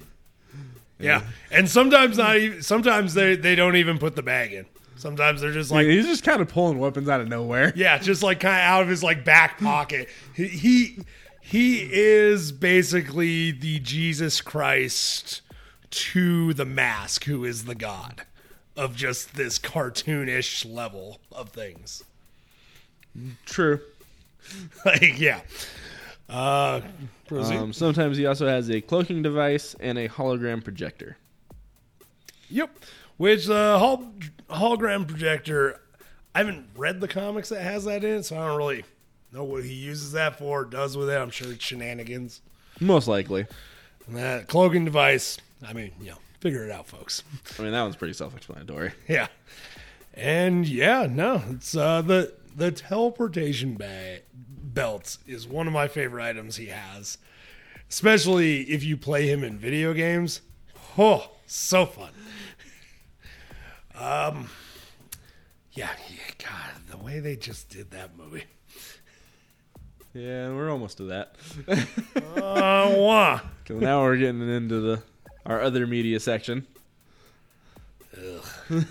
Yeah, 0.99 1.23
and 1.51 1.67
sometimes 1.69 2.17
not 2.17 2.37
even. 2.37 2.61
Sometimes 2.61 3.13
they 3.13 3.35
they 3.35 3.55
don't 3.55 3.75
even 3.75 3.97
put 3.97 4.15
the 4.15 4.23
bag 4.23 4.53
in. 4.53 4.65
Sometimes 4.99 5.39
they're 5.41 5.51
just 5.53 5.71
Like 5.71 5.85
like, 5.85 5.93
he's 5.95 6.05
just 6.05 6.23
kind 6.25 6.41
of 6.41 6.49
pulling 6.49 6.77
weapons 6.77 7.07
out 7.07 7.21
of 7.21 7.27
nowhere. 7.29 7.71
yeah, 7.75 7.97
just 7.97 8.21
like 8.21 8.39
kind 8.41 8.55
of 8.55 8.61
out 8.61 8.81
of 8.83 8.89
his 8.89 9.01
like 9.01 9.23
back 9.23 9.57
pocket. 9.59 10.09
He 10.35 10.47
he, 10.47 10.97
he 11.41 11.89
is 11.91 12.51
basically 12.51 13.51
the 13.51 13.79
Jesus 13.79 14.41
Christ 14.41 15.41
to 15.91 16.53
the 16.53 16.65
mask, 16.65 17.23
who 17.23 17.45
is 17.45 17.63
the 17.65 17.75
God 17.75 18.23
of 18.75 18.95
just 18.95 19.35
this 19.35 19.57
cartoonish 19.57 20.71
level 20.71 21.19
of 21.31 21.49
things. 21.49 22.03
True. 23.45 23.79
Like 24.85 25.19
yeah. 25.19 25.41
Uh. 26.27 26.81
Um, 27.31 27.71
sometimes 27.73 28.17
he 28.17 28.25
also 28.25 28.47
has 28.47 28.69
a 28.69 28.81
cloaking 28.81 29.21
device 29.21 29.75
and 29.79 29.97
a 29.99 30.09
hologram 30.09 30.63
projector. 30.63 31.17
Yep. 32.49 32.71
Which 33.17 33.45
the 33.45 33.77
hol- 33.77 34.11
hologram 34.49 35.07
projector, 35.07 35.79
I 36.33 36.39
haven't 36.39 36.67
read 36.75 37.01
the 37.01 37.07
comics 37.07 37.49
that 37.49 37.61
has 37.61 37.85
that 37.85 38.03
in, 38.03 38.17
it, 38.17 38.23
so 38.23 38.37
I 38.37 38.47
don't 38.47 38.57
really 38.57 38.83
know 39.31 39.43
what 39.43 39.63
he 39.63 39.73
uses 39.73 40.11
that 40.13 40.37
for, 40.37 40.65
does 40.65 40.97
with 40.97 41.09
it. 41.09 41.17
I'm 41.17 41.29
sure 41.29 41.51
it's 41.51 41.63
shenanigans. 41.63 42.41
Most 42.79 43.07
likely. 43.07 43.45
And 44.07 44.15
that 44.15 44.47
cloaking 44.47 44.85
device, 44.85 45.37
I 45.67 45.73
mean, 45.73 45.91
you 46.01 46.11
know, 46.11 46.17
figure 46.39 46.65
it 46.65 46.71
out, 46.71 46.87
folks. 46.87 47.23
I 47.59 47.61
mean, 47.61 47.71
that 47.71 47.81
one's 47.81 47.95
pretty 47.95 48.13
self-explanatory. 48.13 48.91
yeah. 49.07 49.27
And 50.13 50.67
yeah, 50.67 51.07
no, 51.09 51.41
it's 51.51 51.77
uh, 51.77 52.01
the 52.01 52.33
the 52.55 52.71
teleportation 52.71 53.75
ba- 53.75 54.19
belt 54.33 55.17
is 55.27 55.47
one 55.47 55.65
of 55.67 55.71
my 55.71 55.87
favorite 55.87 56.23
items 56.23 56.57
he 56.57 56.65
has, 56.65 57.17
especially 57.89 58.61
if 58.63 58.83
you 58.83 58.97
play 58.97 59.27
him 59.27 59.43
in 59.43 59.57
video 59.57 59.93
games. 59.93 60.41
Oh, 60.97 61.31
so 61.45 61.85
fun. 61.85 62.09
Um, 63.99 64.49
yeah, 65.73 65.89
yeah, 66.09 66.31
God, 66.37 66.71
the 66.89 66.97
way 66.97 67.19
they 67.19 67.35
just 67.35 67.69
did 67.69 67.91
that 67.91 68.17
movie. 68.17 68.45
Yeah, 70.13 70.49
we're 70.49 70.71
almost 70.71 70.97
to 70.97 71.03
that. 71.03 71.35
Uh, 72.15 72.93
wah. 72.95 73.41
now 73.69 74.01
we're 74.01 74.17
getting 74.17 74.47
into 74.49 74.79
the 74.79 75.03
our 75.45 75.61
other 75.61 75.85
media 75.85 76.19
section. 76.19 76.65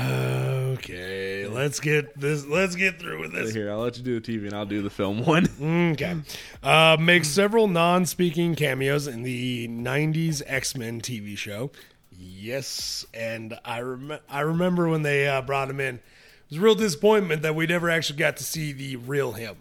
Okay, 0.00 1.46
let's 1.46 1.78
get 1.78 2.18
this. 2.18 2.46
Let's 2.46 2.76
get 2.76 2.98
through 2.98 3.20
with 3.20 3.32
this. 3.32 3.52
Here, 3.52 3.70
I'll 3.70 3.80
let 3.80 3.98
you 3.98 4.02
do 4.02 4.18
the 4.20 4.38
TV 4.38 4.46
and 4.46 4.54
I'll 4.54 4.64
do 4.64 4.80
the 4.80 4.88
film 4.90 5.24
one. 5.24 5.46
Okay. 5.92 6.16
Uh, 6.62 6.96
makes 6.98 7.28
several 7.28 7.68
non 7.68 8.06
speaking 8.06 8.54
cameos 8.54 9.06
in 9.06 9.22
the 9.22 9.68
90s 9.68 10.40
X 10.46 10.74
Men 10.76 11.00
TV 11.02 11.36
show. 11.36 11.70
Yes. 12.22 13.04
And 13.12 13.58
I, 13.64 13.80
rem- 13.80 14.18
I 14.28 14.40
remember 14.40 14.88
when 14.88 15.02
they 15.02 15.26
uh, 15.28 15.42
brought 15.42 15.68
him 15.68 15.80
in, 15.80 15.96
it 15.96 16.02
was 16.50 16.58
a 16.58 16.60
real 16.60 16.74
disappointment 16.74 17.42
that 17.42 17.54
we 17.54 17.66
never 17.66 17.90
actually 17.90 18.18
got 18.18 18.36
to 18.38 18.44
see 18.44 18.72
the 18.72 18.96
real 18.96 19.32
him. 19.32 19.56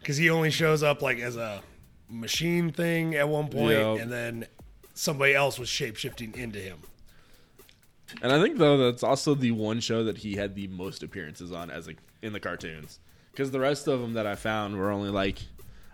Because 0.00 0.16
he 0.16 0.28
only 0.30 0.50
shows 0.50 0.82
up 0.82 1.00
like 1.00 1.18
as 1.20 1.36
a 1.36 1.62
machine 2.08 2.72
thing 2.72 3.14
at 3.14 3.28
one 3.28 3.48
point, 3.48 3.78
Yeah. 3.78 3.94
and 3.94 4.10
then 4.10 4.46
somebody 4.94 5.34
else 5.34 5.58
was 5.58 5.68
shape 5.68 5.96
shifting 5.96 6.34
into 6.36 6.58
him. 6.58 6.78
And 8.20 8.32
I 8.32 8.42
think 8.42 8.58
though 8.58 8.76
that's 8.76 9.02
also 9.02 9.34
the 9.34 9.52
one 9.52 9.80
show 9.80 10.04
that 10.04 10.18
he 10.18 10.34
had 10.36 10.54
the 10.54 10.66
most 10.68 11.02
appearances 11.02 11.52
on 11.52 11.70
as 11.70 11.88
a, 11.88 11.92
in 12.20 12.32
the 12.32 12.40
cartoons, 12.40 12.98
because 13.30 13.50
the 13.52 13.60
rest 13.60 13.86
of 13.88 14.00
them 14.00 14.14
that 14.14 14.26
I 14.26 14.34
found 14.34 14.76
were 14.76 14.90
only 14.90 15.08
like 15.08 15.38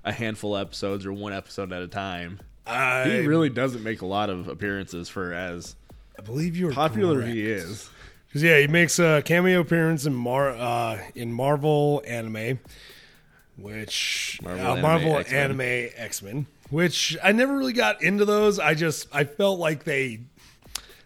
a 0.05 0.11
handful 0.13 0.57
of 0.57 0.63
episodes 0.67 1.07
or 1.07 1.13
one 1.13 1.33
episode 1.33 1.73
at 1.73 1.83
a 1.83 1.87
time. 1.89 2.41
I, 2.67 3.05
He 3.09 3.27
really 3.27 3.51
doesn't 3.51 3.85
make 3.85 4.01
a 4.03 4.07
lot 4.07 4.31
of 4.31 4.49
appearances 4.49 5.09
for 5.09 5.33
as 5.33 5.77
I 6.19 6.23
believe 6.23 6.57
you're 6.57 6.73
popular 6.73 7.21
correct. 7.21 7.33
he 7.35 7.47
is. 7.47 7.89
'Cause, 8.33 8.43
yeah, 8.43 8.59
he 8.59 8.67
makes 8.67 8.99
a 8.99 9.23
cameo 9.25 9.61
appearance 9.61 10.05
in 10.05 10.15
Mar 10.15 10.51
uh, 10.51 10.99
in 11.15 11.33
Marvel 11.33 12.03
anime, 12.07 12.59
which 13.57 14.39
Marvel 14.43 14.67
uh, 14.67 14.71
anime 14.71 14.83
Marvel 14.83 15.17
X-Men. 15.19 15.41
anime 15.45 15.91
X 15.97 16.23
Men, 16.23 16.47
which 16.71 17.17
I 17.23 17.33
never 17.33 17.57
really 17.57 17.73
got 17.73 18.03
into 18.03 18.25
those. 18.25 18.59
I 18.59 18.75
just 18.75 19.09
I 19.13 19.25
felt 19.25 19.59
like 19.59 19.85
they 19.85 20.21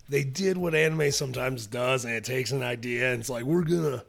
they 0.08 0.24
did 0.24 0.58
what 0.58 0.74
anime 0.74 1.10
sometimes 1.12 1.66
does, 1.66 2.04
and 2.04 2.12
it 2.14 2.24
takes 2.24 2.50
an 2.50 2.62
idea 2.62 3.12
and 3.12 3.20
it's 3.20 3.30
like 3.30 3.44
we're 3.44 3.62
gonna 3.62 4.02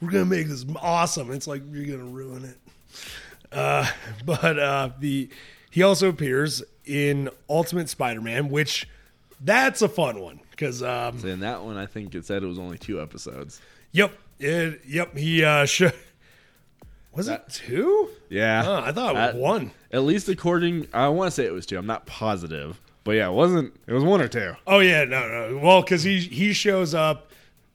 we're 0.00 0.10
gonna 0.10 0.24
make 0.24 0.46
this 0.48 0.64
awesome. 0.76 1.32
It's 1.32 1.46
like 1.48 1.62
you're 1.72 1.84
gonna 1.96 2.08
ruin 2.10 2.44
it. 2.44 2.58
Uh, 3.52 3.86
but 4.24 4.58
uh, 4.58 4.90
the 5.00 5.28
he 5.70 5.82
also 5.82 6.08
appears 6.08 6.62
in 6.84 7.28
Ultimate 7.48 7.88
Spider-Man, 7.88 8.48
which 8.48 8.88
that's 9.40 9.82
a 9.82 9.88
fun 9.88 10.20
one 10.20 10.40
because 10.60 10.82
um, 10.82 11.18
So 11.18 11.28
in 11.28 11.40
that 11.40 11.62
one, 11.64 11.76
I 11.78 11.86
think 11.86 12.14
it 12.14 12.26
said 12.26 12.42
it 12.42 12.46
was 12.46 12.58
only 12.58 12.76
two 12.78 13.00
episodes. 13.00 13.60
Yep. 13.92 14.12
It, 14.38 14.82
yep. 14.86 15.16
He 15.16 15.42
uh 15.44 15.66
was 17.12 17.28
it 17.28 17.42
two? 17.50 18.10
Yeah, 18.28 18.62
Oh, 18.66 18.76
I 18.84 18.92
thought 18.92 19.10
it 19.16 19.18
was 19.18 19.32
That- 19.32 19.36
one. 19.36 19.72
At 19.92 20.02
least 20.04 20.28
according, 20.28 20.86
I 20.92 21.08
want 21.08 21.28
to 21.28 21.30
say 21.32 21.44
it 21.46 21.52
was 21.52 21.66
two. 21.66 21.76
I'm 21.76 21.86
not 21.86 22.06
positive, 22.06 22.80
but 23.02 23.12
yeah, 23.12 23.28
it 23.28 23.32
wasn't. 23.32 23.74
It 23.88 23.92
was 23.92 24.04
one 24.04 24.20
or 24.20 24.28
two. 24.28 24.54
Oh 24.66 24.78
yeah, 24.78 25.04
no, 25.04 25.26
no. 25.28 25.58
Well, 25.58 25.80
because 25.82 26.04
he 26.04 26.20
he 26.20 26.52
shows 26.52 26.94
up 26.94 27.32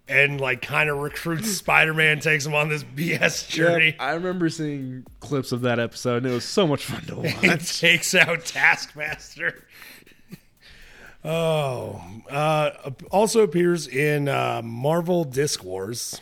and 0.07 0.39
like 0.39 0.61
kind 0.61 0.89
of 0.89 0.97
recruits 0.99 1.51
Spider-Man, 1.57 2.19
takes 2.21 2.45
him 2.45 2.53
on 2.53 2.69
this 2.69 2.83
BS 2.85 3.49
journey. 3.49 3.95
I 3.99 4.13
remember 4.13 4.47
seeing 4.49 5.05
clips 5.19 5.51
of 5.51 5.61
that 5.61 5.77
episode, 5.79 6.23
and 6.23 6.27
it 6.27 6.35
was 6.35 6.45
so 6.45 6.65
much 6.65 6.85
fun 6.85 7.01
to 7.07 7.15
watch. 7.47 7.79
takes 7.81 8.15
out 8.15 8.45
Taskmaster. 8.45 9.65
Oh, 11.25 12.03
uh, 12.29 12.69
also 13.09 13.41
appears 13.41 13.87
in 13.87 14.29
uh, 14.29 14.61
Marvel 14.63 15.23
Disc 15.23 15.63
Wars. 15.63 16.21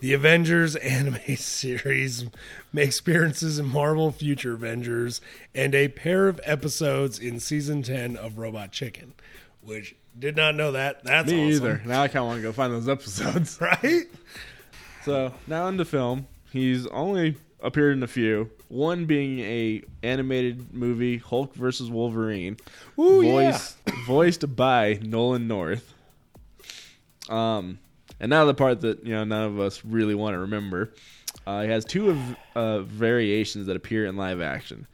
The 0.00 0.12
Avengers 0.12 0.76
anime 0.76 1.36
series 1.36 2.26
makes 2.70 3.00
appearances 3.00 3.58
in 3.58 3.66
Marvel 3.66 4.12
Future 4.12 4.52
Avengers 4.52 5.22
and 5.54 5.74
a 5.74 5.88
pair 5.88 6.28
of 6.28 6.40
episodes 6.44 7.18
in 7.18 7.40
season 7.40 7.82
10 7.82 8.16
of 8.16 8.38
Robot 8.38 8.70
Chicken, 8.70 9.14
which 9.62 9.96
did 10.18 10.36
not 10.36 10.54
know 10.54 10.72
that. 10.72 11.02
That's 11.04 11.30
Me 11.30 11.48
awesome. 11.48 11.64
either. 11.66 11.82
Now 11.86 12.02
I 12.02 12.08
kind 12.08 12.18
of 12.18 12.26
want 12.26 12.38
to 12.38 12.42
go 12.42 12.52
find 12.52 12.72
those 12.72 12.88
episodes. 12.88 13.58
Right? 13.60 14.04
So 15.04 15.32
now 15.46 15.68
in 15.68 15.78
the 15.78 15.86
film, 15.86 16.26
he's 16.52 16.86
only 16.88 17.36
appeared 17.62 17.96
in 17.96 18.02
a 18.02 18.08
few. 18.08 18.50
One 18.68 19.06
being 19.06 19.40
a 19.40 19.82
animated 20.02 20.74
movie, 20.74 21.16
Hulk 21.16 21.54
versus 21.54 21.90
Wolverine, 21.90 22.58
Ooh, 22.98 23.22
voiced 23.22 23.78
voiced 24.06 24.56
by 24.56 24.98
Nolan 25.02 25.48
North. 25.48 25.94
Um, 27.30 27.78
and 28.20 28.30
now 28.30 28.44
the 28.44 28.54
part 28.54 28.80
that 28.82 29.04
you 29.04 29.12
know 29.12 29.24
none 29.24 29.44
of 29.44 29.60
us 29.60 29.84
really 29.84 30.14
want 30.14 30.34
to 30.34 30.38
remember. 30.40 30.92
Uh, 31.46 31.62
he 31.62 31.68
has 31.70 31.84
two 31.84 32.10
of 32.10 32.36
uh, 32.54 32.80
variations 32.80 33.66
that 33.66 33.76
appear 33.76 34.04
in 34.04 34.16
live 34.16 34.40
action, 34.40 34.86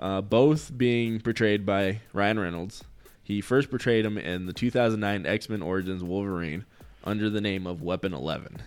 uh, 0.00 0.20
both 0.20 0.76
being 0.76 1.20
portrayed 1.20 1.64
by 1.64 2.00
Ryan 2.12 2.38
Reynolds. 2.40 2.82
He 3.22 3.40
first 3.40 3.70
portrayed 3.70 4.04
him 4.04 4.18
in 4.18 4.46
the 4.46 4.52
2009 4.52 5.24
X 5.24 5.48
Men 5.48 5.62
Origins 5.62 6.02
Wolverine 6.02 6.64
under 7.04 7.30
the 7.30 7.40
name 7.40 7.66
of 7.66 7.82
Weapon 7.82 8.12
Eleven. 8.12 8.60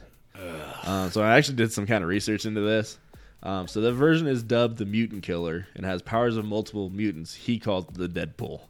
Uh, 0.84 1.10
so 1.10 1.22
I 1.22 1.38
actually 1.38 1.56
did 1.56 1.72
some 1.72 1.86
kind 1.86 2.04
of 2.04 2.10
research 2.10 2.46
into 2.46 2.62
this. 2.62 2.98
Um, 3.44 3.68
so 3.68 3.82
the 3.82 3.94
version 3.94 4.28
is 4.28 4.44
dubbed 4.44 4.78
the 4.78 4.86
Mutant 4.86 5.24
Killer 5.24 5.68
and 5.76 5.86
has 5.86 6.02
powers 6.02 6.38
of 6.38 6.46
multiple 6.46 6.90
mutants. 6.90 7.36
He 7.36 7.60
calls 7.60 7.86
the 7.86 8.08
Deadpool. 8.10 8.62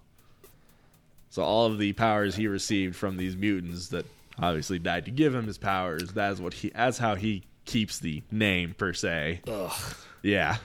So 1.30 1.43
all 1.43 1.65
of 1.65 1.78
the 1.78 1.93
powers 1.93 2.36
he 2.36 2.47
received 2.47 2.95
from 2.95 3.18
these 3.18 3.36
mutants 3.36 3.89
that 3.89 4.05
obviously 4.39 4.80
died 4.80 5.05
to 5.05 5.11
give 5.11 5.34
him 5.34 5.47
his 5.47 5.57
powers. 5.57 6.13
That 6.13 6.34
is 6.34 6.41
what 6.41 6.53
he. 6.53 6.70
That's 6.70 6.97
how 6.97 7.15
he 7.15 7.43
keeps 7.65 7.99
the 7.99 8.24
name 8.32 8.74
per 8.78 8.93
se. 8.93 9.41
Ugh. 9.47 9.95
Yeah. 10.24 10.57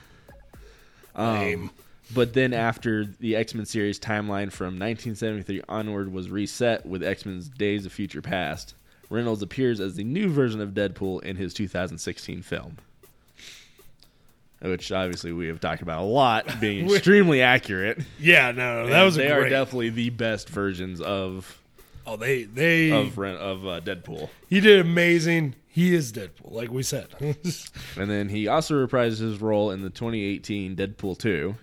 Um, 1.14 1.34
Lame. 1.34 1.70
but 2.14 2.32
then 2.32 2.55
after 2.55 3.05
the 3.05 3.36
X 3.36 3.55
Men 3.55 3.66
series 3.66 3.98
timeline 4.00 4.50
from 4.50 4.78
1973 4.78 5.62
onward 5.68 6.12
was 6.12 6.30
reset 6.30 6.86
with 6.86 7.03
X 7.03 7.26
Men's 7.26 7.48
Days 7.48 7.84
of 7.86 7.92
Future 7.92 8.22
Past, 8.22 8.74
Reynolds 9.11 9.42
appears 9.42 9.78
as 9.78 9.94
the 9.94 10.05
new 10.05 10.28
version 10.30 10.61
of 10.61 10.70
Deadpool 10.70 11.22
in 11.22 11.36
his 11.36 11.53
2016 11.53 12.40
film. 12.42 12.78
Which 14.62 14.92
obviously 14.92 15.32
we 15.32 15.48
have 15.48 15.58
talked 15.60 15.82
about 15.82 16.00
a 16.02 16.06
lot, 16.06 16.46
being 16.60 16.88
extremely 16.90 17.42
accurate. 17.42 17.98
Yeah, 18.20 18.52
no, 18.52 18.86
that 18.88 19.02
was 19.02 19.16
they 19.16 19.26
great. 19.26 19.46
are 19.46 19.48
definitely 19.48 19.90
the 19.90 20.10
best 20.10 20.48
versions 20.48 21.00
of 21.00 21.60
oh, 22.06 22.16
they 22.16 22.44
they 22.44 22.92
of 22.92 23.18
of 23.18 23.66
uh, 23.66 23.80
Deadpool. 23.80 24.28
he 24.48 24.60
did 24.60 24.78
amazing. 24.80 25.56
He 25.66 25.94
is 25.94 26.12
Deadpool, 26.12 26.52
like 26.52 26.70
we 26.70 26.82
said. 26.82 27.08
And 27.96 28.10
then 28.10 28.28
he 28.28 28.46
also 28.46 28.74
reprised 28.86 29.18
his 29.20 29.40
role 29.40 29.70
in 29.70 29.80
the 29.82 29.88
2018 29.90 30.76
Deadpool 30.76 31.18
2, 31.18 31.54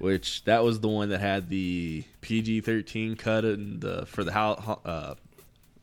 which 0.00 0.44
that 0.44 0.62
was 0.62 0.80
the 0.80 0.88
one 0.88 1.08
that 1.08 1.20
had 1.20 1.48
the 1.48 2.04
PG-13 2.20 3.18
cut 3.18 3.44
and 3.46 3.80
the 3.80 4.04
for 4.06 4.22
the 4.22 4.32
how, 4.32 4.56
how- 4.56 4.80
uh, 4.84 5.14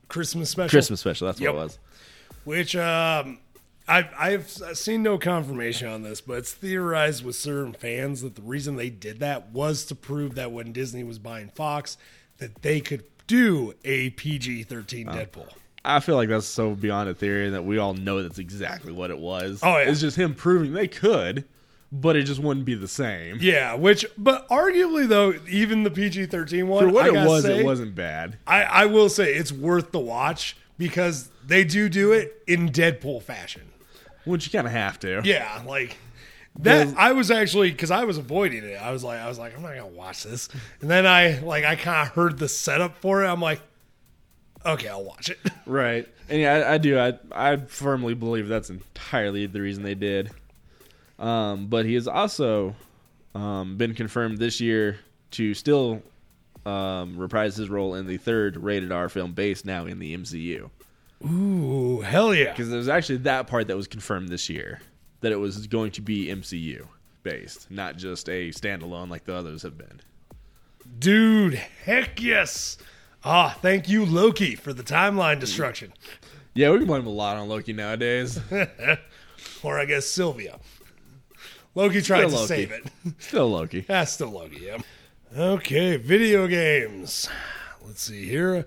Christmas 0.08 0.50
special. 0.52 0.70
Christmas 0.70 1.00
special. 1.00 1.28
That's 1.28 1.40
Yep. 1.42 1.54
what 1.54 1.60
it 1.60 1.64
was. 1.64 1.80
Which 2.46 2.76
um, 2.76 3.40
I've 3.90 4.10
I've 4.18 4.78
seen 4.78 5.04
no 5.04 5.18
confirmation 5.18 5.88
on 5.88 6.04
this, 6.04 6.22
but 6.22 6.38
it's 6.38 6.54
theorized 6.54 7.26
with 7.26 7.36
certain 7.36 7.74
fans 7.74 8.22
that 8.22 8.36
the 8.36 8.42
reason 8.42 8.76
they 8.76 8.90
did 8.90 9.20
that 9.20 9.52
was 9.52 9.86
to 9.86 9.96
prove 9.96 10.36
that 10.36 10.52
when 10.52 10.72
Disney 10.72 11.04
was 11.04 11.18
buying 11.18 11.50
Fox, 11.50 11.98
that 12.38 12.62
they 12.62 12.80
could 12.80 13.04
do 13.28 13.74
a 13.84 14.12
PG 14.12 14.64
thirteen 14.64 15.10
oh. 15.10 15.14
Deadpool. 15.14 15.50
I 15.84 16.02
feel 16.02 16.16
like 16.16 16.30
that's 16.30 16.46
so 16.46 16.76
beyond 16.76 17.10
a 17.10 17.14
theory 17.14 17.50
that 17.50 17.64
we 17.64 17.78
all 17.78 17.94
know 17.94 18.22
that's 18.22 18.38
exactly 18.38 18.92
what 18.92 19.12
it 19.12 19.18
was. 19.18 19.62
Oh, 19.64 19.78
yeah. 19.78 19.90
It's 19.90 20.02
just 20.02 20.18
him 20.18 20.36
proving 20.36 20.74
they 20.74 20.90
could, 20.90 21.46
but 21.90 22.18
it 22.18 22.24
just 22.24 22.42
wouldn't 22.42 22.66
be 22.66 22.76
the 22.76 22.88
same. 22.88 23.38
Yeah, 23.40 23.76
which 23.76 24.06
but 24.18 24.48
arguably 24.50 25.08
though, 25.08 25.34
even 25.50 25.84
the 25.84 25.92
PG 25.92 26.28
thirteen 26.28 26.68
one, 26.68 26.86
For 26.86 26.94
what 26.94 27.06
I 27.06 27.24
it 27.24 27.28
was, 27.28 27.44
say, 27.44 27.60
it 27.60 27.66
wasn't 27.66 27.96
bad. 27.96 28.38
I, 28.46 28.64
I 28.64 28.86
will 28.86 29.10
say 29.10 29.34
it's 29.34 29.52
worth 29.52 29.92
the 29.92 30.00
watch 30.00 30.58
because 30.78 31.30
they 31.46 31.64
do 31.64 31.90
do 31.90 32.12
it 32.12 32.44
in 32.46 32.70
Deadpool 32.70 33.24
fashion. 33.24 33.69
Which 34.30 34.46
you 34.46 34.52
kind 34.52 34.68
of 34.68 34.74
have 34.74 35.00
to. 35.02 35.22
Yeah, 35.24 35.62
like 35.66 35.98
that. 36.60 36.88
Well- 36.88 36.96
I 36.98 37.12
was 37.14 37.32
actually 37.32 37.72
because 37.72 37.92
I 37.92 38.04
was 38.06 38.18
avoiding 38.18 38.64
it. 38.64 38.82
I 38.82 38.92
was 38.92 39.04
like, 39.04 39.20
I 39.20 39.28
was 39.28 39.40
like, 39.40 39.56
I'm 39.56 39.62
not 39.62 39.70
gonna 39.76 39.88
watch 39.88 40.24
this. 40.24 40.50
And 40.82 40.90
then 40.90 41.06
I 41.08 41.40
like 41.40 41.66
I 41.66 41.76
kind 41.76 42.08
of 42.08 42.14
heard 42.14 42.38
the 42.38 42.48
setup 42.50 42.98
for 42.98 43.24
it. 43.24 43.28
I'm 43.28 43.42
like, 43.42 43.62
okay, 44.66 44.88
I'll 44.88 45.04
watch 45.04 45.30
it. 45.30 45.40
Right. 45.66 46.08
And 46.30 46.42
yeah, 46.42 46.54
I, 46.54 46.74
I 46.74 46.78
do. 46.80 46.98
I 46.98 47.14
I 47.32 47.58
firmly 47.58 48.14
believe 48.16 48.48
that's 48.48 48.70
entirely 48.72 49.46
the 49.46 49.62
reason 49.62 49.84
they 49.84 49.94
did. 49.96 50.32
Um, 51.20 51.68
but 51.68 51.86
he 51.86 51.94
has 51.96 52.08
also 52.08 52.76
um, 53.36 53.78
been 53.78 53.94
confirmed 53.94 54.38
this 54.40 54.60
year 54.62 54.98
to 55.32 55.54
still 55.54 56.02
um, 56.66 57.18
reprise 57.18 57.56
his 57.56 57.70
role 57.70 57.94
in 57.96 58.08
the 58.08 58.18
third 58.18 58.58
rated 58.58 58.92
R 58.92 59.10
film 59.10 59.34
based 59.34 59.66
now 59.66 59.86
in 59.86 60.00
the 60.00 60.16
MCU. 60.18 60.70
Ooh, 61.26 62.02
hell 62.02 62.34
yeah! 62.34 62.52
Because 62.52 62.70
there's 62.70 62.88
actually 62.88 63.18
that 63.20 63.48
part 63.48 63.68
that 63.68 63.76
was 63.76 63.88
confirmed 63.88 64.30
this 64.30 64.50
year 64.50 64.80
that 65.22 65.32
it 65.32 65.36
was 65.36 65.68
going 65.68 65.92
to 65.92 66.02
be 66.02 66.28
MCU 66.28 66.88
based, 67.24 67.70
not 67.70 67.98
just 67.98 68.30
a 68.30 68.50
standalone 68.50 69.10
like 69.10 69.26
the 69.26 69.36
others 69.36 69.64
have 69.64 69.78
been. 69.78 70.00
Dude, 70.98 71.56
heck 71.56 72.22
yes! 72.22 72.78
Ah, 73.24 73.58
thank 73.62 73.90
you, 73.90 74.06
Loki, 74.06 74.56
for 74.56 74.72
the 74.72 74.82
timeline 74.84 75.40
destruction, 75.40 75.92
Yeah, 76.54 76.72
we 76.72 76.78
can 76.78 76.88
blame 76.88 77.06
a 77.06 77.10
lot 77.10 77.36
on 77.36 77.50
Loki 77.50 77.74
nowadays. 77.74 78.40
or 79.64 79.78
I 79.78 79.84
guess 79.86 80.06
Sylvia. 80.06 80.58
Loki 81.76 82.02
tried 82.02 82.20
Still 82.22 82.30
to 82.30 82.36
Loki. 82.36 82.48
save 82.48 82.72
it. 82.72 82.84
Still 83.20 83.50
Loki. 83.52 83.82
That's 83.82 84.12
still 84.14 84.32
Loki, 84.32 84.62
yeah. 84.66 84.78
Okay, 85.38 85.98
video 85.98 86.48
games. 86.48 87.30
Let's 87.86 88.02
see 88.04 88.26
here. 88.28 88.66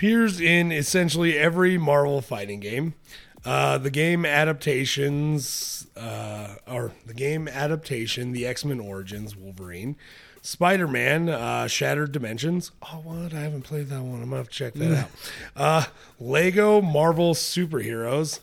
Appears 0.00 0.40
in 0.40 0.72
essentially 0.72 1.36
every 1.38 1.76
Marvel 1.76 2.22
fighting 2.22 2.58
game. 2.58 2.94
Uh, 3.44 3.76
the 3.76 3.90
game 3.90 4.24
adaptations, 4.24 5.88
uh, 5.94 6.54
or 6.66 6.92
the 7.04 7.12
game 7.12 7.46
adaptation, 7.46 8.32
the 8.32 8.46
X 8.46 8.64
Men 8.64 8.80
Origins 8.80 9.36
Wolverine, 9.36 9.96
Spider 10.40 10.88
Man, 10.88 11.28
uh, 11.28 11.66
Shattered 11.66 12.12
Dimensions. 12.12 12.72
Oh, 12.82 13.02
what? 13.04 13.34
I 13.34 13.40
haven't 13.40 13.64
played 13.64 13.88
that 13.90 14.00
one. 14.00 14.22
I'm 14.22 14.30
gonna 14.30 14.36
have 14.36 14.48
to 14.48 14.54
check 14.54 14.72
that 14.72 15.00
out. 15.00 15.10
Uh, 15.54 15.84
Lego 16.18 16.80
Marvel 16.80 17.34
Superheroes. 17.34 18.40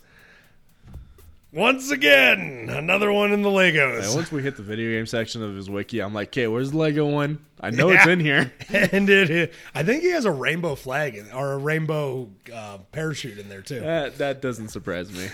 Once 1.58 1.90
again, 1.90 2.70
another 2.72 3.12
one 3.12 3.34
in 3.34 3.42
the 3.42 3.50
Legos. 3.50 4.04
Yeah, 4.04 4.16
once 4.16 4.32
we 4.32 4.44
hit 4.44 4.58
the 4.58 4.62
video 4.62 4.92
game 4.96 5.08
section 5.08 5.42
of 5.42 5.56
his 5.56 5.72
wiki, 5.72 6.00
I'm 6.04 6.14
like, 6.14 6.28
okay, 6.28 6.46
where's 6.46 6.70
the 6.70 6.78
Lego 6.78 7.08
one? 7.08 7.40
I 7.60 7.72
know 7.72 7.90
it's 7.90 8.06
in 8.06 8.20
here. 8.20 8.54
and 8.70 9.10
it, 9.10 9.52
I 9.74 9.82
think 9.82 10.04
he 10.04 10.12
has 10.12 10.26
a 10.26 10.32
rainbow 10.32 10.76
flag 10.76 11.16
in, 11.16 11.32
or 11.32 11.54
a 11.54 11.58
rainbow 11.58 12.30
uh, 12.54 12.78
parachute 12.92 13.40
in 13.40 13.50
there 13.50 13.64
too, 13.64 13.80
That 13.80 14.20
that 14.20 14.40
doesn't 14.40 14.68
surprise 14.68 15.12
me. 15.12 15.30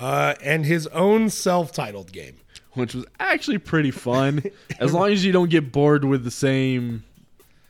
uh, 0.00 0.34
and 0.42 0.66
his 0.66 0.88
own 0.88 1.30
self-titled 1.30 2.10
game. 2.10 2.38
Which 2.72 2.94
was 2.96 3.06
actually 3.20 3.58
pretty 3.58 3.92
fun, 3.92 4.42
as 4.80 4.92
long 4.92 5.12
as 5.12 5.24
you 5.24 5.30
don't 5.30 5.48
get 5.48 5.70
bored 5.70 6.04
with 6.04 6.24
the 6.24 6.32
same 6.32 7.04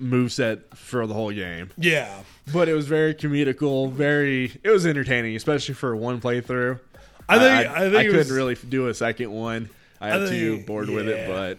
moveset 0.01 0.63
for 0.75 1.07
the 1.07 1.13
whole 1.13 1.33
game. 1.33 1.71
Yeah, 1.77 2.23
But 2.55 2.71
it 2.71 2.75
was 2.75 2.87
very 2.87 3.15
comedical, 3.15 3.93
very 3.93 4.59
it 4.63 4.71
was 4.71 4.87
entertaining, 4.87 5.37
especially 5.37 5.75
for 5.75 5.95
one 5.95 6.23
playthrough. 6.23 6.81
I 7.29 7.39
think 7.39 7.71
I, 7.71 7.81
think 7.91 7.95
it 7.95 8.05
couldn't 8.07 8.17
was- 8.19 8.31
really 8.31 8.55
do 8.55 8.89
a 8.89 8.95
second 8.95 9.31
one. 9.31 9.69
I 10.01 10.15
I 10.15 10.19
too 10.29 10.55
think- 10.57 10.67
bored 10.67 10.89
with 10.89 11.09
it, 11.09 11.27
but 11.29 11.59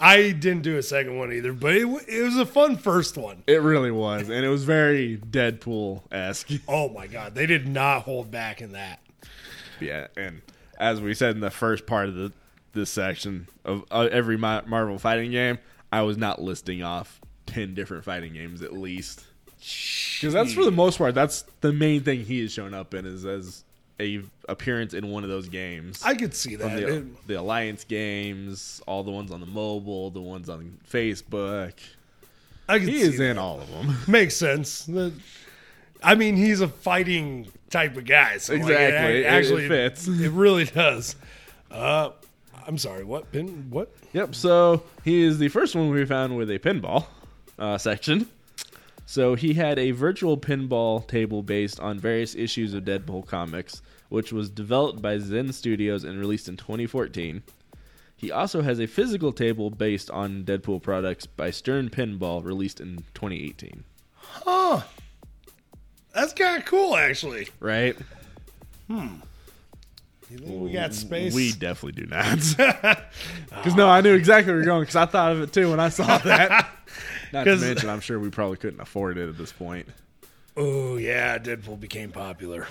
I 0.00 0.32
didn't 0.32 0.62
do 0.62 0.76
a 0.76 0.82
second 0.82 1.16
one 1.18 1.32
either, 1.32 1.52
but 1.52 1.74
it, 1.74 1.86
it 2.08 2.22
was 2.22 2.36
a 2.36 2.44
fun 2.46 2.76
first 2.76 3.16
one. 3.16 3.42
it 3.46 3.62
really 3.62 3.90
was, 3.90 4.28
and 4.28 4.44
it 4.44 4.48
was 4.48 4.64
very 4.64 5.16
Deadpool 5.18 6.02
esque. 6.12 6.50
Oh 6.68 6.88
my 6.90 7.06
god, 7.06 7.34
they 7.34 7.46
did 7.46 7.66
not 7.68 8.02
hold 8.02 8.30
back 8.30 8.60
in 8.60 8.72
that. 8.72 9.00
Yeah, 9.80 10.08
and 10.16 10.42
as 10.78 11.00
we 11.00 11.14
said 11.14 11.34
in 11.34 11.40
the 11.40 11.50
first 11.50 11.86
part 11.86 12.08
of 12.08 12.14
the 12.14 12.32
this 12.72 12.90
section 12.90 13.46
of 13.64 13.84
uh, 13.90 14.08
every 14.12 14.36
Marvel 14.36 14.98
fighting 14.98 15.30
game, 15.30 15.58
I 15.92 16.02
was 16.02 16.16
not 16.18 16.42
listing 16.42 16.82
off 16.82 17.20
ten 17.46 17.74
different 17.74 18.04
fighting 18.04 18.32
games 18.34 18.60
at 18.62 18.72
least, 18.74 19.24
because 19.56 20.32
that's 20.34 20.52
for 20.52 20.64
the 20.64 20.70
most 20.70 20.98
part 20.98 21.14
that's 21.14 21.44
the 21.62 21.72
main 21.72 22.02
thing 22.02 22.24
he 22.24 22.40
has 22.42 22.52
shown 22.52 22.74
up 22.74 22.92
in 22.92 23.06
is 23.06 23.24
as 23.24 23.64
a 24.00 24.22
appearance 24.48 24.92
in 24.94 25.10
one 25.10 25.24
of 25.24 25.30
those 25.30 25.48
games. 25.48 26.02
I 26.04 26.14
could 26.14 26.34
see 26.34 26.56
that. 26.56 26.76
the, 26.76 26.96
It- 26.98 27.26
the 27.26 27.34
Alliance 27.34 27.84
games, 27.84 28.80
all 28.86 29.02
the 29.02 29.10
ones 29.10 29.30
on 29.32 29.40
the 29.40 29.46
mobile, 29.46 30.10
the 30.10 30.20
ones 30.20 30.48
on 30.48 30.78
Facebook. 30.90 31.72
I 32.68 32.78
could 32.78 32.88
He 32.88 33.00
see 33.00 33.08
is 33.08 33.18
that. 33.18 33.24
in 33.30 33.38
all 33.38 33.60
of 33.60 33.70
them. 33.70 33.96
Makes 34.08 34.36
sense. 34.36 34.88
I 36.02 36.14
mean, 36.14 36.36
he's 36.36 36.60
a 36.60 36.68
fighting 36.68 37.48
type 37.70 37.96
of 37.96 38.04
guy, 38.04 38.38
so 38.38 38.54
Exactly. 38.54 38.74
ac- 38.84 39.16
It- 39.18 39.20
it 39.20 39.26
actually, 39.26 39.68
fits. 39.68 40.06
It 40.08 40.30
really 40.30 40.64
does. 40.64 41.16
Uh, 41.70 42.10
I'm 42.66 42.78
sorry. 42.78 43.04
What? 43.04 43.30
Pin? 43.32 43.66
What? 43.70 43.94
Yep. 44.12 44.34
So 44.34 44.82
he 45.04 45.22
is 45.22 45.38
the 45.38 45.48
first 45.48 45.74
one 45.74 45.88
we 45.90 46.04
found 46.04 46.36
with 46.36 46.50
a 46.50 46.58
pinball 46.58 47.06
uh, 47.58 47.78
section. 47.78 48.28
So 49.06 49.36
he 49.36 49.54
had 49.54 49.78
a 49.78 49.92
virtual 49.92 50.36
pinball 50.36 51.06
table 51.06 51.42
based 51.42 51.78
on 51.78 51.98
various 51.98 52.34
issues 52.34 52.74
of 52.74 52.84
Deadpool 52.84 53.26
comics, 53.26 53.80
which 54.08 54.32
was 54.32 54.50
developed 54.50 55.00
by 55.00 55.18
Zen 55.18 55.52
Studios 55.52 56.02
and 56.02 56.18
released 56.18 56.48
in 56.48 56.56
2014. 56.56 57.44
He 58.16 58.32
also 58.32 58.62
has 58.62 58.80
a 58.80 58.86
physical 58.86 59.32
table 59.32 59.70
based 59.70 60.10
on 60.10 60.44
Deadpool 60.44 60.82
products 60.82 61.26
by 61.26 61.50
Stern 61.50 61.88
Pinball, 61.88 62.44
released 62.44 62.80
in 62.80 63.04
2018. 63.14 63.84
Huh. 64.14 64.82
That's 66.12 66.32
kind 66.32 66.58
of 66.58 66.64
cool, 66.64 66.96
actually. 66.96 67.48
Right? 67.60 67.96
Hmm. 68.88 69.16
You 70.30 70.38
think 70.38 70.60
we 70.60 70.72
got 70.72 70.94
space? 70.94 71.32
We 71.34 71.52
definitely 71.52 72.02
do 72.02 72.08
not. 72.08 72.38
Because 73.48 73.74
no, 73.76 73.88
I 73.88 74.00
knew 74.00 74.14
exactly 74.14 74.52
where 74.52 74.62
you're 74.62 74.66
going. 74.66 74.82
Because 74.82 74.96
I 74.96 75.06
thought 75.06 75.32
of 75.32 75.42
it 75.42 75.52
too 75.52 75.70
when 75.70 75.78
I 75.80 75.90
saw 75.90 76.18
that. 76.18 76.70
Not 77.36 77.44
to 77.44 77.56
mention, 77.56 77.88
I'm 77.88 78.00
sure 78.00 78.18
we 78.18 78.30
probably 78.30 78.56
couldn't 78.56 78.80
afford 78.80 79.18
it 79.18 79.28
at 79.28 79.36
this 79.38 79.52
point. 79.52 79.88
oh 80.56 80.96
yeah, 80.96 81.38
Deadpool 81.38 81.78
became 81.80 82.10
popular. 82.10 82.66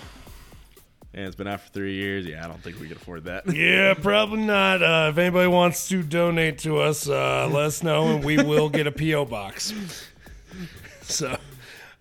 And 1.13 1.26
it's 1.28 1.36
been 1.38 1.47
out 1.47 1.61
for 1.61 1.70
three 1.70 1.93
years. 1.93 2.26
Yeah, 2.26 2.43
I 2.43 2.47
don't 2.49 2.61
think 2.61 2.78
we 2.80 2.89
could 2.89 2.97
afford 2.97 3.24
that. 3.26 3.47
Yeah, 3.53 3.93
probably 3.93 4.41
not. 4.41 4.84
Uh, 4.84 5.09
if 5.11 5.18
anybody 5.18 5.47
wants 5.47 5.88
to 5.88 6.03
donate 6.03 6.57
to 6.59 6.80
us, 6.80 7.07
uh, 7.07 7.47
let 7.49 7.68
us 7.68 7.84
know, 7.84 8.07
and 8.16 8.24
we 8.26 8.36
will 8.36 8.68
get 8.70 8.86
a 8.88 8.91
PO 8.91 9.26
box. 9.26 9.74
So, 11.07 11.38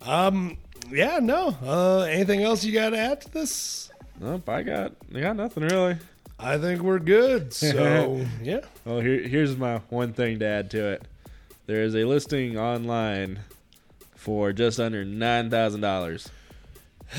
um, 0.01 0.57
yeah, 0.91 1.19
no. 1.21 1.55
Uh, 1.63 2.01
anything 2.09 2.43
else 2.43 2.65
you 2.65 2.73
got 2.73 2.91
to 2.91 2.99
add 2.99 3.21
to 3.21 3.31
this? 3.33 3.91
Nope, 4.19 4.49
I 4.49 4.63
got, 4.63 4.93
I 5.15 5.21
got 5.21 5.37
nothing 5.37 5.65
really. 5.65 5.99
I 6.39 6.57
think 6.57 6.81
we're 6.81 6.99
good. 7.01 7.53
So, 7.53 8.25
yeah. 8.43 8.61
Well, 8.87 9.01
here, 9.01 9.21
here's 9.29 9.59
my 9.59 9.79
one 9.91 10.15
thing 10.15 10.39
to 10.39 10.47
add 10.47 10.71
to 10.71 10.93
it. 10.93 11.03
There 11.67 11.83
is 11.83 11.95
a 11.95 12.05
listing 12.05 12.59
online 12.59 13.41
for 14.15 14.53
just 14.53 14.79
under 14.79 15.05
nine 15.05 15.51
thousand 15.51 15.81
dollars. 15.81 16.29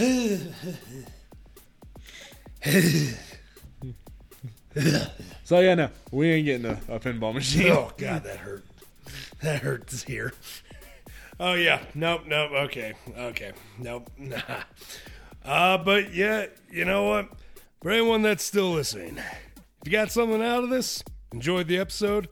so 5.43 5.59
yeah, 5.59 5.75
no, 5.75 5.89
we 6.11 6.31
ain't 6.31 6.45
getting 6.45 6.65
a, 6.65 6.79
a 6.89 6.99
pinball 6.99 7.33
machine. 7.33 7.71
Oh 7.71 7.91
God, 7.97 8.23
that 8.23 8.37
hurt. 8.37 8.63
That 9.41 9.61
hurts 9.61 10.03
here. 10.03 10.33
Oh 11.39 11.53
yeah. 11.53 11.81
Nope. 11.93 12.21
Nope. 12.27 12.51
Okay. 12.51 12.93
Okay. 13.17 13.51
Nope. 13.77 14.09
Nah. 14.19 14.63
Uh, 15.43 15.77
but 15.77 16.13
yeah, 16.13 16.47
you 16.71 16.85
know 16.85 17.03
what? 17.07 17.29
For 17.81 17.91
anyone 17.91 18.23
that's 18.23 18.43
still 18.43 18.71
listening, 18.71 19.17
if 19.17 19.85
you 19.85 19.91
got 19.91 20.11
something 20.11 20.41
out 20.41 20.63
of 20.63 20.71
this, 20.71 21.03
enjoyed 21.31 21.67
the 21.67 21.77
episode, 21.77 22.29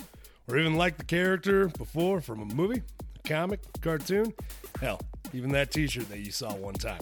or 0.48 0.58
even 0.58 0.76
liked 0.76 0.98
the 0.98 1.06
character 1.06 1.68
before 1.68 2.22
from 2.22 2.42
a 2.42 2.46
movie, 2.54 2.82
a 3.24 3.28
comic, 3.28 3.60
cartoon, 3.82 4.34
hell, 4.80 5.00
even 5.34 5.52
that 5.52 5.72
T-shirt 5.72 6.10
that 6.10 6.20
you 6.20 6.32
saw 6.32 6.54
one 6.56 6.74
time, 6.74 7.02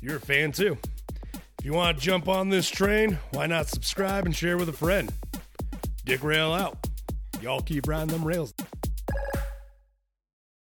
you're 0.00 0.16
a 0.16 0.20
fan 0.20 0.52
too. 0.52 0.76
If 1.32 1.64
you 1.64 1.72
want 1.72 1.96
to 1.96 2.02
jump 2.04 2.28
on 2.28 2.48
this 2.48 2.68
train, 2.68 3.18
why 3.30 3.46
not 3.46 3.68
subscribe 3.68 4.26
and 4.26 4.34
share 4.34 4.56
with 4.56 4.68
a 4.68 4.72
friend? 4.72 5.12
Dick 6.04 6.24
Rail 6.24 6.52
out. 6.52 6.76
Y'all 7.40 7.60
keep 7.60 7.86
riding 7.86 8.08
them 8.08 8.24
rails. 8.24 8.52